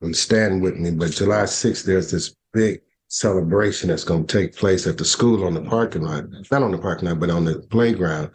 and 0.00 0.16
stand 0.16 0.62
with 0.62 0.76
me. 0.76 0.90
But 0.92 1.12
July 1.12 1.42
6th, 1.42 1.84
there's 1.84 2.10
this 2.10 2.34
big 2.52 2.80
celebration 3.08 3.90
that's 3.90 4.04
going 4.04 4.26
to 4.26 4.38
take 4.38 4.56
place 4.56 4.86
at 4.86 4.98
the 4.98 5.04
school 5.04 5.44
on 5.44 5.54
the 5.54 5.62
parking 5.62 6.02
lot, 6.02 6.24
not 6.50 6.62
on 6.62 6.72
the 6.72 6.78
parking 6.78 7.08
lot, 7.08 7.20
but 7.20 7.30
on 7.30 7.44
the 7.44 7.58
playground 7.70 8.30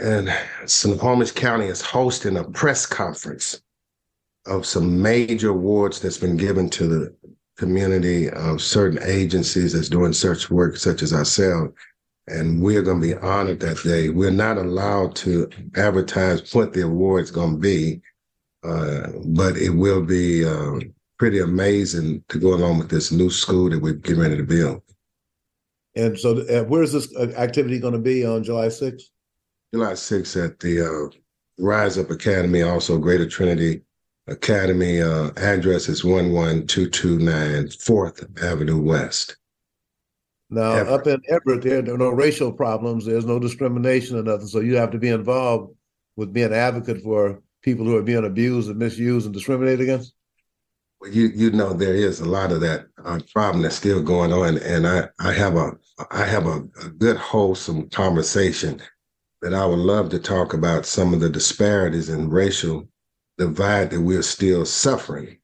and 0.00 0.34
Snohomish 0.66 1.32
County 1.32 1.66
is 1.66 1.82
hosting 1.82 2.36
a 2.38 2.44
press 2.44 2.86
conference 2.86 3.60
of 4.46 4.64
some 4.64 5.00
major 5.00 5.50
awards 5.50 6.00
that's 6.00 6.18
been 6.18 6.36
given 6.36 6.70
to 6.70 6.86
the 6.86 7.16
community 7.58 8.30
of 8.30 8.62
certain 8.62 8.98
agencies 9.02 9.74
that's 9.74 9.90
doing 9.90 10.14
search 10.14 10.50
work, 10.50 10.76
such 10.76 11.02
as 11.02 11.12
ourselves. 11.12 11.74
And 12.26 12.62
we're 12.62 12.82
going 12.82 13.00
to 13.00 13.06
be 13.06 13.14
honored 13.16 13.60
that 13.60 13.82
day. 13.82 14.08
We're 14.08 14.30
not 14.30 14.56
allowed 14.56 15.14
to 15.16 15.50
advertise 15.76 16.54
what 16.54 16.72
the 16.72 16.82
award's 16.82 17.30
going 17.30 17.54
to 17.54 17.58
be, 17.58 18.00
uh, 18.64 19.08
but 19.26 19.56
it 19.56 19.70
will 19.70 20.02
be 20.02 20.46
uh, 20.46 20.80
pretty 21.18 21.40
amazing 21.40 22.24
to 22.28 22.38
go 22.38 22.54
along 22.54 22.78
with 22.78 22.88
this 22.88 23.12
new 23.12 23.28
school 23.28 23.68
that 23.68 23.82
we're 23.82 23.94
getting 23.94 24.22
ready 24.22 24.36
to 24.36 24.44
build. 24.44 24.82
And 25.96 26.18
so, 26.18 26.38
uh, 26.38 26.64
where's 26.64 26.92
this 26.92 27.14
uh, 27.16 27.32
activity 27.36 27.80
going 27.80 27.94
to 27.94 27.98
be 27.98 28.24
on 28.24 28.44
July 28.44 28.68
6th? 28.68 29.02
July 29.72 29.92
6th 29.92 30.44
at 30.44 30.58
the 30.58 30.84
uh, 30.84 31.08
Rise 31.58 31.96
Up 31.96 32.10
Academy, 32.10 32.62
also 32.62 32.98
Greater 32.98 33.28
Trinity 33.28 33.82
Academy. 34.26 35.00
Uh, 35.00 35.30
address 35.36 35.88
is 35.88 36.02
11229 36.02 37.68
4th 37.68 38.42
Avenue 38.44 38.80
West. 38.80 39.36
Now, 40.48 40.72
Everett. 40.72 40.94
up 40.94 41.06
in 41.06 41.22
Everett, 41.28 41.62
there, 41.62 41.82
there 41.82 41.94
are 41.94 41.98
no 41.98 42.08
racial 42.08 42.52
problems. 42.52 43.06
There's 43.06 43.24
no 43.24 43.38
discrimination 43.38 44.18
or 44.18 44.24
nothing. 44.24 44.48
So 44.48 44.58
you 44.58 44.76
have 44.76 44.90
to 44.90 44.98
be 44.98 45.10
involved 45.10 45.72
with 46.16 46.32
being 46.32 46.48
an 46.48 46.54
advocate 46.54 47.02
for 47.02 47.40
people 47.62 47.84
who 47.84 47.96
are 47.96 48.02
being 48.02 48.24
abused 48.24 48.68
and 48.68 48.78
misused 48.78 49.26
and 49.26 49.34
discriminated 49.34 49.82
against. 49.82 50.14
Well, 51.00 51.12
you 51.12 51.28
you 51.28 51.50
know 51.52 51.72
there 51.72 51.94
is 51.94 52.20
a 52.20 52.28
lot 52.28 52.50
of 52.50 52.60
that 52.62 52.88
uh, 53.04 53.20
problem 53.32 53.62
that's 53.62 53.76
still 53.76 54.02
going 54.02 54.32
on, 54.32 54.58
and 54.58 54.86
I 54.86 55.08
I 55.20 55.32
have 55.32 55.56
a 55.56 55.78
I 56.10 56.24
have 56.24 56.46
a, 56.46 56.58
a 56.84 56.88
good 56.98 57.16
wholesome 57.16 57.88
conversation 57.88 58.82
that 59.42 59.54
I 59.54 59.64
would 59.64 59.78
love 59.78 60.10
to 60.10 60.18
talk 60.18 60.52
about 60.52 60.86
some 60.86 61.14
of 61.14 61.20
the 61.20 61.30
disparities 61.30 62.08
in 62.08 62.28
racial 62.28 62.88
divide 63.38 63.90
that 63.90 64.00
we're 64.00 64.22
still 64.22 64.66
suffering 64.66 65.38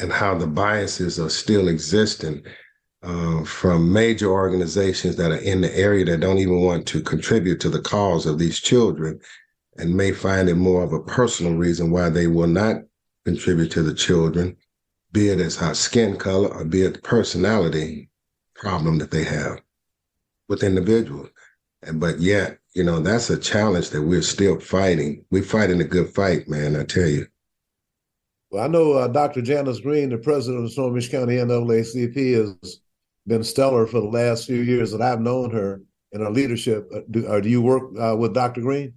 and 0.00 0.12
how 0.12 0.36
the 0.36 0.46
biases 0.46 1.18
are 1.18 1.30
still 1.30 1.68
existing 1.68 2.44
uh, 3.02 3.44
from 3.44 3.92
major 3.92 4.30
organizations 4.30 5.16
that 5.16 5.32
are 5.32 5.42
in 5.42 5.60
the 5.60 5.76
area 5.76 6.04
that 6.04 6.20
don't 6.20 6.38
even 6.38 6.60
want 6.60 6.86
to 6.86 7.00
contribute 7.00 7.60
to 7.60 7.68
the 7.68 7.80
cause 7.80 8.26
of 8.26 8.38
these 8.38 8.60
children 8.60 9.20
and 9.78 9.96
may 9.96 10.12
find 10.12 10.48
it 10.48 10.56
more 10.56 10.82
of 10.82 10.92
a 10.92 11.00
personal 11.00 11.54
reason 11.54 11.90
why 11.90 12.08
they 12.08 12.26
will 12.26 12.48
not 12.48 12.76
contribute 13.24 13.70
to 13.70 13.82
the 13.82 13.94
children, 13.94 14.56
be 15.12 15.28
it 15.28 15.40
as 15.40 15.56
how 15.56 15.72
skin 15.72 16.16
color 16.16 16.48
or 16.48 16.64
be 16.64 16.82
it 16.82 16.94
the 16.94 17.00
personality 17.00 18.10
problem 18.54 18.98
that 18.98 19.10
they 19.10 19.24
have 19.24 19.60
with 20.48 20.62
individuals. 20.62 21.28
But 21.94 22.18
yet 22.20 22.57
you 22.74 22.84
know, 22.84 23.00
that's 23.00 23.30
a 23.30 23.38
challenge 23.38 23.90
that 23.90 24.02
we're 24.02 24.22
still 24.22 24.60
fighting. 24.60 25.24
We're 25.30 25.42
fighting 25.42 25.80
a 25.80 25.84
good 25.84 26.14
fight, 26.14 26.48
man, 26.48 26.76
I 26.76 26.84
tell 26.84 27.08
you. 27.08 27.26
Well, 28.50 28.64
I 28.64 28.68
know 28.68 28.92
uh, 28.92 29.08
Dr. 29.08 29.42
Janice 29.42 29.80
Greene, 29.80 30.10
the 30.10 30.18
president 30.18 30.64
of 30.64 30.72
Snohomish 30.72 31.10
County 31.10 31.36
NAACP, 31.36 32.34
has 32.34 32.80
been 33.26 33.44
stellar 33.44 33.86
for 33.86 34.00
the 34.00 34.08
last 34.08 34.46
few 34.46 34.62
years 34.62 34.90
that 34.92 35.02
I've 35.02 35.20
known 35.20 35.50
her 35.50 35.82
in 36.12 36.22
her 36.22 36.30
leadership. 36.30 36.88
Uh, 36.94 37.00
do, 37.10 37.26
uh, 37.26 37.40
do 37.40 37.48
you 37.48 37.60
work 37.60 37.90
uh, 38.00 38.16
with 38.16 38.32
Dr. 38.34 38.62
Greene? 38.62 38.94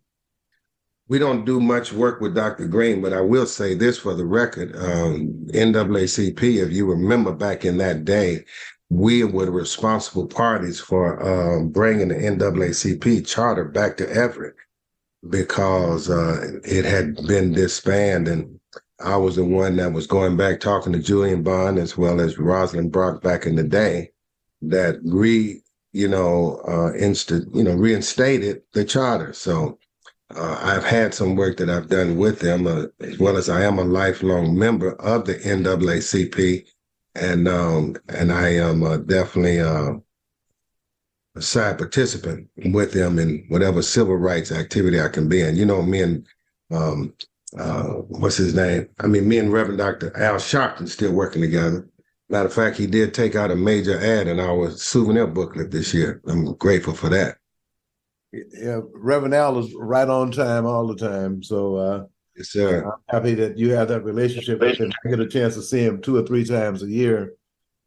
we 1.12 1.20
don't 1.20 1.44
do 1.44 1.60
much 1.60 1.92
work 1.92 2.22
with 2.22 2.34
Dr. 2.34 2.70
Greene, 2.70 3.02
but 3.02 3.12
I 3.12 3.20
will 3.20 3.46
say 3.46 3.76
this 3.76 3.98
for 3.98 4.14
the 4.14 4.24
record. 4.24 4.74
Um, 4.78 5.46
NAACP, 5.48 6.42
if 6.42 6.72
you 6.72 6.86
remember 6.86 7.34
back 7.34 7.66
in 7.66 7.76
that 7.80 8.06
day, 8.06 8.46
we 8.92 9.24
were 9.24 9.46
the 9.46 9.52
responsible 9.52 10.28
parties 10.28 10.78
for 10.78 11.24
um, 11.24 11.70
bringing 11.70 12.10
the 12.10 12.16
NAACP 12.16 13.26
charter 13.26 13.64
back 13.64 13.96
to 13.96 14.10
Everett 14.12 14.56
because 15.30 16.10
uh, 16.10 16.60
it 16.66 16.84
had 16.84 17.16
been 17.26 17.54
disbanded. 17.54 18.34
And 18.34 18.60
I 19.00 19.16
was 19.16 19.38
the 19.38 19.46
one 19.46 19.78
that 19.78 19.94
was 19.94 20.08
going 20.08 20.36
back 20.36 20.60
talking 20.60 20.92
to 20.92 21.00
Julian 21.00 21.42
Bond 21.42 21.80
as 21.80 21.98
well 21.98 22.20
as 22.20 22.38
Roslyn 22.38 22.90
Brock 22.90 23.22
back 23.24 23.46
in 23.46 23.56
the 23.56 23.64
day 23.64 24.12
that 24.62 25.00
re, 25.06 25.62
you 25.94 26.10
know, 26.10 26.58
uh, 26.68 26.92
insta, 26.92 27.46
you 27.56 27.64
know, 27.64 27.76
reinstated 27.76 28.62
the 28.74 28.84
charter. 28.84 29.32
So 29.32 29.80
uh, 30.36 30.60
I've 30.62 30.84
had 30.84 31.14
some 31.14 31.38
work 31.38 31.56
that 31.58 31.70
I've 31.70 31.88
done 31.88 32.18
with 32.18 32.42
them, 32.42 32.68
uh, 32.68 32.88
as 33.00 33.18
well 33.20 33.38
as 33.38 33.48
I 33.48 33.64
am 33.64 33.80
a 33.80 33.86
lifelong 33.86 34.60
member 34.60 34.96
of 34.96 35.24
the 35.24 35.36
NAACP, 35.36 36.66
and 37.16 37.48
um, 37.48 37.96
and 38.10 38.32
I 38.32 38.50
am 38.50 38.84
uh, 38.84 38.98
definitely 38.98 39.60
uh, 39.60 39.94
a 41.36 41.42
side 41.42 41.78
participant 41.78 42.50
with 42.66 42.94
them 42.94 43.20
in 43.20 43.46
whatever 43.50 43.82
civil 43.82 44.16
rights 44.16 44.52
activity 44.52 45.00
I 45.00 45.10
can 45.10 45.30
be 45.30 45.42
in. 45.42 45.56
You 45.56 45.66
know, 45.66 45.82
me 45.82 46.02
and 46.02 46.28
um, 46.72 47.14
uh, 47.58 47.86
what's 48.08 48.38
his 48.38 48.54
name? 48.54 48.88
I 49.00 49.08
mean, 49.08 49.28
me 49.28 49.38
and 49.38 49.52
Reverend 49.52 49.80
Dr. 49.80 50.16
Al 50.18 50.36
Sharpton 50.36 50.88
still 50.88 51.12
working 51.14 51.42
together. 51.42 51.88
Matter 52.30 52.48
of 52.48 52.54
fact, 52.54 52.78
he 52.78 52.88
did 52.88 53.14
take 53.14 53.36
out 53.36 53.52
a 53.52 53.56
major 53.56 54.00
ad 54.00 54.28
in 54.28 54.40
our 54.40 54.72
souvenir 54.72 55.28
booklet 55.28 55.72
this 55.72 55.94
year. 55.94 56.22
I'm 56.28 56.54
grateful 56.56 56.94
for 56.94 57.10
that 57.10 57.38
yeah, 58.32 58.80
Reverend 58.94 59.34
Al 59.34 59.60
is 59.60 59.74
right 59.76 60.08
on 60.08 60.32
time 60.32 60.66
all 60.66 60.88
the 60.88 60.96
time. 60.96 61.44
So 61.44 61.76
uh, 61.76 62.06
yes, 62.36 62.50
sir. 62.50 62.84
I'm 62.86 63.00
happy 63.10 63.34
that 63.36 63.58
you 63.58 63.72
have 63.72 63.88
that 63.90 64.04
relationship 64.04 64.62
him. 64.62 64.92
I 65.06 65.10
get 65.10 65.20
a 65.20 65.28
chance 65.28 65.56
to 65.56 65.62
see 65.62 65.84
him 65.84 66.02
two 66.02 66.18
or 66.18 66.24
three 66.24 66.46
times 66.46 66.84
a 66.84 66.88
year, 66.88 67.34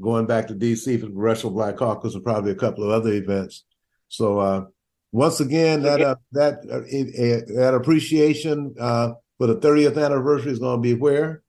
going 0.01 0.27
back 0.27 0.47
to 0.49 0.55
DC 0.55 0.85
for 1.01 1.07
the 1.07 1.13
Congressional 1.13 1.53
Black 1.53 1.77
Caucus 1.77 2.15
and 2.15 2.25
probably 2.25 2.53
a 2.53 2.57
couple 2.57 2.85
of 2.85 2.91
other 2.91 3.13
events. 3.13 3.65
So 4.09 4.39
uh, 4.39 4.65
once 5.13 5.41
again, 5.41 5.83
that 5.83 6.01
uh, 6.01 6.17
that 6.33 6.55
uh, 6.71 7.55
that 7.55 7.75
appreciation 7.75 8.75
uh, 8.79 9.13
for 9.39 9.47
the 9.47 9.57
30th 9.57 10.03
anniversary 10.03 10.53
is 10.53 10.59
going 10.59 10.79
to 10.79 10.83
be 10.83 10.95
where? 10.95 11.43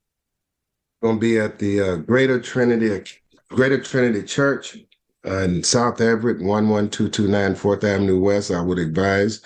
Going 1.02 1.18
to 1.18 1.20
be 1.20 1.40
at 1.40 1.60
the 1.60 1.82
uh, 1.82 1.96
Greater 1.98 2.40
Trinity 2.40 3.04
Greater 3.50 3.82
Trinity 3.82 4.24
Church 4.24 4.78
in 5.24 5.64
South 5.64 6.02
Everett, 6.02 6.42
11229 6.42 7.56
4th 7.56 7.84
Avenue 7.84 8.20
West. 8.20 8.52
I 8.52 8.62
would 8.62 8.80
advise 8.80 9.42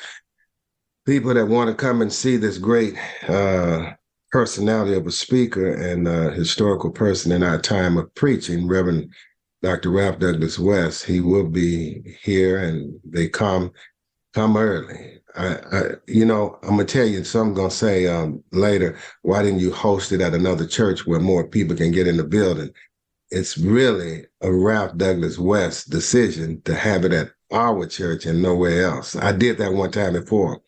people 1.09 1.33
that 1.33 1.47
want 1.47 1.67
to 1.67 1.73
come 1.73 2.03
and 2.03 2.13
see 2.13 2.37
this 2.37 2.59
great 2.59 2.95
uh, 3.27 3.91
personality 4.31 4.93
of 4.93 5.07
a 5.07 5.11
speaker 5.11 5.73
and 5.73 6.07
uh, 6.07 6.29
historical 6.29 6.91
person 6.91 7.31
in 7.31 7.41
our 7.41 7.59
time 7.59 7.97
of 7.97 8.13
preaching, 8.13 8.67
Reverend 8.67 9.11
Dr. 9.63 9.89
Ralph 9.89 10.19
Douglas 10.19 10.59
West. 10.59 11.03
He 11.03 11.19
will 11.19 11.47
be 11.47 12.15
here 12.21 12.63
and 12.63 12.99
they 13.03 13.27
come 13.27 13.71
come 14.35 14.55
early. 14.55 15.19
I, 15.35 15.55
I, 15.71 15.81
you 16.07 16.25
know, 16.25 16.59
I'm 16.61 16.69
gonna 16.69 16.85
tell 16.85 17.07
you. 17.07 17.23
So 17.23 17.41
I'm 17.41 17.55
gonna 17.55 17.71
say 17.71 18.05
um, 18.05 18.43
later. 18.51 18.95
Why 19.23 19.41
didn't 19.41 19.61
you 19.61 19.73
host 19.73 20.11
it 20.11 20.21
at 20.21 20.35
another 20.35 20.67
church 20.67 21.07
where 21.07 21.19
more 21.19 21.47
people 21.47 21.75
can 21.75 21.91
get 21.91 22.07
in 22.07 22.17
the 22.17 22.23
building? 22.23 22.71
it's 23.31 23.57
really 23.57 24.25
a 24.41 24.51
Ralph 24.51 24.97
Douglas 24.97 25.37
West 25.37 25.89
decision 25.89 26.61
to 26.63 26.75
have 26.75 27.05
it 27.05 27.13
at 27.13 27.31
our 27.51 27.85
church 27.85 28.25
and 28.25 28.41
nowhere 28.41 28.83
else. 28.85 29.15
I 29.15 29.31
did 29.31 29.57
that 29.57 29.73
one 29.73 29.91
time 29.91 30.13
before, 30.13 30.61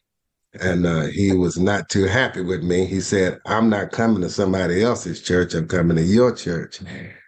and 0.60 0.86
uh, 0.86 1.04
he 1.04 1.34
was 1.34 1.58
not 1.58 1.90
too 1.90 2.06
happy 2.06 2.42
with 2.42 2.64
me. 2.64 2.86
He 2.86 3.00
said, 3.00 3.40
"I'm 3.46 3.70
not 3.70 3.92
coming 3.92 4.22
to 4.22 4.30
somebody 4.30 4.84
else's 4.84 5.22
church. 5.22 5.54
I'm 5.54 5.68
coming 5.68 5.98
to 5.98 6.04
your 6.04 6.34
church." 6.34 6.82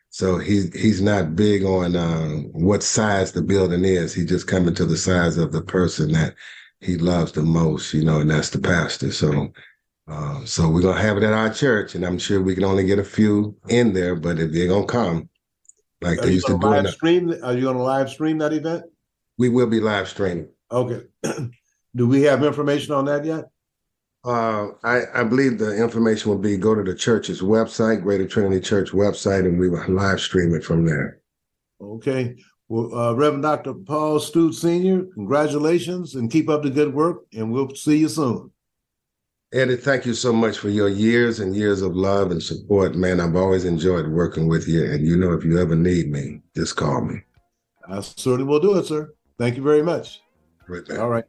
So 0.09 0.37
he 0.37 0.67
he's 0.73 1.01
not 1.01 1.35
big 1.35 1.63
on 1.63 1.95
uh, 1.95 2.29
what 2.51 2.83
size 2.83 3.31
the 3.31 3.41
building 3.41 3.85
is. 3.85 4.13
He's 4.13 4.29
just 4.29 4.47
coming 4.47 4.75
to 4.75 4.85
the 4.85 4.97
size 4.97 5.37
of 5.37 5.51
the 5.51 5.61
person 5.61 6.11
that 6.11 6.35
he 6.81 6.97
loves 6.97 7.31
the 7.31 7.43
most, 7.43 7.93
you 7.93 8.03
know, 8.03 8.19
and 8.19 8.29
that's 8.29 8.49
the 8.49 8.59
pastor. 8.59 9.11
So. 9.11 9.49
Uh, 10.05 10.43
so 10.43 10.69
we're 10.69 10.81
gonna 10.81 11.01
have 11.01 11.15
it 11.15 11.23
at 11.23 11.31
our 11.31 11.49
church, 11.49 11.95
and 11.95 12.05
I'm 12.05 12.19
sure 12.19 12.41
we 12.41 12.55
can 12.55 12.65
only 12.65 12.83
get 12.83 12.99
a 12.99 13.05
few 13.05 13.55
in 13.69 13.93
there. 13.93 14.17
But 14.17 14.37
if 14.37 14.51
they're 14.51 14.67
gonna 14.67 14.85
come, 14.85 15.29
like 16.01 16.19
are 16.19 16.25
they 16.25 16.33
used 16.33 16.47
to 16.47 16.59
do, 16.59 16.67
live 16.67 16.89
stream. 16.89 17.33
Are 17.41 17.53
you 17.53 17.61
gonna 17.61 17.81
live 17.81 18.09
stream 18.09 18.37
that 18.39 18.51
event? 18.51 18.83
We 19.37 19.47
will 19.47 19.67
be 19.67 19.79
live 19.79 20.09
streaming. 20.09 20.49
Okay. 20.69 21.05
do 21.95 22.07
we 22.07 22.23
have 22.23 22.43
information 22.43 22.93
on 22.93 23.05
that 23.05 23.25
yet? 23.25 23.45
Uh, 24.25 24.69
I, 24.83 25.01
I 25.13 25.23
believe 25.23 25.57
the 25.57 25.75
information 25.75 26.31
will 26.31 26.37
be 26.37 26.55
go 26.55 26.73
to 26.73 26.83
the 26.83 26.95
church's 26.95 27.41
website, 27.41 28.03
Greater 28.03 28.27
Trinity 28.27 28.61
Church 28.61 28.91
website, 28.91 29.45
and 29.45 29.59
we 29.59 29.69
will 29.69 29.83
live 29.89 30.21
stream 30.21 30.53
it 30.55 30.63
from 30.63 30.85
there. 30.85 31.19
Okay. 31.81 32.37
Well, 32.69 32.95
uh, 32.97 33.13
Reverend 33.13 33.43
Dr. 33.43 33.73
Paul 33.73 34.19
Stoot 34.19 34.55
Sr., 34.55 35.03
congratulations 35.13 36.15
and 36.15 36.31
keep 36.31 36.49
up 36.49 36.63
the 36.63 36.69
good 36.69 36.93
work, 36.93 37.25
and 37.33 37.51
we'll 37.51 37.75
see 37.75 37.97
you 37.97 38.07
soon. 38.07 38.49
Eddie, 39.53 39.75
thank 39.75 40.05
you 40.05 40.15
so 40.15 40.33
much 40.33 40.57
for 40.57 40.69
your 40.69 40.89
years 40.89 41.39
and 41.39 41.55
years 41.55 41.83
of 41.83 41.95
love 41.95 42.31
and 42.31 42.41
support. 42.41 42.95
Man, 42.95 43.19
I've 43.19 43.35
always 43.35 43.65
enjoyed 43.65 44.07
working 44.07 44.47
with 44.47 44.67
you. 44.67 44.89
And 44.89 45.05
you 45.05 45.15
know, 45.15 45.33
if 45.33 45.43
you 45.43 45.59
ever 45.59 45.75
need 45.75 46.09
me, 46.09 46.41
just 46.55 46.75
call 46.75 47.01
me. 47.01 47.21
I 47.87 48.01
certainly 48.01 48.45
will 48.45 48.59
do 48.59 48.77
it, 48.79 48.85
sir. 48.85 49.13
Thank 49.37 49.57
you 49.57 49.61
very 49.61 49.83
much. 49.83 50.21
Right 50.67 50.89
All 50.97 51.09
right. 51.09 51.25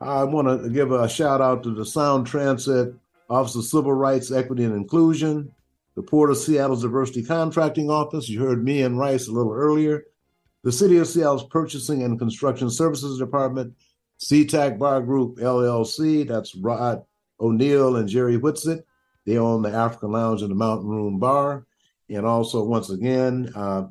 I 0.00 0.24
want 0.24 0.62
to 0.62 0.68
give 0.68 0.90
a 0.92 1.08
shout 1.08 1.40
out 1.40 1.62
to 1.62 1.74
the 1.74 1.84
Sound 1.84 2.26
Transit 2.26 2.94
Office 3.30 3.54
of 3.54 3.64
Civil 3.64 3.92
Rights, 3.92 4.32
Equity, 4.32 4.64
and 4.64 4.74
Inclusion, 4.74 5.52
the 5.94 6.02
Port 6.02 6.30
of 6.30 6.36
Seattle's 6.36 6.82
Diversity 6.82 7.22
Contracting 7.22 7.90
Office. 7.90 8.28
You 8.28 8.40
heard 8.40 8.64
Mian 8.64 8.96
Rice 8.96 9.28
a 9.28 9.32
little 9.32 9.52
earlier. 9.52 10.04
The 10.62 10.72
City 10.72 10.98
of 10.98 11.06
Seattle's 11.06 11.44
Purchasing 11.44 12.02
and 12.02 12.18
Construction 12.18 12.70
Services 12.70 13.18
Department, 13.18 13.74
SeaTac 14.18 14.78
Bar 14.78 15.02
Group 15.02 15.38
LLC, 15.38 16.26
that's 16.26 16.54
Rod 16.56 17.04
O'Neill 17.40 17.96
and 17.96 18.08
Jerry 18.08 18.38
Whitsitt. 18.38 18.82
They 19.26 19.38
own 19.38 19.62
the 19.62 19.70
African 19.70 20.12
Lounge 20.12 20.42
and 20.42 20.50
the 20.50 20.56
Mountain 20.56 20.88
Room 20.88 21.18
Bar. 21.18 21.66
And 22.10 22.26
also, 22.26 22.64
once 22.64 22.90
again, 22.90 23.50
uh, 23.54 23.84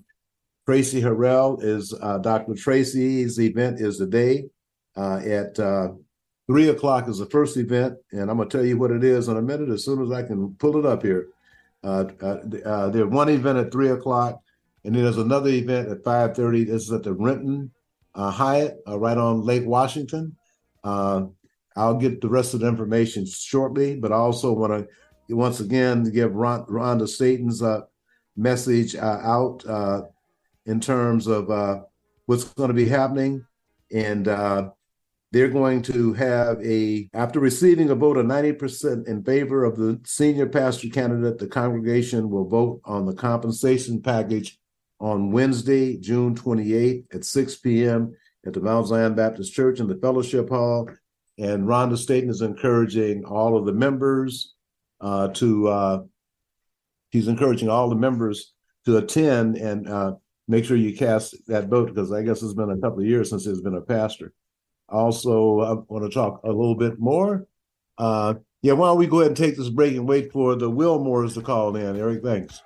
Tracy 0.65 1.01
Harrell 1.01 1.61
is 1.63 1.93
uh, 2.01 2.19
Dr. 2.19 2.53
Tracy's 2.55 3.39
event 3.39 3.79
is 3.79 3.97
today 3.97 4.49
uh, 4.95 5.17
at 5.17 5.59
uh, 5.59 5.89
three 6.47 6.69
o'clock 6.69 7.07
is 7.07 7.19
the 7.19 7.25
first 7.27 7.57
event, 7.57 7.97
and 8.11 8.29
I'm 8.29 8.37
gonna 8.37 8.49
tell 8.49 8.65
you 8.65 8.77
what 8.77 8.91
it 8.91 9.03
is 9.03 9.27
in 9.27 9.37
a 9.37 9.41
minute 9.41 9.69
as 9.69 9.85
soon 9.85 10.01
as 10.03 10.11
I 10.11 10.23
can 10.23 10.55
pull 10.55 10.77
it 10.77 10.85
up 10.85 11.03
here. 11.03 11.29
Uh, 11.83 12.05
uh, 12.21 12.37
uh 12.65 12.89
there's 12.89 13.09
one 13.09 13.29
event 13.29 13.57
at 13.57 13.71
three 13.71 13.89
o'clock, 13.89 14.41
and 14.83 14.95
then 14.95 15.03
there's 15.03 15.17
another 15.17 15.49
event 15.49 15.89
at 15.89 16.03
five 16.03 16.35
thirty. 16.35 16.63
This 16.63 16.83
is 16.83 16.91
at 16.91 17.03
the 17.03 17.13
Renton 17.13 17.71
uh, 18.15 18.31
Hyatt, 18.31 18.77
right 18.87 19.17
on 19.17 19.43
Lake 19.43 19.65
Washington. 19.65 20.35
I'll 21.75 21.95
get 21.95 22.21
the 22.21 22.29
rest 22.29 22.53
of 22.53 22.59
the 22.59 22.67
information 22.67 23.25
shortly, 23.25 23.95
but 23.95 24.11
I 24.11 24.15
also 24.15 24.53
want 24.53 24.73
to 24.73 24.87
once 25.35 25.59
again 25.59 26.03
give 26.11 26.33
Ron, 26.33 26.65
Rhonda 26.65 27.07
Staten's 27.07 27.61
uh, 27.61 27.81
message 28.35 28.95
uh, 28.95 29.19
out 29.23 29.63
uh, 29.67 30.01
in 30.65 30.79
terms 30.79 31.27
of 31.27 31.49
uh, 31.49 31.81
what's 32.25 32.43
going 32.43 32.69
to 32.69 32.73
be 32.73 32.87
happening. 32.87 33.45
And 33.91 34.27
uh, 34.27 34.71
they're 35.33 35.49
going 35.49 35.81
to 35.81 36.13
have 36.13 36.63
a, 36.63 37.09
after 37.15 37.39
receiving 37.39 37.89
a 37.89 37.95
vote 37.95 38.17
of 38.17 38.25
90% 38.27 39.07
in 39.07 39.23
favor 39.23 39.63
of 39.63 39.75
the 39.75 39.99
senior 40.05 40.45
pastor 40.45 40.89
candidate, 40.89 41.39
the 41.39 41.47
congregation 41.47 42.29
will 42.29 42.47
vote 42.47 42.81
on 42.85 43.07
the 43.07 43.15
compensation 43.15 43.99
package 43.99 44.59
on 44.99 45.31
Wednesday, 45.31 45.97
June 45.97 46.35
28th 46.35 47.15
at 47.15 47.25
6 47.25 47.55
p.m. 47.57 48.15
at 48.45 48.53
the 48.53 48.61
Mount 48.61 48.85
Zion 48.85 49.15
Baptist 49.15 49.53
Church 49.53 49.79
in 49.79 49.87
the 49.87 49.95
Fellowship 49.95 50.49
Hall 50.49 50.87
and 51.39 51.63
Rhonda 51.63 51.97
Staten 51.97 52.29
is 52.29 52.41
encouraging 52.41 53.25
all 53.25 53.57
of 53.57 53.65
the 53.65 53.73
members 53.73 54.53
uh, 55.01 55.29
to, 55.29 55.67
uh, 55.67 56.03
he's 57.09 57.27
encouraging 57.27 57.69
all 57.69 57.89
the 57.89 57.95
members 57.95 58.53
to 58.85 58.97
attend 58.97 59.57
and 59.57 59.89
uh, 59.89 60.13
make 60.47 60.63
sure 60.63 60.77
you 60.77 60.95
cast 60.95 61.35
that 61.47 61.69
vote 61.69 61.87
because 61.87 62.11
I 62.11 62.21
guess 62.21 62.43
it's 62.43 62.53
been 62.53 62.69
a 62.69 62.77
couple 62.77 62.99
of 62.99 63.07
years 63.07 63.31
since 63.31 63.45
there's 63.45 63.61
been 63.61 63.73
a 63.73 63.81
pastor. 63.81 64.31
Also, 64.93 65.59
I 65.61 65.73
want 65.91 66.05
to 66.05 66.09
talk 66.09 66.41
a 66.43 66.49
little 66.49 66.75
bit 66.75 66.99
more. 66.99 67.47
Uh, 67.97 68.35
yeah, 68.61 68.73
why 68.73 68.87
don't 68.87 68.99
we 68.99 69.07
go 69.07 69.21
ahead 69.21 69.29
and 69.29 69.37
take 69.37 69.57
this 69.57 69.69
break 69.69 69.95
and 69.95 70.07
wait 70.07 70.31
for 70.31 70.55
the 70.55 70.69
Wilmores 70.69 71.33
to 71.33 71.41
call 71.41 71.75
in? 71.75 71.97
Eric, 71.97 72.23
thanks. 72.23 72.61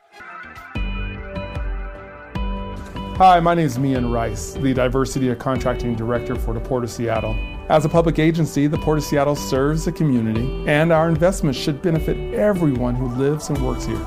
Hi, 3.17 3.39
my 3.39 3.55
name 3.55 3.65
is 3.65 3.80
Mian 3.80 4.11
Rice, 4.11 4.53
the 4.53 4.73
Diversity 4.73 5.30
of 5.30 5.39
Contracting 5.39 5.95
Director 5.95 6.36
for 6.36 6.53
the 6.53 6.59
Port 6.59 6.84
of 6.84 6.91
Seattle. 6.91 7.36
As 7.69 7.84
a 7.84 7.89
public 7.89 8.19
agency, 8.19 8.67
the 8.67 8.78
Port 8.78 8.99
of 8.99 9.05
Seattle 9.05 9.36
serves 9.36 9.86
the 9.86 9.91
community, 9.91 10.63
and 10.67 10.91
our 10.91 11.09
investments 11.09 11.57
should 11.57 11.82
benefit 11.82 12.17
everyone 12.34 12.93
who 12.93 13.07
lives 13.15 13.49
and 13.49 13.57
works 13.65 13.86
here. 13.86 13.97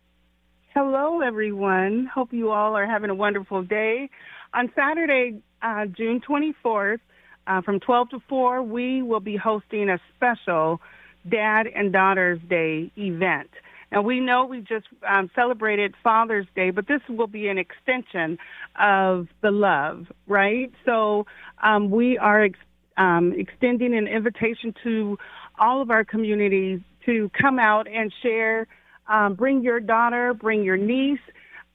Hello, 0.75 1.21
everyone. 1.21 2.11
Hope 2.13 2.33
you 2.33 2.51
all 2.51 2.75
are 2.75 2.87
having 2.87 3.09
a 3.09 3.15
wonderful 3.15 3.63
day. 3.63 4.11
On 4.53 4.71
Saturday, 4.75 5.41
uh, 5.63 5.87
June 5.87 6.21
24th, 6.21 6.99
uh, 7.47 7.63
from 7.63 7.79
12 7.79 8.11
to 8.11 8.23
4, 8.29 8.63
we 8.63 9.03
will 9.03 9.21
be 9.21 9.37
hosting 9.37 9.89
a 9.89 10.01
special 10.17 10.81
Dad 11.29 11.69
and 11.69 11.93
Daughter's 11.93 12.41
Day 12.49 12.91
event. 12.97 13.51
And 13.93 14.05
we 14.05 14.21
know 14.21 14.47
we 14.47 14.61
just 14.61 14.87
um, 15.07 15.31
celebrated 15.35 15.95
Father's 16.03 16.47
Day, 16.57 16.71
but 16.71 16.89
this 16.89 17.03
will 17.09 17.27
be 17.27 17.49
an 17.49 17.59
extension 17.59 18.39
of 18.81 19.29
the 19.43 19.51
love, 19.51 20.07
right? 20.27 20.73
So 20.85 21.27
um, 21.63 21.91
we 21.91 22.19
are 22.19 22.45
ex- 22.45 22.59
um, 22.97 23.33
extending 23.37 23.97
an 23.97 24.07
invitation 24.07 24.75
to 24.85 25.19
all 25.59 25.83
of 25.83 25.91
our 25.91 26.05
communities 26.05 26.81
to 27.07 27.31
come 27.41 27.59
out 27.59 27.87
and 27.89 28.13
share 28.23 28.67
um, 29.09 29.35
bring 29.35 29.63
your 29.63 29.81
daughter, 29.81 30.35
bring 30.35 30.63
your 30.65 30.77
niece, 30.77 31.21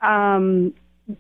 um, 0.02 0.74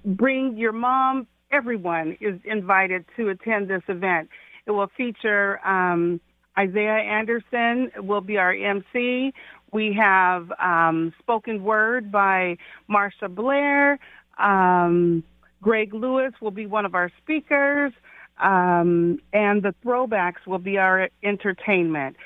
bring 0.06 0.58
your 0.58 0.72
mom. 0.72 1.28
Everyone 1.52 2.18
is 2.20 2.40
invited 2.44 3.06
to 3.16 3.30
attend 3.30 3.70
this 3.70 3.84
event. 3.88 4.30
It 4.66 4.72
will 4.72 4.90
feature 4.98 5.66
um, 5.66 6.20
Isaiah 6.58 6.98
Anderson 6.98 7.92
will 7.98 8.22
be 8.22 8.38
our 8.38 8.54
MC. 8.54 9.34
We 9.72 9.94
have 10.00 10.52
um, 10.60 11.14
spoken 11.20 11.64
word 11.64 12.12
by 12.12 12.58
Marsha 12.90 13.34
Blair. 13.34 14.00
Um, 14.38 15.24
Greg 15.62 15.94
Lewis 15.94 16.34
will 16.42 16.52
be 16.52 16.66
one 16.66 16.86
of 16.86 16.96
our 16.96 17.12
speakers. 17.22 17.94
Um, 18.40 19.20
and 19.34 19.64
the 19.64 19.74
throwbacks 19.84 20.46
will 20.46 20.60
be 20.60 20.78
our 20.78 21.10
entertainment. 21.24 22.18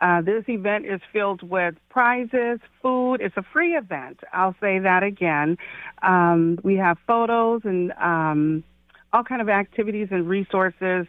Uh, 0.00 0.22
this 0.22 0.44
event 0.48 0.86
is 0.86 1.00
filled 1.12 1.42
with 1.42 1.74
prizes, 1.90 2.58
food. 2.82 3.16
It's 3.16 3.36
a 3.36 3.44
free 3.52 3.76
event. 3.76 4.20
I'll 4.32 4.56
say 4.60 4.78
that 4.78 5.02
again. 5.02 5.58
Um, 6.02 6.58
we 6.64 6.76
have 6.76 6.96
photos 7.06 7.60
and 7.64 7.92
um, 7.92 8.64
all 9.12 9.22
kind 9.22 9.42
of 9.42 9.48
activities 9.48 10.08
and 10.10 10.28
resources 10.28 11.06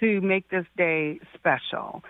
to 0.00 0.20
make 0.20 0.50
this 0.50 0.66
day 0.76 1.20
special. 1.34 2.04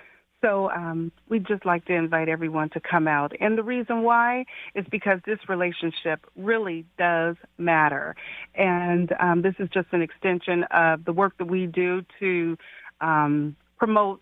So 0.45 0.71
um, 0.71 1.11
we'd 1.31 1.47
just 1.47 1.65
like 1.65 1.87
to 1.87 1.95
invite 1.95 2.29
everyone 2.29 2.69
to 2.71 2.81
come 2.81 3.09
out. 3.09 3.33
And 3.41 3.57
the 3.57 3.63
reason 3.63 4.03
why 4.03 4.45
is 4.75 4.85
because 4.91 5.21
this 5.25 5.39
relationship 5.49 6.27
really 6.37 6.85
does 6.99 7.37
matter. 7.57 8.15
And 8.55 9.11
um, 9.21 9.41
this 9.41 9.55
is 9.59 9.71
just 9.73 9.89
an 9.93 10.03
extension 10.03 10.65
of 10.65 11.07
the 11.07 11.15
work 11.15 11.39
that 11.39 11.47
we 11.47 11.67
do 11.67 12.05
to 12.21 12.59
um, 13.01 13.57
promote 13.79 14.21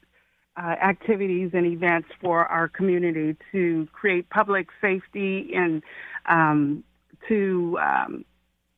uh, 0.57 0.77
activities 0.83 1.51
and 1.55 1.67
events 1.67 2.09
for 2.21 2.47
our 2.47 2.69
community 2.69 3.37
to 3.51 3.89
create 3.93 4.31
public 4.31 4.69
safety 4.81 5.51
and 5.57 5.83
um, 6.27 6.85
to 7.29 7.79
um, 7.83 8.25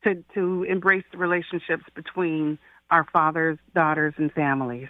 to 0.04 0.24
to 0.34 0.62
embrace 0.64 1.04
the 1.12 1.18
relationships 1.18 1.84
between 1.94 2.58
our 2.90 3.04
fathers, 3.12 3.58
daughters, 3.74 4.14
and 4.16 4.32
families. 4.32 4.88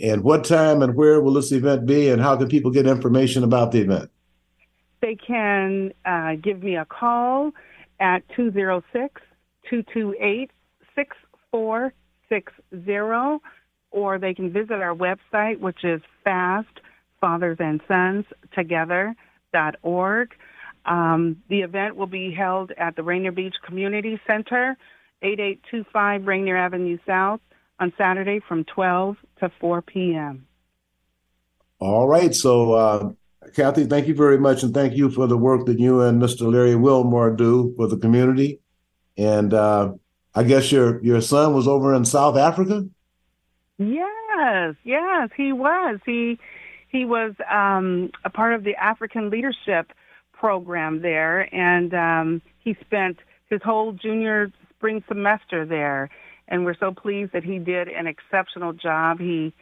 And 0.00 0.22
what 0.22 0.44
time 0.44 0.82
and 0.82 0.94
where 0.94 1.20
will 1.20 1.34
this 1.34 1.50
event 1.50 1.86
be, 1.86 2.08
and 2.08 2.22
how 2.22 2.36
can 2.36 2.46
people 2.48 2.70
get 2.70 2.86
information 2.86 3.42
about 3.42 3.72
the 3.72 3.80
event? 3.80 4.10
They 5.00 5.16
can 5.16 5.92
uh, 6.04 6.34
give 6.42 6.62
me 6.62 6.76
a 6.76 6.84
call 6.84 7.52
at 8.00 8.22
206 8.36 9.20
228 9.68 10.50
6460 10.94 13.44
or 13.90 14.18
they 14.18 14.34
can 14.34 14.52
visit 14.52 14.72
our 14.72 14.94
website, 14.94 15.60
which 15.60 15.82
is 15.82 16.02
fast 16.24 16.68
fathers 17.20 17.56
and 17.60 17.80
sons 17.88 18.24
together.org. 18.54 20.34
Um, 20.86 21.42
the 21.48 21.60
event 21.60 21.96
will 21.96 22.06
be 22.06 22.32
held 22.32 22.72
at 22.76 22.96
the 22.96 23.02
Rainier 23.02 23.32
Beach 23.32 23.54
Community 23.64 24.20
Center, 24.26 24.76
8825 25.22 26.26
Rainier 26.26 26.56
Avenue 26.56 26.98
South, 27.06 27.40
on 27.80 27.92
Saturday 27.96 28.40
from 28.46 28.64
12 28.64 29.16
to 29.40 29.50
4 29.60 29.82
p.m. 29.82 30.46
All 31.78 32.08
right. 32.08 32.34
So, 32.34 32.72
uh, 32.72 33.10
Cathie, 33.54 33.86
thank 33.86 34.08
you 34.08 34.14
very 34.14 34.38
much. 34.38 34.62
And 34.62 34.74
thank 34.74 34.96
you 34.96 35.10
for 35.10 35.26
the 35.26 35.36
work 35.36 35.66
that 35.66 35.78
you 35.78 36.00
and 36.00 36.20
Mr. 36.20 36.52
Larry 36.52 36.74
Wilmore 36.74 37.30
do 37.30 37.72
for 37.76 37.86
the 37.86 37.96
community. 37.96 38.60
And 39.16 39.54
uh, 39.54 39.92
I 40.34 40.42
guess 40.42 40.70
your, 40.72 41.02
your 41.04 41.20
son 41.20 41.54
was 41.54 41.68
over 41.68 41.94
in 41.94 42.04
South 42.04 42.36
Africa? 42.36 42.86
Yes, 43.78 44.74
yes, 44.84 45.30
he 45.36 45.52
was. 45.52 46.00
He 46.04 46.38
he 46.88 47.04
was 47.04 47.34
um, 47.50 48.10
a 48.24 48.30
part 48.30 48.54
of 48.54 48.64
the 48.64 48.74
African 48.76 49.30
Leadership 49.30 49.92
Program 50.32 51.02
there, 51.02 51.52
and 51.54 51.92
um, 51.94 52.42
he 52.58 52.76
spent 52.80 53.18
his 53.50 53.60
whole 53.62 53.92
junior 53.92 54.50
spring 54.70 55.04
semester 55.06 55.66
there. 55.66 56.08
And 56.48 56.64
we're 56.64 56.76
so 56.78 56.92
pleased 56.92 57.32
that 57.32 57.44
he 57.44 57.58
did 57.58 57.88
an 57.88 58.06
exceptional 58.06 58.72
job. 58.72 59.20
He 59.20 59.54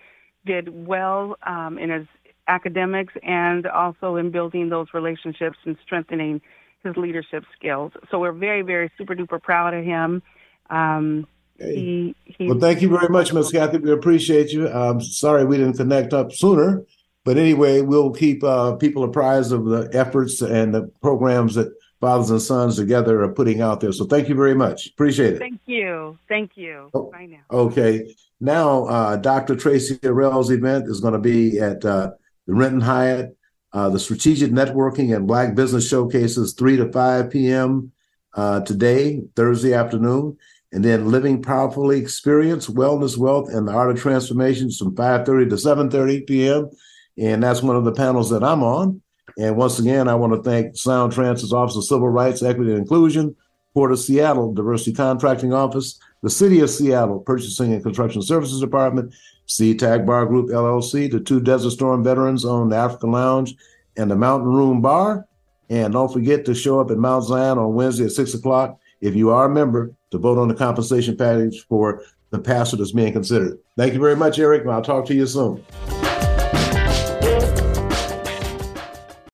did 0.44 0.86
well 0.86 1.36
um, 1.44 1.78
in 1.78 1.90
his 1.90 2.06
academics 2.48 3.12
and 3.22 3.66
also 3.66 4.16
in 4.16 4.30
building 4.30 4.68
those 4.68 4.86
relationships 4.94 5.58
and 5.64 5.76
strengthening 5.84 6.40
his 6.84 6.96
leadership 6.96 7.44
skills. 7.58 7.92
So 8.10 8.20
we're 8.20 8.32
very, 8.32 8.62
very 8.62 8.90
super 8.96 9.14
duper 9.14 9.42
proud 9.42 9.74
of 9.74 9.84
him. 9.84 10.22
Um, 10.70 11.26
he, 11.58 12.14
he, 12.24 12.48
well, 12.48 12.60
thank 12.60 12.82
you 12.82 12.88
very 12.88 13.08
much, 13.08 13.32
Ms. 13.32 13.50
Cathie. 13.50 13.78
We 13.78 13.90
appreciate 13.90 14.52
you. 14.52 14.68
I'm 14.68 15.00
sorry 15.00 15.44
we 15.44 15.56
didn't 15.56 15.78
connect 15.78 16.12
up 16.12 16.32
sooner, 16.32 16.84
but 17.24 17.38
anyway, 17.38 17.80
we'll 17.80 18.12
keep 18.12 18.44
uh, 18.44 18.76
people 18.76 19.04
apprised 19.04 19.52
of 19.52 19.64
the 19.64 19.88
efforts 19.92 20.42
and 20.42 20.74
the 20.74 20.90
programs 21.00 21.54
that 21.54 21.72
fathers 22.00 22.30
and 22.30 22.42
sons 22.42 22.76
together 22.76 23.22
are 23.22 23.32
putting 23.32 23.60
out 23.60 23.80
there. 23.80 23.92
So 23.92 24.04
thank 24.04 24.28
you 24.28 24.34
very 24.34 24.54
much. 24.54 24.88
Appreciate 24.88 25.34
it. 25.34 25.38
Thank 25.38 25.60
you. 25.66 26.18
Thank 26.28 26.56
you. 26.56 26.90
Oh, 26.94 27.10
Bye 27.10 27.26
now. 27.26 27.42
Okay. 27.50 28.14
Now, 28.40 28.84
uh, 28.86 29.16
Dr. 29.16 29.56
Tracy 29.56 29.96
Arell's 29.98 30.50
event 30.50 30.88
is 30.88 31.00
going 31.00 31.14
to 31.14 31.18
be 31.18 31.58
at 31.58 31.84
uh, 31.84 32.10
the 32.46 32.54
Renton 32.54 32.80
Hyatt. 32.80 33.36
Uh, 33.72 33.90
the 33.90 33.98
Strategic 33.98 34.52
Networking 34.52 35.14
and 35.14 35.26
Black 35.26 35.54
Business 35.54 35.86
Showcases 35.86 36.54
3 36.54 36.78
to 36.78 36.90
5 36.90 37.30
p.m. 37.30 37.92
Uh, 38.32 38.60
today, 38.60 39.20
Thursday 39.34 39.74
afternoon 39.74 40.38
and 40.72 40.84
then 40.84 41.10
living 41.10 41.42
powerfully 41.42 41.98
experience 41.98 42.68
wellness 42.68 43.16
wealth 43.16 43.48
and 43.50 43.66
the 43.66 43.72
art 43.72 43.90
of 43.90 44.00
transformation 44.00 44.70
from 44.70 44.94
5.30 44.94 45.48
to 45.50 45.56
7.30 45.56 46.26
p.m 46.26 46.70
and 47.18 47.42
that's 47.42 47.62
one 47.62 47.76
of 47.76 47.84
the 47.84 47.92
panels 47.92 48.30
that 48.30 48.44
i'm 48.44 48.62
on 48.62 49.00
And 49.38 49.56
once 49.56 49.78
again, 49.78 50.08
I 50.08 50.14
want 50.14 50.32
to 50.32 50.42
thank 50.42 50.76
Sound 50.76 51.12
Transit's 51.12 51.52
Office 51.52 51.76
of 51.76 51.84
Civil 51.84 52.08
Rights, 52.08 52.42
Equity, 52.42 52.70
and 52.70 52.80
Inclusion, 52.80 53.36
Port 53.74 53.92
of 53.92 53.98
Seattle 53.98 54.54
Diversity 54.54 54.94
Contracting 54.94 55.52
Office, 55.52 55.98
the 56.22 56.30
City 56.30 56.60
of 56.60 56.70
Seattle 56.70 57.20
Purchasing 57.20 57.74
and 57.74 57.82
Construction 57.82 58.22
Services 58.22 58.60
Department, 58.60 59.14
SeaTac 59.46 60.06
Bar 60.06 60.26
Group 60.26 60.50
LLC, 60.50 61.10
the 61.10 61.20
two 61.20 61.40
Desert 61.40 61.70
Storm 61.70 62.02
veterans 62.02 62.44
own 62.44 62.70
the 62.70 62.76
African 62.76 63.12
Lounge 63.12 63.54
and 63.96 64.10
the 64.10 64.16
Mountain 64.16 64.48
Room 64.48 64.80
Bar. 64.80 65.26
And 65.68 65.92
don't 65.92 66.12
forget 66.12 66.44
to 66.46 66.54
show 66.54 66.80
up 66.80 66.90
at 66.90 66.96
Mount 66.96 67.24
Zion 67.24 67.58
on 67.58 67.74
Wednesday 67.74 68.04
at 68.04 68.12
six 68.12 68.34
o'clock 68.34 68.78
if 69.00 69.14
you 69.14 69.30
are 69.30 69.46
a 69.46 69.50
member 69.50 69.92
to 70.10 70.18
vote 70.18 70.38
on 70.38 70.48
the 70.48 70.54
compensation 70.54 71.16
package 71.16 71.66
for 71.68 72.02
the 72.30 72.38
pastor 72.38 72.76
that's 72.76 72.92
being 72.92 73.12
considered. 73.12 73.58
Thank 73.76 73.92
you 73.94 74.00
very 74.00 74.16
much, 74.16 74.38
Eric. 74.38 74.62
and 74.62 74.70
I'll 74.70 74.82
talk 74.82 75.06
to 75.06 75.14
you 75.14 75.26
soon. 75.26 75.64